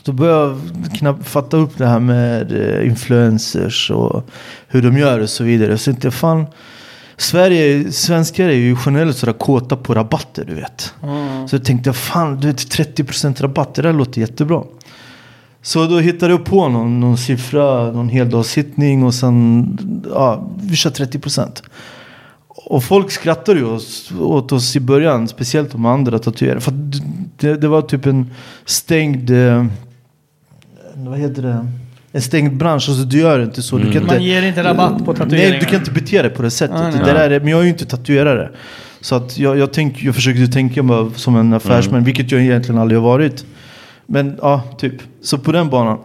Då 0.03 0.11
börjar 0.11 0.39
jag 0.39 0.59
knappt 0.97 1.28
fatta 1.28 1.57
upp 1.57 1.78
det 1.78 1.86
här 1.86 1.99
med 1.99 2.51
eh, 2.51 2.88
influencers 2.88 3.91
och 3.91 4.30
hur 4.67 4.82
de 4.82 4.97
gör 4.97 5.19
och 5.19 5.30
så 5.30 5.43
vidare. 5.43 5.78
Så 5.78 5.93
jag 6.01 6.13
fan, 6.13 6.45
Sverige, 7.17 7.91
svenskar 7.91 8.49
är 8.49 8.53
ju 8.53 8.78
generellt 8.86 9.17
sådär 9.17 9.34
kåta 9.34 9.75
på 9.75 9.93
rabatter 9.93 10.45
du 10.45 10.55
vet. 10.55 10.93
Så 11.49 11.55
jag 11.55 11.65
tänkte, 11.65 11.93
fan 11.93 12.39
du 12.39 12.47
vet 12.47 12.57
30% 12.57 13.41
rabatt, 13.41 13.75
det 13.75 13.82
där 13.82 13.93
låter 13.93 14.21
jättebra. 14.21 14.63
Så 15.61 15.86
då 15.86 15.99
hittade 15.99 16.34
jag 16.34 16.45
på 16.45 16.69
någon, 16.69 16.99
någon 16.99 17.17
siffra, 17.17 17.91
någon 17.91 18.09
heldagssittning 18.09 19.03
och 19.03 19.13
sen, 19.13 20.03
ja, 20.13 20.49
vi 20.61 20.75
kör 20.75 20.89
30%. 20.89 21.63
Och 22.70 22.84
folk 22.84 23.11
skrattade 23.11 23.59
ju 23.59 23.80
åt 24.20 24.51
oss 24.51 24.76
i 24.76 24.80
början, 24.80 25.28
speciellt 25.28 25.72
de 25.72 25.86
andra 25.86 26.20
tatuerare. 26.20 26.59
För 26.59 26.74
det, 27.38 27.55
det 27.55 27.68
var 27.68 27.82
typ 27.82 28.05
en 28.05 28.32
stängd, 28.65 29.30
eh, 29.30 29.65
vad 30.95 31.20
heter 31.20 31.41
det? 31.41 31.68
En 32.11 32.22
stängd 32.22 32.57
bransch, 32.57 32.89
alltså 32.89 33.03
du 33.03 33.20
gör 33.20 33.43
inte 33.43 33.61
så. 33.61 33.78
Du 33.78 33.84
kan 33.84 34.01
inte, 34.01 34.15
Man 34.15 34.24
ger 34.24 34.41
inte 34.41 34.63
rabatt 34.63 35.05
på 35.05 35.13
tatueringar. 35.13 35.49
Nej, 35.49 35.59
du 35.59 35.65
kan 35.65 35.80
inte 35.80 35.91
bete 35.91 36.22
dig 36.22 36.32
på 36.32 36.41
det 36.41 36.51
sättet. 36.51 36.80
Nej. 36.80 36.93
Det 37.05 37.13
där 37.13 37.30
är, 37.30 37.39
men 37.39 37.49
jag 37.49 37.59
är 37.59 37.63
ju 37.63 37.70
inte 37.70 37.86
tatuerare. 37.86 38.49
Så 39.01 39.15
att 39.15 39.38
jag, 39.38 39.57
jag, 39.57 39.74
tänk, 39.74 40.03
jag 40.03 40.15
försökte 40.15 40.47
tänka 40.47 40.84
mig 40.84 41.05
som 41.15 41.36
en 41.36 41.53
affärsman, 41.53 42.03
vilket 42.03 42.32
jag 42.32 42.41
egentligen 42.41 42.82
aldrig 42.82 42.99
har 42.99 43.09
varit. 43.09 43.45
Men 44.05 44.38
ja, 44.41 44.61
typ. 44.78 44.93
Så 45.22 45.38
på 45.38 45.51
den 45.51 45.70
banan. 45.70 45.97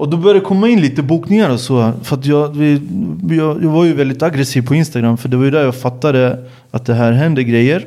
Och 0.00 0.08
då 0.08 0.16
började 0.16 0.40
det 0.40 0.44
komma 0.44 0.68
in 0.68 0.80
lite 0.80 1.02
bokningar 1.02 1.50
och 1.50 1.60
så. 1.60 1.92
För 2.02 2.16
att 2.16 2.26
jag, 2.26 2.56
vi, 2.56 2.80
jag, 3.30 3.64
jag 3.64 3.70
var 3.70 3.84
ju 3.84 3.94
väldigt 3.94 4.22
aggressiv 4.22 4.66
på 4.66 4.74
Instagram. 4.74 5.16
För 5.16 5.28
det 5.28 5.36
var 5.36 5.44
ju 5.44 5.50
där 5.50 5.64
jag 5.64 5.74
fattade 5.74 6.38
att 6.70 6.86
det 6.86 6.94
här 6.94 7.12
hände 7.12 7.44
grejer. 7.44 7.86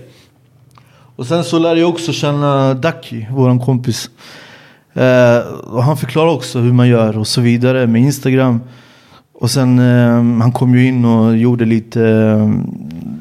Och 1.15 1.25
sen 1.25 1.43
så 1.43 1.59
lärde 1.59 1.79
jag 1.79 1.89
också 1.89 2.11
känna 2.11 2.73
Daki, 2.73 3.27
våran 3.31 3.59
kompis. 3.59 4.09
Eh, 4.93 5.37
och 5.63 5.83
han 5.83 5.97
förklarade 5.97 6.31
också 6.31 6.59
hur 6.59 6.73
man 6.73 6.87
gör 6.87 7.17
och 7.17 7.27
så 7.27 7.41
vidare 7.41 7.87
med 7.87 8.01
Instagram. 8.01 8.61
Och 9.33 9.51
sen 9.51 9.79
eh, 9.79 10.41
han 10.41 10.51
kom 10.51 10.75
ju 10.75 10.87
in 10.87 11.05
och 11.05 11.37
gjorde 11.37 11.65
lite 11.65 12.03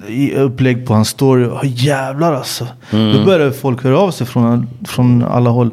eh, 0.09 0.43
upplägg 0.43 0.86
på 0.86 0.95
hans 0.95 1.09
story. 1.09 1.45
Oh, 1.45 1.61
jävlar 1.64 2.34
alltså. 2.34 2.66
Då 2.90 3.24
började 3.24 3.53
folk 3.53 3.84
höra 3.84 3.99
av 3.99 4.11
sig 4.11 4.26
från, 4.26 4.68
från 4.84 5.24
alla 5.24 5.51
håll. 5.51 5.70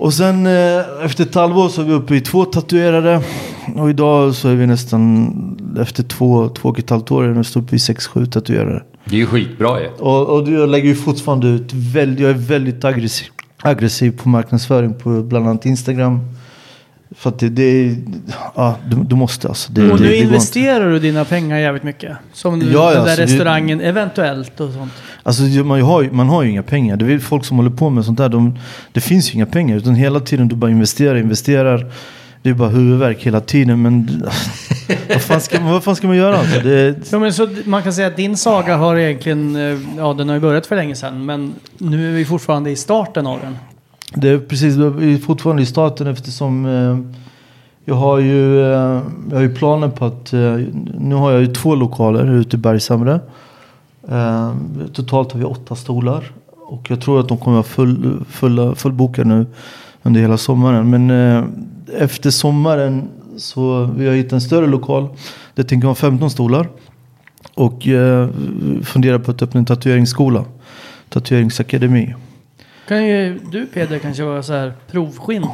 Och 0.00 0.14
sen 0.14 0.46
eh, 0.46 1.04
efter 1.04 1.24
ett 1.24 1.34
halvår 1.34 1.68
så 1.68 1.80
är 1.80 1.84
vi 1.84 1.92
uppe 1.92 2.14
i 2.14 2.20
två 2.20 2.44
tatuerare. 2.44 3.22
Och 3.76 3.90
idag 3.90 4.34
så 4.34 4.48
är 4.48 4.54
vi 4.54 4.66
nästan, 4.66 5.76
efter 5.80 6.02
två, 6.02 6.48
två 6.48 6.68
och 6.68 6.78
ett 6.78 6.90
halvt 6.90 7.10
år, 7.10 7.24
är 7.24 7.28
vi 7.28 7.38
nästan 7.38 7.62
uppe 7.62 7.76
i 7.76 7.78
sex, 7.78 8.06
sju 8.06 8.26
tatuerare. 8.26 8.82
Det 9.04 9.14
är 9.14 9.18
ju 9.18 9.26
skitbra 9.26 9.80
ju. 9.80 9.88
Och, 9.88 10.28
och 10.28 10.48
jag 10.48 10.68
lägger 10.68 10.88
ju 10.88 10.94
fortfarande 10.94 11.48
ut 11.48 11.72
väldigt, 11.72 12.20
jag 12.20 12.30
är 12.30 12.34
väldigt 12.34 12.84
aggressiv, 12.84 13.26
aggressiv 13.62 14.18
på 14.22 14.28
marknadsföring 14.28 14.94
på 14.94 15.22
bland 15.22 15.48
annat 15.48 15.66
Instagram. 15.66 16.20
För 17.16 17.30
att 17.30 17.38
det, 17.38 17.48
det 17.48 17.96
ja 18.54 18.76
du, 18.88 18.96
du 18.96 19.16
måste 19.16 19.48
alltså. 19.48 19.72
Det, 19.72 19.90
Och 19.90 19.98
det, 19.98 20.04
nu 20.04 20.14
investerar 20.16 20.90
du 20.90 20.98
dina 20.98 21.24
pengar 21.24 21.58
jävligt 21.58 21.82
mycket. 21.82 22.16
Som 22.32 22.60
Ja, 22.72 22.90
den 22.90 23.04
där 23.04 23.10
så 23.14 23.20
det- 23.20 23.26
restaurangen 23.26 23.80
eventuellt 23.80 24.60
och 24.60 24.72
sånt. 24.72 24.92
Alltså 25.22 25.42
man 25.42 25.80
har, 25.82 26.08
man 26.12 26.28
har 26.28 26.42
ju 26.42 26.50
inga 26.50 26.62
pengar. 26.62 26.96
Det 26.96 27.12
är 27.14 27.18
folk 27.18 27.44
som 27.44 27.56
håller 27.56 27.70
på 27.70 27.90
med 27.90 28.04
sånt 28.04 28.18
där. 28.18 28.28
De, 28.28 28.58
det 28.92 29.00
finns 29.00 29.30
ju 29.30 29.34
inga 29.34 29.46
pengar. 29.46 29.76
Utan 29.76 29.94
hela 29.94 30.20
tiden 30.20 30.48
du 30.48 30.56
bara 30.56 30.70
investerar, 30.70 31.16
investerar. 31.16 31.86
Det 32.42 32.50
är 32.50 32.54
bara 32.54 32.68
huvudvärk 32.68 33.22
hela 33.22 33.40
tiden. 33.40 33.82
Men 33.82 34.22
vad, 35.08 35.22
fan 35.22 35.40
ska, 35.40 35.60
vad 35.60 35.84
fan 35.84 35.96
ska 35.96 36.06
man 36.06 36.16
göra? 36.16 36.38
Alltså? 36.38 36.60
Det, 36.60 36.94
Ja, 37.12 37.18
men 37.18 37.32
så 37.32 37.48
man 37.64 37.82
kan 37.82 37.92
säga 37.92 38.06
att 38.06 38.16
din 38.16 38.36
saga 38.36 38.76
har 38.76 38.96
egentligen, 38.96 39.56
eh, 39.56 39.78
ja 39.96 40.12
den 40.18 40.28
har 40.28 40.34
ju 40.36 40.40
börjat 40.40 40.66
för 40.66 40.76
länge 40.76 40.94
sedan. 40.94 41.26
Men 41.26 41.54
nu 41.78 42.08
är 42.08 42.12
vi 42.12 42.24
fortfarande 42.24 42.70
i 42.70 42.76
starten 42.76 43.26
av 43.26 43.38
den. 43.40 43.56
Det 44.14 44.28
är 44.28 44.38
precis, 44.38 44.76
vi 44.76 45.14
är 45.14 45.18
fortfarande 45.18 45.62
i 45.62 45.66
starten 45.66 46.06
eftersom 46.06 46.66
eh, 46.66 46.98
jag 47.84 47.94
har 47.94 48.18
ju, 48.18 48.60
eh, 48.60 49.02
jag 49.30 49.36
har 49.36 49.40
ju 49.42 49.54
planer 49.54 49.88
på 49.88 50.04
att, 50.04 50.32
eh, 50.32 50.58
nu 50.98 51.14
har 51.14 51.30
jag 51.32 51.40
ju 51.40 51.46
två 51.46 51.74
lokaler 51.74 52.32
ute 52.32 52.56
i 52.56 52.58
Bergshamra. 52.58 53.20
Eh, 54.08 54.54
totalt 54.92 55.32
har 55.32 55.38
vi 55.38 55.44
åtta 55.44 55.76
stolar. 55.76 56.32
Och 56.66 56.90
jag 56.90 57.00
tror 57.00 57.20
att 57.20 57.28
de 57.28 57.38
kommer 57.38 57.56
vara 57.56 57.64
full, 57.64 58.24
fulla, 58.28 58.74
fullbokade 58.74 59.28
nu 59.28 59.46
under 60.02 60.20
hela 60.20 60.36
sommaren. 60.36 60.90
Men 60.90 61.10
eh, 61.10 61.44
efter 62.02 62.30
sommaren 62.30 63.08
så 63.36 63.84
vi 63.96 64.08
har 64.08 64.14
hittat 64.14 64.32
en 64.32 64.40
större 64.40 64.66
lokal. 64.66 65.08
Det 65.54 65.64
tänker 65.64 65.84
jag 65.86 65.90
ha 65.90 65.94
15 65.94 66.30
stolar. 66.30 66.68
Och 67.54 67.88
eh, 67.88 68.28
funderar 68.82 69.18
på 69.18 69.30
att 69.30 69.42
öppna 69.42 69.58
en 69.58 69.64
tatueringsskola. 69.66 70.44
Tatueringsakademi. 71.08 72.14
Kan 72.90 73.06
ju 73.06 73.38
du 73.52 73.66
Peder 73.66 73.98
kanske 73.98 74.22
vara 74.22 74.42
så 74.42 74.52
här 74.52 74.72
provskinn? 74.90 75.46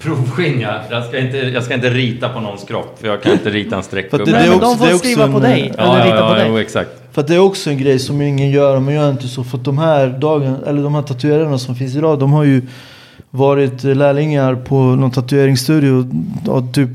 Provskinn 0.00 0.60
ja. 0.60 0.80
Jag 0.90 1.04
ska, 1.04 1.18
inte, 1.18 1.36
jag 1.36 1.64
ska 1.64 1.74
inte 1.74 1.90
rita 1.90 2.28
på 2.28 2.40
någons 2.40 2.64
kropp. 2.64 2.98
För 3.00 3.08
jag 3.08 3.22
kan 3.22 3.32
inte 3.32 3.50
rita 3.50 3.76
en 3.76 3.82
streckgubbe. 3.82 4.24
Nej, 4.32 4.48
men 4.48 4.58
också- 4.58 4.68
de 4.68 4.78
får 4.90 4.98
skriva 4.98 5.22
också 5.24 5.32
på 5.32 5.46
en, 5.46 5.50
dig. 5.52 5.60
eh, 5.78 5.84
eller 5.84 5.98
Ja, 5.98 6.04
rita 6.04 6.16
ja, 6.16 6.28
på 6.28 6.34
ja, 6.34 6.38
dig. 6.38 6.46
jo, 6.48 6.58
exakt. 6.58 6.90
För 7.12 7.22
det 7.22 7.34
är 7.34 7.38
också 7.38 7.70
en 7.70 7.78
grej 7.78 7.98
som 7.98 8.22
ingen 8.22 8.50
gör. 8.50 8.80
Man 8.80 8.94
gör 8.94 9.10
inte 9.10 9.28
så. 9.28 9.44
För 9.44 9.58
att 9.58 9.64
de 9.64 9.78
här 9.78 10.08
dagen, 10.08 10.56
eller 10.66 10.82
de 10.82 10.94
här 10.94 11.02
tatuerarna 11.02 11.58
som 11.58 11.74
finns 11.76 11.96
idag. 11.96 12.18
De 12.18 12.32
har 12.32 12.44
ju 12.44 12.62
varit 13.34 13.84
lärlingar 13.84 14.54
på 14.54 14.82
någon 14.82 15.10
tatueringsstudio. 15.10 16.08
Och 16.46 16.72
typ, 16.72 16.90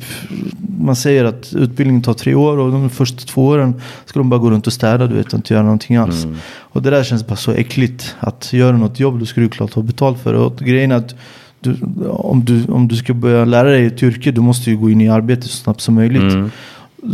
man 0.79 0.95
säger 0.95 1.25
att 1.25 1.53
utbildningen 1.53 2.01
tar 2.01 2.13
tre 2.13 2.35
år. 2.35 2.57
Och 2.57 2.71
de 2.71 2.89
första 2.89 3.23
två 3.25 3.45
åren 3.45 3.81
ska 4.05 4.19
de 4.19 4.29
bara 4.29 4.39
gå 4.39 4.51
runt 4.51 4.67
och 4.67 4.73
städa. 4.73 5.07
Du 5.07 5.15
vet, 5.15 5.27
och 5.27 5.33
inte 5.33 5.53
göra 5.53 5.63
någonting 5.63 5.95
alls. 5.95 6.27
Och 6.57 6.81
det 6.81 6.89
där 6.89 7.03
känns 7.03 7.27
bara 7.27 7.35
så 7.35 7.51
äckligt. 7.51 8.15
Att 8.19 8.53
göra 8.53 8.77
något 8.77 8.99
jobb, 8.99 9.19
då 9.19 9.25
ska 9.25 9.41
du 9.41 9.49
klart 9.49 9.73
ha 9.73 9.81
betalt 9.81 10.19
för 10.19 10.33
det. 10.33 10.39
Och 10.39 10.57
grejen 10.57 10.91
är 10.91 10.95
att 10.95 11.15
du, 11.59 11.77
om, 12.07 12.45
du, 12.45 12.65
om 12.65 12.87
du 12.87 12.95
ska 12.95 13.13
börja 13.13 13.45
lära 13.45 13.69
dig 13.69 13.85
ett 13.85 14.03
yrke, 14.03 14.31
du 14.31 14.41
måste 14.41 14.69
ju 14.69 14.77
gå 14.77 14.89
in 14.89 15.01
i 15.01 15.09
arbete 15.09 15.41
så 15.41 15.57
snabbt 15.57 15.81
som 15.81 15.95
möjligt. 15.95 16.33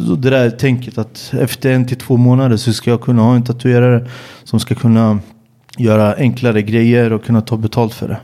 Så 0.08 0.16
det 0.16 0.30
där 0.30 0.50
tänket 0.50 0.98
att 0.98 1.34
efter 1.40 1.72
en 1.72 1.88
till 1.88 1.98
två 1.98 2.18
månader 2.18 2.58
så 2.58 2.74
ska 2.74 2.90
jag 2.90 3.02
kunna 3.02 3.22
ha 3.22 3.36
en 3.36 3.44
tatuerare 3.44 4.08
som 4.44 4.60
ska 4.60 4.76
kunna 4.76 5.20
göra 5.78 6.16
enklare 6.16 6.62
grejer 6.62 7.14
och 7.14 7.26
kunna 7.26 7.42
ta 7.42 7.58
betalt 7.58 7.94
för 7.94 8.08
det. 8.08 8.18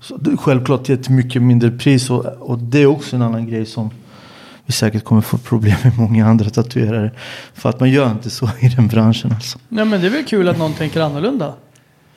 Så 0.00 0.16
det 0.16 0.30
är 0.30 0.36
självklart 0.36 0.84
till 0.84 0.94
ett 0.94 1.08
mycket 1.08 1.42
mindre 1.42 1.70
pris 1.70 2.10
och, 2.10 2.24
och 2.26 2.58
det 2.58 2.82
är 2.82 2.86
också 2.86 3.16
en 3.16 3.22
annan 3.22 3.46
grej 3.50 3.66
som 3.66 3.90
vi 4.66 4.72
säkert 4.72 5.04
kommer 5.04 5.22
få 5.22 5.38
problem 5.38 5.76
med 5.84 5.98
många 5.98 6.26
andra 6.26 6.50
tatuerare. 6.50 7.10
För 7.54 7.68
att 7.68 7.80
man 7.80 7.90
gör 7.90 8.10
inte 8.10 8.30
så 8.30 8.50
i 8.60 8.68
den 8.68 8.88
branschen 8.88 9.32
alltså. 9.32 9.58
Nej 9.68 9.84
men 9.84 10.00
det 10.00 10.06
är 10.06 10.10
väl 10.10 10.24
kul 10.24 10.48
att 10.48 10.58
någon 10.58 10.72
tänker 10.74 11.00
annorlunda. 11.00 11.54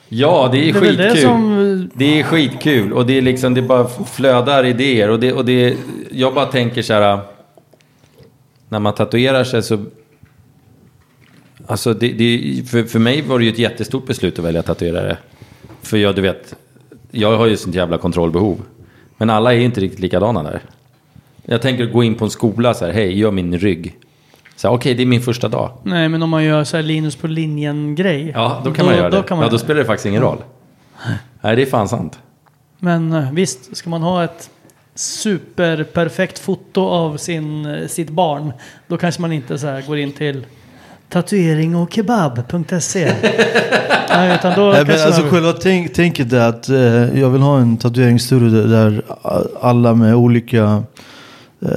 Ja, 0.08 0.48
det 0.52 0.58
är 0.58 0.62
Det 0.62 0.68
är 0.68 0.72
skitkul. 0.80 0.96
det 0.96 1.16
som- 1.22 1.90
Det 1.94 2.20
är 2.20 2.22
skitkul 2.24 2.92
och 2.92 3.06
det 3.06 3.18
är 3.18 3.22
liksom, 3.22 3.54
det 3.54 3.62
bara 3.62 3.88
flödar 4.06 4.64
idéer 4.64 5.10
och 5.10 5.20
det, 5.20 5.32
och 5.32 5.44
det, 5.44 5.76
jag 6.10 6.34
bara 6.34 6.46
tänker 6.46 6.82
så 6.82 6.92
här, 6.92 7.20
när 8.68 8.78
man 8.78 8.94
tatuerar 8.94 9.44
sig 9.44 9.62
så, 9.62 9.84
alltså 11.66 11.94
det, 11.94 12.08
det, 12.12 12.62
för, 12.70 12.84
för 12.84 12.98
mig 12.98 13.22
var 13.22 13.38
det 13.38 13.44
ju 13.44 13.50
ett 13.52 13.58
jättestort 13.58 14.06
beslut 14.06 14.38
att 14.38 14.44
välja 14.44 14.62
tatuerare. 14.62 15.16
För 15.82 15.96
jag, 15.96 16.14
du 16.16 16.22
vet, 16.22 16.54
jag 17.14 17.38
har 17.38 17.46
ju 17.46 17.56
sånt 17.56 17.74
jävla 17.74 17.98
kontrollbehov. 17.98 18.62
Men 19.16 19.30
alla 19.30 19.54
är 19.54 19.58
inte 19.58 19.80
riktigt 19.80 20.00
likadana 20.00 20.42
där. 20.42 20.60
Jag 21.42 21.62
tänker 21.62 21.86
gå 21.86 22.04
in 22.04 22.14
på 22.14 22.24
en 22.24 22.30
skola 22.30 22.74
så 22.74 22.84
här, 22.84 22.92
hej, 22.92 23.18
gör 23.18 23.30
min 23.30 23.58
rygg. 23.58 23.96
Så 24.56 24.68
okej, 24.68 24.94
det 24.94 25.02
är 25.02 25.06
min 25.06 25.20
första 25.20 25.48
dag. 25.48 25.70
Nej 25.82 26.08
men 26.08 26.22
om 26.22 26.30
man 26.30 26.44
gör 26.44 26.64
så 26.64 26.76
här 26.76 26.84
Linus 26.84 27.16
på 27.16 27.26
linjen-grej. 27.26 28.32
Ja, 28.34 28.62
då 28.64 28.72
kan 28.72 28.86
man 28.86 28.96
göra 28.96 29.10
det. 29.10 29.16
Då 29.16 29.22
kan 29.22 29.36
man 29.36 29.44
ja, 29.44 29.50
då 29.50 29.56
det. 29.56 29.62
spelar 29.62 29.80
det 29.80 29.86
faktiskt 29.86 30.06
ingen 30.06 30.22
roll. 30.22 30.38
Nej, 31.40 31.56
det 31.56 31.62
är 31.62 31.66
fan 31.66 31.88
sant. 31.88 32.18
Men 32.78 33.12
eh, 33.12 33.32
visst, 33.32 33.76
ska 33.76 33.90
man 33.90 34.02
ha 34.02 34.24
ett 34.24 34.50
superperfekt 34.94 36.38
foto 36.38 36.80
av 36.80 37.16
sin, 37.16 37.66
eh, 37.66 37.86
sitt 37.86 38.10
barn, 38.10 38.52
då 38.86 38.96
kanske 38.96 39.20
man 39.20 39.32
inte 39.32 39.58
så 39.58 39.66
här 39.66 39.82
går 39.82 39.98
in 39.98 40.12
till 40.12 40.46
tatuering 41.08 41.76
och 41.76 41.92
kebab.se. 41.92 43.12
Nej, 44.08 44.34
utan 44.34 44.52
då 44.60 44.70
Nej, 44.72 44.84
men 44.86 45.00
alltså 45.06 45.20
man- 45.20 45.30
själva 45.30 45.52
tänk, 45.52 45.92
tänket 45.94 46.32
är 46.32 46.48
att 46.48 46.68
eh, 46.68 47.20
jag 47.20 47.30
vill 47.30 47.40
ha 47.42 47.58
en 47.58 47.76
tatueringsstudio 47.76 48.62
där, 48.66 49.02
alla 49.60 49.94
med 49.94 50.14
olika 50.14 50.82
eh, 51.62 51.68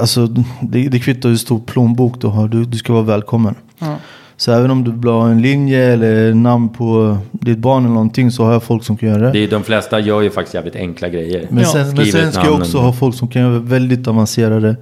Alltså 0.00 0.26
det, 0.60 0.88
det 0.88 0.98
kvittar 0.98 1.28
hur 1.28 1.36
stor 1.36 1.58
plånbok 1.60 2.20
du 2.20 2.26
har, 2.26 2.48
du, 2.48 2.64
du 2.64 2.78
ska 2.78 2.92
vara 2.92 3.02
välkommen. 3.02 3.54
Ja. 3.78 3.96
Så 4.36 4.52
även 4.52 4.70
om 4.70 4.84
du 4.84 4.90
vill 4.92 5.08
ha 5.10 5.28
en 5.30 5.42
linje 5.42 5.92
eller 5.92 6.34
namn 6.34 6.68
på 6.68 7.18
ditt 7.30 7.58
barn 7.58 7.84
eller 7.84 7.94
någonting 7.94 8.30
så 8.30 8.44
har 8.44 8.52
jag 8.52 8.62
folk 8.62 8.84
som 8.84 8.96
kan 8.96 9.08
göra 9.08 9.22
det. 9.22 9.30
Det 9.32 9.38
är, 9.44 9.48
de 9.50 9.62
flesta 9.64 10.00
gör 10.00 10.20
ju 10.20 10.30
faktiskt 10.30 10.54
jävligt 10.54 10.76
enkla 10.76 11.08
grejer. 11.08 11.46
Men 11.50 11.62
Ja. 11.62 11.72
sen, 11.72 11.86
men 11.86 11.96
Skriver 11.96 12.20
sen 12.20 12.32
ska 12.32 12.44
jag 12.44 12.54
också 12.54 12.78
ha 12.78 12.92
folk 12.92 13.16
som 13.16 13.28
kan 13.28 13.42
göra 13.42 13.58
väldigt 13.58 14.08
avancerade, 14.08 14.76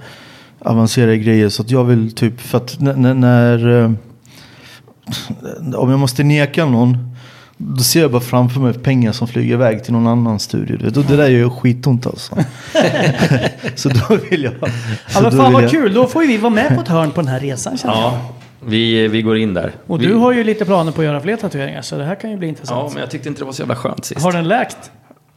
avancerade 0.61 1.19
grejer. 1.19 1.49
Så 1.49 1.63
att 1.63 1.71
jag 1.71 1.85
vill 1.85 2.13
typ, 2.15 2.41
för 2.41 2.59
att 2.59 2.81
när, 2.81 2.95
när, 2.95 3.15
när 3.15 3.81
eh, 3.83 3.91
om 5.75 5.91
jag 5.91 5.99
måste 5.99 6.23
neka 6.25 6.65
någon, 6.65 7.15
då 7.57 7.83
ser 7.83 8.01
jag 8.01 8.11
bara 8.11 8.21
framför 8.21 8.61
mig 8.61 8.73
pengar 8.75 9.13
som 9.13 9.29
flyger 9.29 9.55
iväg 9.55 9.85
till 9.85 9.93
någon 9.93 10.07
annan 10.07 10.39
studio. 10.39 10.77
du 10.77 10.85
vet. 10.85 10.97
Och 10.97 11.05
det 11.05 11.17
där 11.17 11.29
gör 11.29 11.49
skitont 11.49 12.07
alltså. 12.07 12.37
så 13.75 13.89
då 13.89 14.17
vill 14.31 14.45
jag... 14.45 14.53
Ja 14.61 14.69
men 15.15 15.25
då 15.25 15.31
fan 15.31 15.53
vad 15.53 15.63
jag- 15.63 15.71
kul, 15.71 15.95
då 15.95 16.07
får 16.07 16.23
ju 16.23 16.29
vi 16.29 16.37
vara 16.37 16.51
med 16.55 16.75
på 16.75 16.81
ett 16.83 16.89
hörn 16.89 17.11
på 17.11 17.21
den 17.21 17.29
här 17.29 17.41
resan 17.41 17.79
känner 17.79 17.95
jag. 17.95 18.03
Ja, 18.03 18.21
vi, 18.67 19.09
vi 19.09 19.23
går 19.23 19.37
in 19.39 19.55
där. 19.55 19.73
Och 19.87 20.03
vi, 20.03 20.07
du 20.07 20.15
har 20.15 20.33
ju 20.33 20.45
lite 20.45 20.65
planer 20.65 20.93
på 20.93 21.01
att 21.01 21.05
göra 21.07 21.21
fler 21.21 21.37
tatueringar 21.37 21.83
så 21.83 21.97
det 21.99 22.05
här 22.05 22.15
kan 22.15 22.31
ju 22.31 22.37
bli 22.37 22.47
Ja, 22.47 22.51
intressant. 22.51 22.93
men 22.93 23.01
jag 23.01 23.11
tyckte 23.11 23.29
inte 23.29 23.41
det 23.41 23.45
var 23.45 23.53
så 23.53 23.63
jävla 23.63 23.77
skönt 23.77 24.05
sist. 24.05 24.21
Har 24.23 24.33
den 24.33 24.49
läkt? 24.49 24.91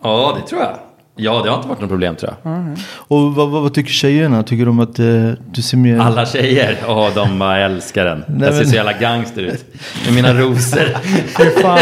Ja, 0.04 0.38
det 0.42 0.48
tror 0.50 0.62
jag. 0.62 0.78
Ja, 1.16 1.42
det 1.44 1.50
har 1.50 1.58
inte 1.58 1.68
varit 1.68 1.80
något 1.82 1.90
problem 1.90 2.16
tror 2.16 2.36
jag. 2.44 2.78
Och 2.92 3.36
vad, 3.36 3.50
vad, 3.50 3.62
vad 3.62 3.74
tycker 3.74 3.92
tjejerna? 3.92 4.44
Tycker 4.44 4.66
de 4.66 4.80
att 4.80 5.00
eh, 5.00 5.06
du 5.52 5.62
ser 5.62 5.78
mer... 5.78 6.00
Alla 6.00 6.26
tjejer, 6.26 6.78
åh 6.88 7.10
de 7.16 7.40
bara 7.40 7.60
älskar 7.60 8.06
den. 8.06 8.24
Nej, 8.28 8.40
jag 8.40 8.50
ser 8.54 8.58
men- 8.62 8.70
så 8.70 8.76
jävla 8.76 8.94
gangster 8.94 9.42
ut. 9.42 9.66
Med 10.06 10.14
mina 10.16 10.34
rosor. 10.34 10.98
Fy 11.38 11.50
fan. 11.62 11.80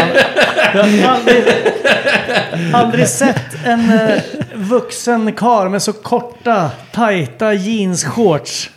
Jag 0.74 0.84
har 0.84 1.14
aldrig, 1.14 1.44
aldrig 2.74 3.08
sett 3.08 3.64
en 3.64 3.90
eh, 3.90 4.20
vuxen 4.54 5.32
karl 5.32 5.68
med 5.68 5.82
så 5.82 5.92
korta, 5.92 6.70
tajta 6.92 7.54
jeansshorts. 7.54 8.70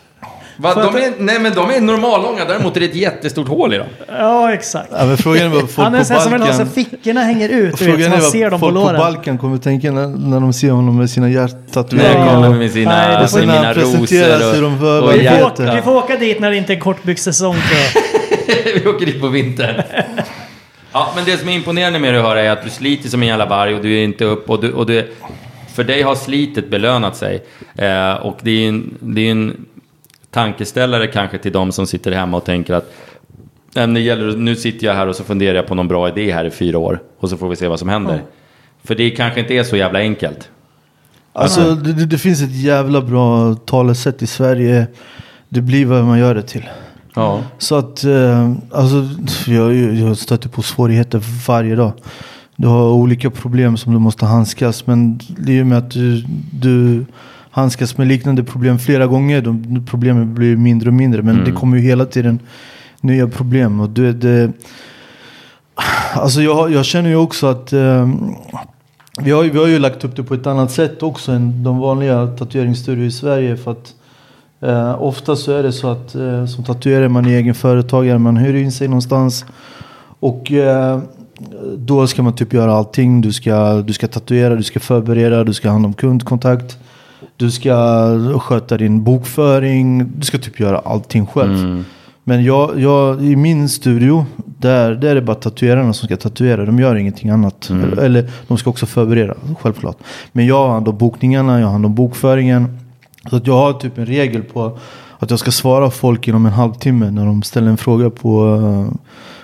Va, 0.58 0.74
de 0.74 0.96
är, 0.96 1.14
nej 1.20 1.40
men 1.40 1.54
de 1.54 1.70
är 1.72 1.82
normallånga, 1.82 2.46
däremot 2.46 2.76
är 2.76 2.80
det 2.80 2.86
ett 2.86 2.96
jättestort 2.96 3.48
hål 3.48 3.74
i 3.74 3.78
dem. 3.78 3.88
Ja, 4.08 4.54
exakt. 4.54 4.90
Ja, 4.92 5.06
men 5.06 5.18
frågan 5.18 5.42
är 5.46 5.48
vad 5.50 5.60
folk 5.70 5.76
Han 5.86 5.96
är 5.96 6.00
på 6.00 6.06
så 6.06 6.14
här 6.14 6.20
som 6.22 6.32
vill 6.32 6.42
ha 6.42 6.54
så 6.54 6.66
fickorna 6.66 7.22
hänger 7.24 7.50
ut. 7.50 7.78
Du 7.78 7.86
vet, 7.86 7.94
Frågan 7.96 8.00
så 8.00 8.06
är 8.06 8.10
man 8.10 8.20
vad 8.20 8.32
ser 8.32 8.50
dem 8.50 8.60
på 8.60 8.66
folk 8.66 8.76
på 8.76 8.80
låren. 8.82 8.98
Balkan 8.98 9.38
kommer 9.38 9.58
tänka 9.58 9.92
när, 9.92 10.08
när 10.08 10.40
de 10.40 10.54
ser 10.54 10.72
honom 10.72 10.98
med 10.98 11.10
sina 11.10 11.26
Nej, 11.26 11.36
hjärttatueringar. 11.36 12.34
kommer 12.36 12.50
och- 12.50 12.56
med 12.56 12.72
sina, 12.72 12.92
Nej, 12.92 13.22
det 13.22 13.28
får- 13.28 13.40
mina 13.40 13.54
När 13.54 13.66
han 13.66 14.08
sig, 14.08 14.40
rosor 14.40 14.62
de 14.62 14.74
och, 14.74 14.80
för- 14.80 15.02
och 15.04 15.14
vi, 15.14 15.28
får 15.30 15.46
åka, 15.46 15.76
vi 15.76 15.82
får 15.82 15.96
åka 15.96 16.18
dit 16.18 16.40
när 16.40 16.52
det 16.52 16.58
inte 16.58 16.74
är 16.74 16.80
kortbyxsäsong. 16.80 17.56
Vi 18.84 18.88
åker 18.90 19.06
dit 19.06 19.22
på 19.22 19.28
vintern. 19.28 19.82
Ja, 20.92 21.12
men 21.16 21.26
det 21.26 21.38
som 21.38 21.50
är 21.50 21.54
imponerande 21.54 22.00
med 22.00 22.14
det 22.14 22.20
att 22.20 22.26
höra 22.26 22.42
är 22.42 22.50
att 22.50 22.64
du 22.64 22.70
sliter 22.70 23.10
som 23.10 23.22
en 23.22 23.28
jävla 23.28 23.46
varg 23.46 23.76
och 23.76 23.82
du 23.82 24.00
är 24.00 24.04
inte 24.04 24.26
upp 24.26 24.50
och 24.50 24.62
du, 24.62 24.72
och 24.74 24.86
du 24.86 25.12
för 25.76 25.84
dig 25.84 26.02
har 26.02 26.16
slitet 26.16 26.70
belönat 26.70 27.16
sig. 27.18 27.44
Eh, 27.78 28.14
och 28.14 28.38
det 28.42 28.52
är 28.64 28.70
en, 28.70 28.98
det 29.00 29.22
är 29.28 29.32
en 29.32 29.66
tankeställare 30.36 31.08
kanske 31.08 31.38
till 31.38 31.52
de 31.52 31.72
som 31.72 31.88
sitter 31.88 32.12
hemma 32.12 32.38
och 32.38 32.46
tänker 32.46 32.74
att 32.74 32.92
"Nej, 33.76 33.88
men 33.88 33.94
det 33.94 34.00
gäller, 34.00 34.38
nu 34.38 34.56
sitter 34.56 34.88
jag 34.88 34.94
här 34.94 35.08
och 35.08 35.16
så 35.16 35.24
funderar 35.24 35.56
jag 35.56 35.68
på 35.68 35.76
någon 35.76 35.88
bra 35.88 36.10
idé 36.10 36.32
här 36.34 36.46
i 36.46 36.50
fyra 36.52 36.78
år 36.78 37.00
och 37.20 37.30
så 37.30 37.38
får 37.38 37.50
vi 37.50 37.56
se 37.56 37.68
vad 37.68 37.80
som 37.80 37.90
händer. 37.90 38.22
För 38.84 38.96
det 38.96 39.10
kanske 39.10 39.40
inte 39.40 39.54
är 39.54 39.64
så 39.64 39.78
jävla 39.78 40.00
enkelt. 40.00 40.50
Alltså 41.34 41.76
det, 41.76 41.94
det, 41.94 42.06
det 42.06 42.18
finns 42.18 42.42
ett 42.42 42.56
jävla 42.56 43.02
bra 43.02 43.56
talesätt 43.56 44.22
i 44.22 44.28
Sverige. 44.28 44.88
Det 45.50 45.62
blir 45.62 45.86
vad 45.86 46.04
man 46.04 46.20
gör 46.20 46.36
det 46.36 46.42
till. 46.42 46.70
Ja. 47.16 47.42
Så 47.58 47.76
att, 47.76 48.04
eh, 48.04 48.52
alltså, 48.72 49.08
jag, 49.52 49.76
jag 49.76 50.18
stöter 50.18 50.50
på 50.50 50.62
svårigheter 50.62 51.22
varje 51.48 51.76
dag. 51.76 51.92
Du 52.56 52.68
har 52.68 52.90
olika 52.90 53.30
problem 53.32 53.78
som 53.78 53.94
du 53.94 54.00
måste 54.00 54.26
handskas. 54.26 54.88
Men 54.88 55.20
det 55.38 55.52
är 55.52 55.56
ju 55.56 55.64
med 55.64 55.78
att 55.78 55.92
du, 55.92 56.26
du 56.52 57.06
handskas 57.56 57.98
med 57.98 58.08
liknande 58.08 58.44
problem 58.44 58.80
flera 58.80 59.08
gånger. 59.08 59.42
De, 59.42 59.86
problemen 59.86 60.36
blir 60.36 60.56
mindre 60.56 60.90
och 60.90 60.94
mindre. 60.94 61.22
Men 61.22 61.44
det 61.44 61.52
kommer 61.52 61.78
ju 61.78 61.84
hela 61.84 62.06
tiden 62.06 62.40
nya 63.02 63.28
problem. 63.28 63.80
Och 63.80 63.90
det, 63.90 64.14
det, 64.14 64.52
alltså 66.14 66.42
jag, 66.42 66.72
jag 66.72 66.86
känner 66.86 67.10
ju 67.10 67.16
också 67.16 67.48
att 67.48 67.74
eh, 67.74 68.10
vi, 69.22 69.32
har, 69.32 69.44
vi 69.44 69.60
har 69.60 69.68
ju 69.68 69.80
lagt 69.80 70.04
upp 70.04 70.16
det 70.16 70.24
på 70.24 70.34
ett 70.34 70.48
annat 70.48 70.72
sätt 70.72 71.04
också 71.04 71.32
än 71.32 71.64
de 71.64 71.80
vanliga 71.80 72.28
tatueringsstudior 72.28 73.06
i 73.06 73.12
Sverige. 73.12 73.58
För 73.58 73.72
att 73.72 73.94
Eh, 74.60 75.02
ofta 75.02 75.36
så 75.36 75.52
är 75.52 75.64
det 75.64 75.72
så 75.72 75.88
att 75.88 76.16
eh, 76.16 76.46
som 76.46 76.64
tatuerare 76.64 77.06
är 77.06 77.10
man 77.10 77.26
egen 77.26 77.56
företagare, 77.56 78.20
man 78.20 78.38
hyr 78.38 78.56
in 78.56 78.72
sig 78.72 78.88
någonstans. 78.88 79.46
Och 80.20 80.52
eh, 80.52 81.00
då 81.78 82.08
ska 82.08 82.24
man 82.24 82.36
typ 82.36 82.54
göra 82.54 82.74
allting. 82.74 83.22
Du 83.22 83.34
ska, 83.34 83.82
du 83.82 83.94
ska 83.94 84.08
tatuera, 84.08 84.56
du 84.56 84.64
ska 84.64 84.80
förbereda, 84.80 85.44
du 85.44 85.54
ska 85.54 85.68
ha 85.68 85.74
hand 85.74 85.86
om 85.86 85.94
kundkontakt. 85.94 86.78
Du 87.38 87.52
ska 87.52 88.40
sköta 88.40 88.78
din 88.78 89.04
bokföring. 89.04 90.12
Du 90.18 90.26
ska 90.26 90.38
typ 90.38 90.60
göra 90.60 90.80
allting 90.80 91.26
själv. 91.26 91.84
Men 92.24 92.44
jag, 92.44 92.80
jag, 92.80 93.24
i 93.24 93.36
min 93.36 93.70
studio, 93.70 94.26
där, 94.36 94.96
där 94.96 95.10
är 95.10 95.16
det 95.16 95.22
bara 95.22 95.36
tatuerarna 95.36 95.94
som 95.94 96.08
ska 96.08 96.18
tatuera. 96.18 96.66
De 96.66 96.80
gör 96.80 96.96
ingenting 96.96 97.30
annat. 97.30 97.70
Eller, 97.70 97.98
eller 97.98 98.32
de 98.48 98.58
ska 98.58 98.70
också 98.70 98.86
förbereda, 98.86 99.34
självklart. 99.62 99.98
Men 100.32 100.46
jag 100.46 100.68
har 100.68 100.74
hand 100.74 100.88
om 100.88 100.98
bokningarna, 100.98 101.60
jag 101.60 101.68
har 101.68 101.72
hand 101.72 101.86
om 101.86 101.96
bokföringen. 101.96 102.80
Så 103.30 103.36
att 103.36 103.48
jag 103.48 103.54
har 103.54 103.74
typ 103.74 103.98
en 103.98 104.06
regel 104.06 104.42
på 104.42 104.78
att 105.20 105.30
jag 105.30 105.40
ska 105.40 105.52
svara 105.52 105.92
folk 105.92 106.28
inom 106.28 106.46
en 106.46 106.52
halvtimme 106.52 107.12
när 107.12 107.26
de 107.26 107.44
ställer 107.44 107.68
en 107.68 107.78
fråga 107.78 108.10
på, 108.10 108.88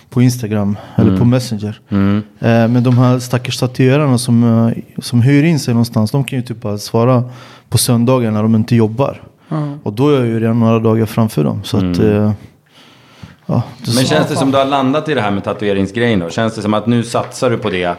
på 0.10 0.22
Instagram 0.22 0.78
eller 0.96 1.18
på 1.18 1.26
Messenger. 1.26 1.80
Mm. 1.90 2.18
Eh, 2.40 2.68
Men 2.68 2.84
de 2.84 2.98
här 2.98 3.20
stackars 3.20 3.58
tatuerarna 3.58 4.18
som, 4.18 4.68
eh, 4.68 5.02
som 5.02 5.22
hyr 5.22 5.44
in 5.44 5.60
sig 5.60 5.74
någonstans, 5.74 6.12
de 6.12 6.24
kan 6.24 6.40
ju 6.40 6.44
typ 6.46 6.62
bara 6.62 6.78
svara 6.78 7.24
på 7.72 7.78
söndagar 7.78 8.32
när 8.32 8.42
de 8.44 8.56
inte 8.56 8.76
jobbar. 8.76 9.22
Och 9.84 9.94
då 9.94 10.10
är 10.10 10.14
jag 10.18 10.26
ju 10.26 10.40
redan 10.40 10.60
några 10.60 10.80
dagar 10.80 11.06
framför 11.06 11.44
dem. 11.44 11.64
Så 11.64 11.78
att, 11.78 12.00
eh, 12.00 12.32
ja, 13.46 13.64
det 13.86 13.96
Men 13.96 14.06
känns 14.06 14.28
det 14.28 14.36
som 14.36 14.52
du 14.52 14.58
har 14.58 14.66
landat 14.66 15.10
i 15.10 15.14
det 15.14 15.22
här 15.22 15.32
med 15.32 15.44
tatueringsgrejen 15.44 16.20
då? 16.20 16.30
Känns 16.30 16.56
det 16.56 16.62
som 16.62 16.74
att 16.74 16.88
nu 16.88 17.04
satsar 17.04 17.50
du 17.50 17.58
på 17.58 17.70
det? 17.70 17.96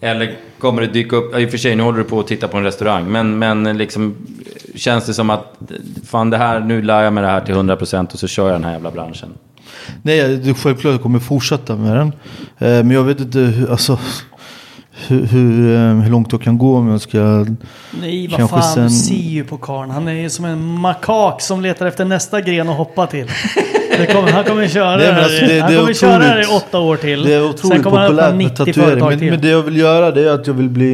Eller 0.00 0.36
kommer 0.58 0.82
det 0.82 0.88
dyka 0.88 1.16
upp, 1.16 1.38
i 1.38 1.46
och 1.46 1.50
för 1.50 1.58
sig 1.58 1.76
nu 1.76 1.82
håller 1.82 1.98
du 1.98 2.04
på 2.04 2.20
att 2.20 2.26
titta 2.26 2.48
på 2.48 2.56
en 2.56 2.64
restaurang, 2.64 3.04
men, 3.12 3.38
men 3.38 3.78
liksom 3.78 4.14
känns 4.74 5.06
det 5.06 5.14
som 5.14 5.30
att 5.30 5.58
fan 6.06 6.30
det 6.30 6.36
här, 6.36 6.60
nu 6.60 6.82
lär 6.82 7.02
jag 7.02 7.12
mig 7.12 7.22
det 7.22 7.30
här 7.30 7.40
till 7.40 7.54
100% 7.54 8.12
och 8.12 8.18
så 8.18 8.26
kör 8.28 8.44
jag 8.46 8.54
den 8.54 8.64
här 8.64 8.72
jävla 8.72 8.90
branschen? 8.90 9.28
Nej, 10.02 10.36
det 10.36 10.50
är 10.50 10.54
självklart 10.54 10.92
jag 10.92 11.02
kommer 11.02 11.18
fortsätta 11.18 11.76
med 11.76 11.96
den. 11.96 12.06
Eh, 12.58 12.84
Men 12.84 12.90
jag 12.90 13.04
vet 13.04 13.20
inte 13.20 13.38
hur, 13.38 13.70
alltså, 13.70 13.98
hur, 15.08 15.26
hur, 15.26 15.74
eh, 15.76 15.94
hur 16.02 16.10
långt 16.10 16.32
jag 16.32 16.42
kan 16.42 16.58
gå 16.58 16.76
om 16.76 16.88
jag 16.88 17.00
ska... 17.00 17.46
Nej, 18.00 18.28
vad 18.38 18.50
fan. 18.50 18.58
Du 18.60 18.64
sen- 18.74 18.90
ser 18.90 19.14
ju 19.14 19.44
på 19.44 19.56
karln. 19.56 19.90
Han 19.90 20.08
är 20.08 20.12
ju 20.12 20.30
som 20.30 20.44
en 20.44 20.64
makak 20.66 21.40
som 21.40 21.60
letar 21.60 21.86
efter 21.86 22.04
nästa 22.04 22.40
gren 22.40 22.68
att 22.68 22.76
hoppa 22.76 23.06
till. 23.06 23.26
Det 23.98 24.06
kommer, 24.06 24.32
han 24.32 24.44
kommer 24.44 24.68
köra 24.68 24.96
Nej, 24.96 25.06
det, 25.06 25.24
alltså, 25.24 25.46
det- 25.46 25.60
han 25.60 25.70
det 25.70 25.76
är 25.76 25.80
kommer 25.80 25.94
köra 25.94 26.34
det 26.34 26.42
i 26.42 26.46
åtta 26.46 26.78
år 26.78 26.96
till. 26.96 27.22
Det 27.22 27.34
är 27.34 27.40
Sen 27.40 27.50
otroligt 27.50 27.82
kommer 27.82 27.98
han 27.98 28.06
öppna 28.06 28.22
populärt 28.30 28.36
med 28.36 28.66
90 28.66 28.72
tatuering. 28.72 29.18
Men, 29.20 29.30
men 29.30 29.40
det 29.40 29.48
jag 29.48 29.62
vill 29.62 29.76
göra 29.76 30.10
det 30.10 30.28
är 30.28 30.34
att 30.34 30.46
jag 30.46 30.54
vill 30.54 30.68
bli... 30.68 30.92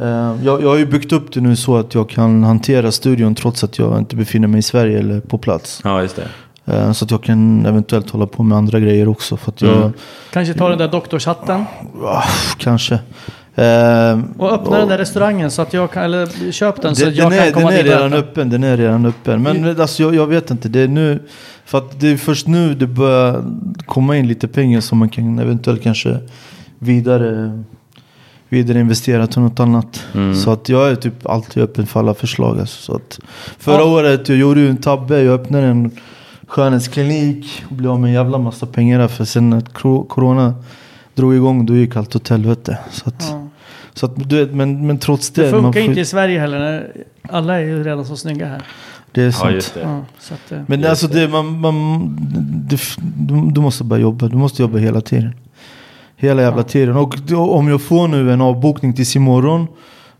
eh, 0.00 0.34
jag, 0.44 0.62
jag 0.62 0.68
har 0.68 0.76
ju 0.76 0.86
byggt 0.86 1.12
upp 1.12 1.32
det 1.32 1.40
nu 1.40 1.56
så 1.56 1.76
att 1.76 1.94
jag 1.94 2.08
kan 2.08 2.44
hantera 2.44 2.92
studion 2.92 3.34
trots 3.34 3.64
att 3.64 3.78
jag 3.78 3.98
inte 3.98 4.16
befinner 4.16 4.48
mig 4.48 4.58
i 4.58 4.62
Sverige 4.62 4.98
eller 4.98 5.20
på 5.20 5.38
plats. 5.38 5.80
Ja, 5.84 6.02
just 6.02 6.16
det. 6.16 6.28
Eh, 6.64 6.92
så 6.92 7.04
att 7.04 7.10
jag 7.10 7.22
kan 7.22 7.66
eventuellt 7.66 8.10
hålla 8.10 8.26
på 8.26 8.42
med 8.42 8.58
andra 8.58 8.80
grejer 8.80 9.08
också. 9.08 9.36
För 9.36 9.50
att 9.50 9.62
jag, 9.62 9.76
Mm. 9.76 9.92
Kanske 10.32 10.54
ta 10.54 10.68
den 10.68 10.78
där 10.78 10.88
doktorshatten 10.88 11.64
ah, 12.04 12.24
kanske. 12.58 12.94
Eh, 13.54 14.20
och 14.38 14.52
öppna 14.52 14.78
den 14.78 14.88
där 14.88 14.98
restaurangen 14.98 15.50
så 15.50 15.62
att 15.62 15.72
jag 15.72 15.92
kan, 15.92 16.02
eller 16.02 16.52
köp 16.52 16.82
den 16.82 16.96
så 16.96 17.08
att 17.08 17.14
jag 17.14 17.30
den, 17.30 17.38
kan 17.38 17.48
är, 17.48 17.52
komma 17.52 17.70
den 17.70 17.78
är 17.78 17.82
dit 17.82 17.92
och 17.92 17.98
redan 17.98 18.12
öppen, 18.12 18.50
den 18.50 18.64
är 18.64 18.76
redan 18.76 19.06
öppen. 19.06 19.42
Men 19.42 19.80
alltså, 19.80 20.02
jag, 20.02 20.14
jag 20.14 20.26
vet 20.26 20.50
inte, 20.50 20.68
det 20.68 20.80
är 20.80 20.88
nu... 20.88 21.22
För 21.64 21.78
att 21.78 22.00
det 22.00 22.08
är 22.08 22.16
först 22.16 22.46
nu 22.46 22.74
det 22.74 22.86
börjar 22.86 23.44
komma 23.86 24.16
in 24.16 24.28
lite 24.28 24.48
pengar 24.48 24.80
som 24.80 24.98
man 24.98 25.08
kan 25.08 25.38
eventuellt 25.38 25.82
kanske 25.82 26.18
vidare, 26.78 27.62
vidare 28.48 28.80
investera 28.80 29.26
till 29.26 29.40
något 29.42 29.60
annat. 29.60 30.06
Mm. 30.14 30.34
Så 30.34 30.50
att 30.50 30.68
jag 30.68 30.90
är 30.90 30.96
typ 30.96 31.26
alltid 31.26 31.62
öppen 31.62 31.86
för 31.86 32.00
alla 32.00 32.14
förslag. 32.14 32.60
Alltså, 32.60 32.82
så 32.82 32.96
att 32.96 33.18
förra 33.58 33.78
Ja. 33.78 33.84
året 33.84 34.28
jag 34.28 34.38
gjorde 34.38 34.60
ju 34.60 34.68
en 34.70 34.76
tabbe, 34.76 35.22
jag 35.22 35.34
öppnade 35.34 35.66
en 35.66 35.90
skönhetsklinik 36.52 37.64
och 37.70 37.76
blev 37.76 37.90
av 37.90 38.00
med 38.00 38.08
en 38.08 38.14
jävla 38.14 38.38
massa 38.38 38.66
pengar 38.66 38.98
där. 38.98 39.08
För 39.08 39.24
sen 39.24 39.50
när 39.50 39.60
cor- 39.60 40.04
corona 40.04 40.54
drog 41.14 41.34
igång 41.34 41.66
då 41.66 41.74
gick 41.76 41.96
allt 41.96 42.16
åt 42.16 42.28
helvete. 42.28 42.78
Så 42.90 43.08
att, 43.08 43.26
Ja. 43.30 43.46
så 43.94 44.06
att, 44.06 44.28
du 44.30 44.36
vet, 44.44 44.54
men, 44.54 44.86
men 44.86 44.98
trots 44.98 45.30
det. 45.30 45.42
Det 45.42 45.50
funkar 45.50 45.80
får- 45.80 45.88
inte 45.90 46.00
i 46.00 46.04
Sverige 46.04 46.40
heller. 46.40 46.58
När 46.58 46.92
alla 47.30 47.54
är 47.60 47.64
ju 47.64 47.84
redan 47.84 48.04
så 48.04 48.16
snygga 48.16 48.46
här. 48.46 48.62
det 49.12 49.22
är 49.22 49.30
sant. 49.30 49.52
just 49.54 49.74
det. 49.74 49.80
Ja, 49.80 50.00
så 50.18 50.34
att, 50.34 50.52
eh, 50.52 50.58
Men 50.66 50.84
alltså 50.86 51.06
det, 51.08 51.28
man, 51.28 51.60
man, 51.60 52.16
det, 52.70 52.78
du, 53.16 53.50
du 53.50 53.60
måste 53.60 53.84
bara 53.84 53.98
jobba. 54.00 54.28
Du 54.28 54.36
måste 54.36 54.62
jobba 54.62 54.78
hela 54.78 55.00
tiden. 55.00 55.34
Hela 56.16 56.42
jävla 56.42 56.62
tiden. 56.62 56.96
Och 56.96 57.18
då, 57.26 57.50
om 57.50 57.68
jag 57.68 57.82
får 57.82 58.08
nu 58.08 58.32
en 58.32 58.40
avbokning 58.40 58.92
tills 58.92 59.16
imorgon. 59.16 59.66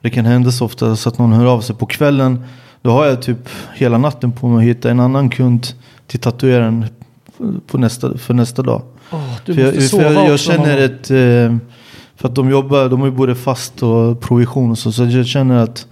Det 0.00 0.10
kan 0.10 0.24
hända 0.24 0.50
så 0.50 0.64
ofta 0.64 0.96
så 0.96 1.08
att 1.08 1.18
någon 1.18 1.32
hör 1.32 1.46
av 1.46 1.60
sig 1.60 1.76
på 1.76 1.86
kvällen. 1.86 2.44
Då 2.82 2.90
har 2.90 3.06
jag 3.06 3.22
typ 3.22 3.48
hela 3.74 3.98
natten 3.98 4.32
på 4.32 4.48
mig 4.48 4.58
att 4.58 4.76
hitta 4.76 4.90
en 4.90 5.00
annan 5.00 5.30
kund 5.30 5.66
till 6.06 6.20
tatueraren 6.20 6.84
på 7.66 7.78
nästa, 7.78 8.18
för 8.18 8.34
nästa 8.34 8.62
dag. 8.62 8.82
du 9.44 9.54
för 9.54 9.62
jag, 9.62 9.82
sova 9.82 10.02
för 10.02 10.12
jag, 10.12 10.28
jag 10.28 10.40
känner 10.40 10.74
någon- 10.74 10.84
ett... 10.84 11.10
Eh, 11.10 11.56
för 12.16 12.28
att 12.28 12.34
de 12.34 12.50
jobbar, 12.50 12.88
de 12.88 13.00
har 13.00 13.06
ju 13.06 13.12
både 13.12 13.34
fast 13.34 13.82
och 13.82 14.20
provision 14.20 14.70
och 14.70 14.78
så. 14.78 14.92
Så 14.92 15.04
jag 15.04 15.26
känner 15.26 15.62
att, 15.62 15.86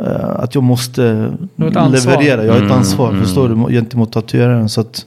eh, 0.00 0.30
att 0.30 0.54
jag 0.54 0.64
måste 0.64 1.32
leverera. 1.56 2.44
Jag 2.44 2.52
har 2.52 2.56
ett 2.58 2.62
Mm, 2.62 2.72
ansvar, 2.72 3.08
mm. 3.10 3.22
förstår 3.24 3.48
du? 3.48 3.72
Gentemot 3.74 4.12
tatueraren. 4.12 4.68
Så 4.68 4.80
att 4.80 5.06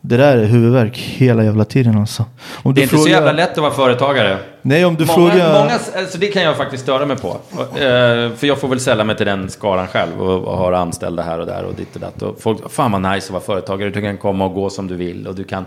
det 0.00 0.16
där 0.16 0.36
är 0.36 0.44
huvudvärk 0.44 0.98
hela 0.98 1.44
jävla 1.44 1.64
tiden 1.64 1.98
alltså. 1.98 2.24
Om 2.62 2.74
Det 2.74 2.80
är 2.80 2.86
du 2.86 2.96
inte 2.96 2.96
så 3.04 3.08
jävla 3.08 3.32
lätt 3.32 3.50
att 3.52 3.58
vara 3.58 3.70
företagare. 3.72 4.38
Nej, 4.68 4.84
om 4.84 4.94
du 4.94 5.04
många, 5.04 5.30
frågar... 5.30 5.60
många, 5.60 5.72
alltså 5.96 6.18
det 6.18 6.26
kan 6.26 6.42
jag 6.42 6.56
faktiskt 6.56 6.82
störa 6.82 7.06
mig 7.06 7.16
på. 7.16 7.28
Eh, 7.58 8.32
för 8.36 8.44
jag 8.46 8.58
får 8.58 8.68
väl 8.68 8.80
sälla 8.80 9.04
mig 9.04 9.16
till 9.16 9.26
den 9.26 9.50
skaran 9.50 9.88
själv 9.88 10.22
och, 10.22 10.44
och 10.44 10.58
har 10.58 10.72
anställda 10.72 11.22
här 11.22 11.38
och 11.38 11.46
där 11.46 11.64
och 11.64 11.74
ditt 11.74 11.94
och 11.94 12.00
datt. 12.00 12.22
Och 12.22 12.40
folk, 12.40 12.70
fan 12.70 12.92
vad 12.92 13.02
nice 13.02 13.26
att 13.26 13.30
vara 13.30 13.42
företagare. 13.42 13.90
Du 13.90 14.02
kan 14.02 14.18
komma 14.18 14.44
och 14.44 14.54
gå 14.54 14.70
som 14.70 14.88
du 14.88 14.96
vill 14.96 15.26
och 15.26 15.34
du 15.34 15.44
kan 15.44 15.64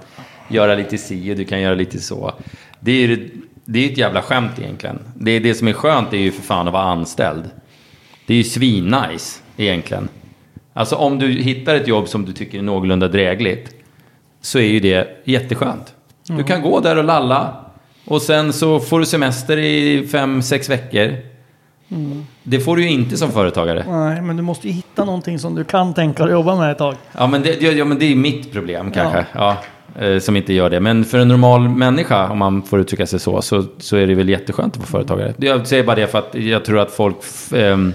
göra 0.48 0.76
lite 0.76 0.98
si 0.98 1.34
och 1.34 1.36
du 1.36 1.46
kan 1.46 1.62
göra 1.62 1.76
lite 1.76 2.00
så. 2.00 2.34
Det 2.80 2.92
är 2.92 3.08
ju 3.08 3.30
det 3.66 3.86
är 3.86 3.92
ett 3.92 3.98
jävla 3.98 4.22
skämt 4.22 4.60
egentligen. 4.60 5.00
Det, 5.16 5.32
är 5.32 5.40
det 5.40 5.54
som 5.54 5.68
är 5.68 5.74
skönt 5.74 6.14
är 6.14 6.18
ju 6.18 6.32
för 6.32 6.42
fan 6.42 6.68
att 6.68 6.74
vara 6.74 6.84
anställd. 6.84 7.44
Det 8.26 8.34
är 8.34 8.38
ju 8.38 8.44
svinnice 8.44 9.42
egentligen. 9.58 10.10
Alltså 10.74 10.96
om 10.96 11.20
du 11.20 11.28
hittar 11.28 11.76
ett 11.76 11.88
jobb 11.88 12.08
som 12.08 12.26
du 12.26 12.34
tycker 12.34 12.58
är 12.58 12.62
någorlunda 12.62 13.08
drägligt 13.08 13.76
så 14.42 14.60
är 14.60 14.68
ju 14.68 14.80
det 14.80 15.22
jätteskönt. 15.24 15.94
Du 16.28 16.44
kan 16.44 16.62
gå 16.62 16.80
där 16.80 16.98
och 16.98 17.04
lalla 17.04 17.69
och 18.10 18.22
sen 18.22 18.54
så 18.54 18.80
får 18.80 19.00
du 19.00 19.06
semester 19.06 19.58
i 19.58 20.08
fem, 20.08 20.42
sex 20.42 20.70
veckor. 20.70 21.16
Det 22.44 22.60
får 22.60 22.76
du 22.76 22.82
ju 22.84 22.90
inte 22.90 23.18
som 23.18 23.32
företagare. 23.32 23.86
Nej, 23.88 24.22
men 24.22 24.38
du 24.38 24.44
måste 24.44 24.68
ju 24.68 24.74
hitta 24.74 25.06
någonting 25.06 25.40
som 25.40 25.56
du 25.56 25.64
kan 25.64 25.94
tänka 25.94 26.24
dig 26.24 26.32
jobba 26.34 26.56
med 26.56 26.72
ett 26.72 26.78
tag. 26.78 26.96
Ja, 27.18 27.28
men 27.28 27.42
det, 27.42 27.62
ja, 27.62 27.72
ja, 27.72 27.86
men 27.86 28.00
det 28.00 28.12
är 28.12 28.16
mitt 28.16 28.52
problem 28.52 28.92
kanske. 28.92 29.26
Ja. 29.34 29.58
eh, 30.00 30.20
som 30.20 30.36
inte 30.36 30.54
gör 30.54 30.70
det. 30.70 30.80
Men 30.80 31.06
för 31.06 31.18
en 31.18 31.28
normal 31.28 31.70
människa, 31.70 32.30
om 32.30 32.38
man 32.38 32.62
får 32.62 32.80
uttrycka 32.80 33.08
sig 33.08 33.20
så, 33.20 33.42
så, 33.42 33.66
så 33.78 33.98
är 33.98 34.08
det 34.08 34.16
väl 34.16 34.30
jätteskönt 34.30 34.74
att 34.74 34.80
vara 34.80 34.88
företagare. 34.88 35.34
Jag 35.38 35.68
säger 35.68 35.84
bara 35.84 35.96
det 35.96 36.08
för 36.08 36.20
att 36.20 36.36
jag 36.36 36.66
tror 36.66 36.80
att 36.80 36.92
folk, 36.92 37.16
ehm, 37.56 37.94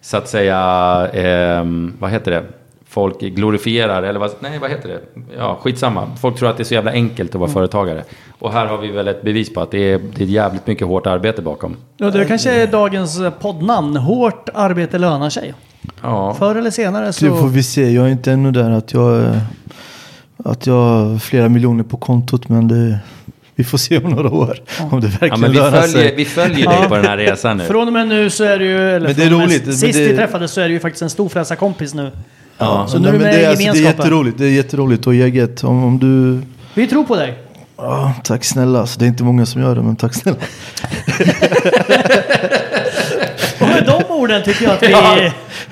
så 0.00 0.16
att 0.16 0.28
säga, 0.28 0.60
ehm, 1.12 1.92
vad 1.98 2.10
heter 2.10 2.30
det? 2.30 2.44
Folk 2.96 3.20
glorifierar, 3.20 4.02
eller 4.02 4.20
vad, 4.20 4.30
nej 4.40 4.58
vad 4.58 4.70
heter 4.70 4.88
det? 4.88 5.00
Ja, 5.38 5.58
skitsamma. 5.62 6.10
Folk 6.20 6.38
tror 6.38 6.48
att 6.50 6.56
det 6.56 6.62
är 6.62 6.64
så 6.64 6.74
jävla 6.74 6.90
enkelt 6.90 7.34
att 7.34 7.40
vara 7.40 7.50
företagare. 7.50 8.04
Och 8.38 8.52
här 8.52 8.66
har 8.66 8.78
vi 8.78 8.88
väl 8.88 9.08
ett 9.08 9.22
bevis 9.22 9.54
på 9.54 9.60
att 9.60 9.70
det 9.70 9.92
är, 9.92 10.00
det 10.16 10.24
är 10.24 10.28
jävligt 10.28 10.66
mycket 10.66 10.86
hårt 10.86 11.06
arbete 11.06 11.42
bakom. 11.42 11.76
Ja, 11.96 12.10
det 12.10 12.24
kanske 12.24 12.52
är 12.62 12.66
dagens 12.66 13.20
eh, 13.20 13.30
poddnamn. 13.30 13.96
Hårt 13.96 14.48
arbete 14.54 14.98
lönar 14.98 15.30
sig. 15.30 15.54
Ja, 16.02 16.34
Förr 16.34 16.54
eller 16.56 16.70
senare 16.70 17.06
Det 17.06 17.12
så... 17.12 17.36
får 17.36 17.48
vi 17.48 17.62
se. 17.62 17.90
Jag 17.90 18.06
är 18.06 18.10
inte 18.10 18.32
ännu 18.32 18.50
där 18.52 18.70
att 18.70 18.92
jag, 18.92 19.22
eh, 19.22 19.38
att 20.44 20.66
jag 20.66 20.74
har 20.74 21.18
flera 21.18 21.48
miljoner 21.48 21.84
på 21.84 21.96
kontot. 21.96 22.48
Men 22.48 22.68
det, 22.68 22.98
vi 23.54 23.64
får 23.64 23.78
se 23.78 23.98
om 23.98 24.10
några 24.10 24.30
år. 24.30 24.58
Om 24.90 25.00
det 25.00 25.06
ja 25.06 25.10
verkligen 25.20 25.40
men 25.40 25.50
vi 25.50 25.56
lönar 25.56 25.70
följer, 25.70 25.86
sig. 26.08 26.14
vi 26.16 26.24
följer 26.24 26.68
dig 26.68 26.88
på 26.88 26.94
den 26.96 27.04
här 27.04 27.16
resan 27.16 27.56
nu. 27.56 27.64
Från 27.64 27.86
och 27.86 27.92
med 27.92 28.08
nu 28.08 28.30
så 28.30 28.44
är 28.44 28.58
det 28.58 28.64
ju... 28.64 28.90
Eller 28.90 29.06
Men 29.06 29.16
det 29.16 29.24
är 29.24 29.30
roligt, 29.30 29.64
Sist 29.64 29.98
det- 29.98 30.08
vi 30.08 30.16
träffades 30.16 30.52
så 30.52 30.60
är 30.60 30.68
det 30.68 30.72
ju 30.74 30.80
faktiskt 30.80 31.02
en 31.02 31.10
storfräsarkompis 31.10 31.94
nu. 31.94 32.10
Ja, 32.58 32.86
Så 32.88 32.98
nu 32.98 33.08
är 33.08 33.12
du 33.12 33.18
med 33.18 33.34
det, 33.34 33.40
i 33.40 33.46
alltså, 33.46 33.62
det 33.62 33.68
är 33.68 33.74
gemenskapen. 33.74 33.98
jätteroligt. 34.04 34.38
Det 34.38 34.44
är 34.44 34.50
jätteroligt. 34.50 35.06
Och 35.06 35.14
Eget, 35.14 35.64
om, 35.64 35.84
om 35.84 35.98
du... 35.98 36.42
Vi 36.74 36.86
tror 36.86 37.04
på 37.04 37.16
dig. 37.16 37.38
Ja, 37.76 38.12
tack 38.24 38.44
snälla. 38.44 38.80
Alltså, 38.80 38.98
det 38.98 39.04
är 39.04 39.08
inte 39.08 39.24
många 39.24 39.46
som 39.46 39.60
gör 39.62 39.74
det, 39.74 39.82
men 39.82 39.96
tack 39.96 40.14
snälla. 40.14 40.38
Och 43.60 43.68
med 43.68 43.84
de 43.86 44.02
orden 44.14 44.42
tycker 44.42 44.64
jag 44.64 44.74
att 44.74 44.82
vi... 44.82 44.90
Ja, 44.90 45.30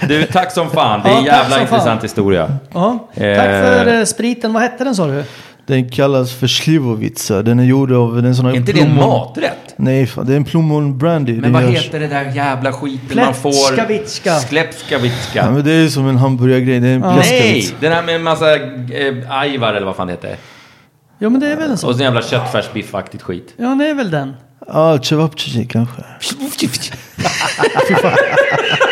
du, 0.09 0.22
tack 0.26 0.53
som 0.53 0.70
fan. 0.70 1.01
Det 1.05 1.09
är 1.09 1.12
Ja, 1.12 1.18
en 1.18 1.24
tack 1.24 1.32
jävla 1.35 1.51
som 1.55 1.61
intressant 1.62 1.87
fan. 1.87 1.99
historia. 2.03 2.57
Ja, 2.72 3.09
tack 3.14 3.24
Eh. 3.24 3.37
för 3.62 3.99
eh, 3.99 4.05
spriten. 4.05 4.53
Vad 4.53 4.62
hette 4.62 4.85
den 4.85 4.95
sa 4.95 5.07
du? 5.07 5.24
Den 5.67 5.89
kallas 5.91 6.33
för 6.33 6.47
Slivovitsa. 6.47 7.43
Den 7.43 7.59
är 7.61 7.65
gjord 7.65 7.93
av 7.93 8.23
den 8.23 8.37
sån 8.37 8.45
här 8.45 8.53
Är 8.53 8.57
inte 8.57 8.73
det 8.73 8.81
en 8.81 8.87
plommon- 8.87 9.09
maträtt? 9.09 9.75
Nej, 9.77 10.07
fan, 10.07 10.27
det 10.27 10.33
är 10.33 10.37
en 10.37 10.45
plommon 10.45 10.99
brandy. 10.99 11.33
Men 11.33 11.43
Den 11.43 11.53
vad 11.53 11.62
görs- 11.62 11.85
heter 11.85 12.01
det 12.01 12.07
där 12.07 12.25
jävla 12.35 12.73
skiten 12.73 13.17
man 13.17 13.35
får? 13.35 13.51
Plätskavitska. 13.51 14.31
Ja, 14.31 14.41
Sklepskavitska. 14.41 15.51
men 15.51 15.65
det 15.65 15.73
är 15.73 15.89
som 15.89 16.09
en 16.09 16.17
hamburgargrej. 16.17 16.81
Det 16.81 16.89
är 16.89 16.95
en 16.95 17.01
Nej, 17.01 17.15
pläskavits. 17.17 17.75
den 17.81 17.93
här 17.93 18.03
med 18.03 18.15
en 18.15 18.23
massa 18.23 18.55
eh, 18.55 18.61
ajvar 19.29 19.75
eller 19.75 19.87
vad 19.87 19.97
fan 19.97 20.07
det 20.07 20.12
heter. 20.12 20.37
Ja 21.19 21.29
men 21.31 21.41
det 21.41 21.47
är 21.53 21.57
väl 21.57 21.71
en 21.71 21.79
sån. 21.79 21.91
Och 21.91 21.97
så 21.97 22.03
jävla 22.03 22.23
köttfärsbiffaktigt 22.23 23.23
skit. 23.23 23.55
Ja 23.57 23.69
det 23.75 23.87
är 23.89 23.95
väl 23.95 24.11
den. 24.11 24.33
Ja, 24.67 24.99
cevapcici 25.03 25.65
kanske. 25.71 26.03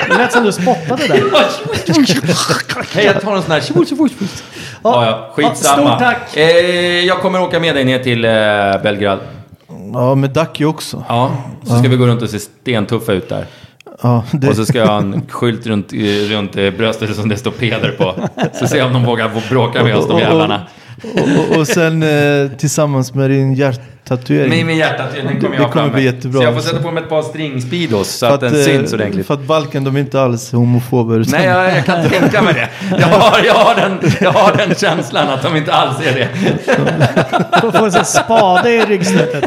Det 0.09 0.17
lät 0.19 0.33
som 0.33 0.45
du 0.45 0.53
spottade 0.53 1.07
där. 1.09 1.23
Hej, 2.95 3.05
jag 3.05 3.21
tar 3.21 3.37
en 3.37 3.43
sån 3.43 3.53
här... 3.53 3.61
Ja, 4.83 5.07
ja, 5.07 5.31
skitsamma. 5.35 5.89
stort 5.89 5.99
tack. 5.99 6.37
Eh, 6.37 7.01
jag 7.07 7.19
kommer 7.21 7.43
åka 7.43 7.61
med 7.61 7.75
dig 7.75 7.85
ner 7.85 7.99
till 7.99 8.25
eh, 8.25 8.31
Belgrad. 8.83 9.19
Ja, 9.93 10.15
med 10.15 10.31
Dacke 10.31 10.65
också. 10.65 11.05
Ja, 11.09 11.31
så 11.65 11.79
ska 11.79 11.89
vi 11.89 11.97
gå 11.97 12.07
runt 12.07 12.23
och 12.23 12.31
se 12.31 12.39
stentuffa 12.39 13.13
ut 13.13 13.29
där. 13.29 13.47
Ja, 14.03 14.25
det, 14.33 14.49
Och 14.49 14.57
så 14.57 14.67
ska 14.67 14.79
jag 14.79 14.87
ha 14.87 14.99
en 14.99 15.23
skylt 15.29 15.67
runt, 15.67 15.93
eh, 15.93 15.99
runt 16.31 16.57
eh, 16.57 16.71
bröstet 16.71 17.17
som 17.17 17.29
det 17.29 17.37
står 17.37 17.51
Peder 17.51 17.91
på. 17.91 18.15
Så 18.59 18.67
se 18.67 18.83
om 18.83 18.93
de 18.93 19.05
vågar 19.05 19.31
bråka 19.49 19.85
med 19.85 19.97
oss, 19.97 20.09
de 20.09 20.19
jävlarna. 20.19 20.61
Och, 21.03 21.57
och, 21.59 21.67
sen 21.69 22.03
eh, 22.03 22.51
tillsammans 22.59 23.15
med 23.15 23.31
din 23.31 23.55
hjärttatuering. 23.55 24.49
Med 24.51 24.67
min 24.67 24.77
hjärtatatuering 24.77 25.41
kommer 25.41 25.51
Det 25.51 25.57
jag 25.57 25.63
ha 25.63 25.73
kommer 25.73 25.89
bli 25.91 26.05
jättebra. 26.05 26.39
Så 26.41 26.45
jag 26.45 26.55
får 26.55 26.61
sätta 26.61 26.83
på 26.83 26.91
mig 26.91 27.03
ett 27.03 27.09
par 27.09 27.23
string-speedos 27.23 28.09
så 28.09 28.27
för 28.27 28.35
att, 28.35 28.41
den 28.41 28.55
eh, 28.55 28.61
syns 28.65 28.93
ordentligt. 28.93 29.27
För 29.27 29.35
att 29.35 29.41
Balkan, 29.41 29.85
de 29.85 29.97
är 29.97 30.01
inte 30.01 30.21
alls 30.21 30.53
homofober. 30.53 31.19
Utan 31.19 31.41
Nej, 31.41 31.49
jag, 31.49 31.77
jag 31.77 31.85
kan 31.85 32.09
tänka 32.09 32.43
mig 32.43 32.55
det. 32.55 32.69
Jag 32.99 33.07
har, 33.07 33.45
jag, 33.45 33.55
har 33.55 33.75
den, 33.75 33.99
jag 34.21 34.33
har 34.33 34.57
den 34.57 34.75
känslan 34.75 35.29
att 35.29 35.43
de 35.43 35.57
inte 35.57 35.73
alls 35.73 35.97
är 36.07 36.15
det. 36.15 36.29
Då 37.63 37.73
får 37.73 37.99
en 37.99 38.05
spade 38.05 38.71
i 38.71 38.81
ryggslutet. 38.81 39.45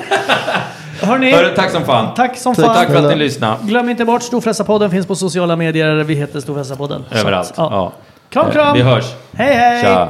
Hörni, 1.02 1.32
Hörru, 1.32 1.56
tack 1.56 1.72
som 1.72 1.86
fan. 1.86 2.14
tack 2.16 2.38
som 2.38 2.56
Tack. 2.56 2.66
fan. 2.66 2.76
Tack 2.76 2.88
för 2.88 2.96
att 2.96 3.10
ni 3.10 3.16
lyssnade. 3.16 3.58
Glöm 3.64 3.90
inte 3.90 4.06
bort 4.06 4.24
Storfräsarpodden 4.24 4.92
finns 4.92 5.08
på 5.08 5.16
sociala 5.16 5.56
medier. 5.56 5.96
Vi 5.96 6.14
heter 6.14 6.40
Storfräsarpodden. 6.40 7.04
Så 7.12 7.16
att, 7.18 7.22
Överallt. 7.22 7.54
ja. 7.58 7.70
Ja. 7.72 7.94
Kram, 8.30 8.48
Eh, 8.48 8.54
kram. 8.54 8.74
Vi 8.74 8.82
hörs. 8.82 9.06
Hej, 9.34 9.56
hej. 9.56 9.82
Tja. 9.84 10.10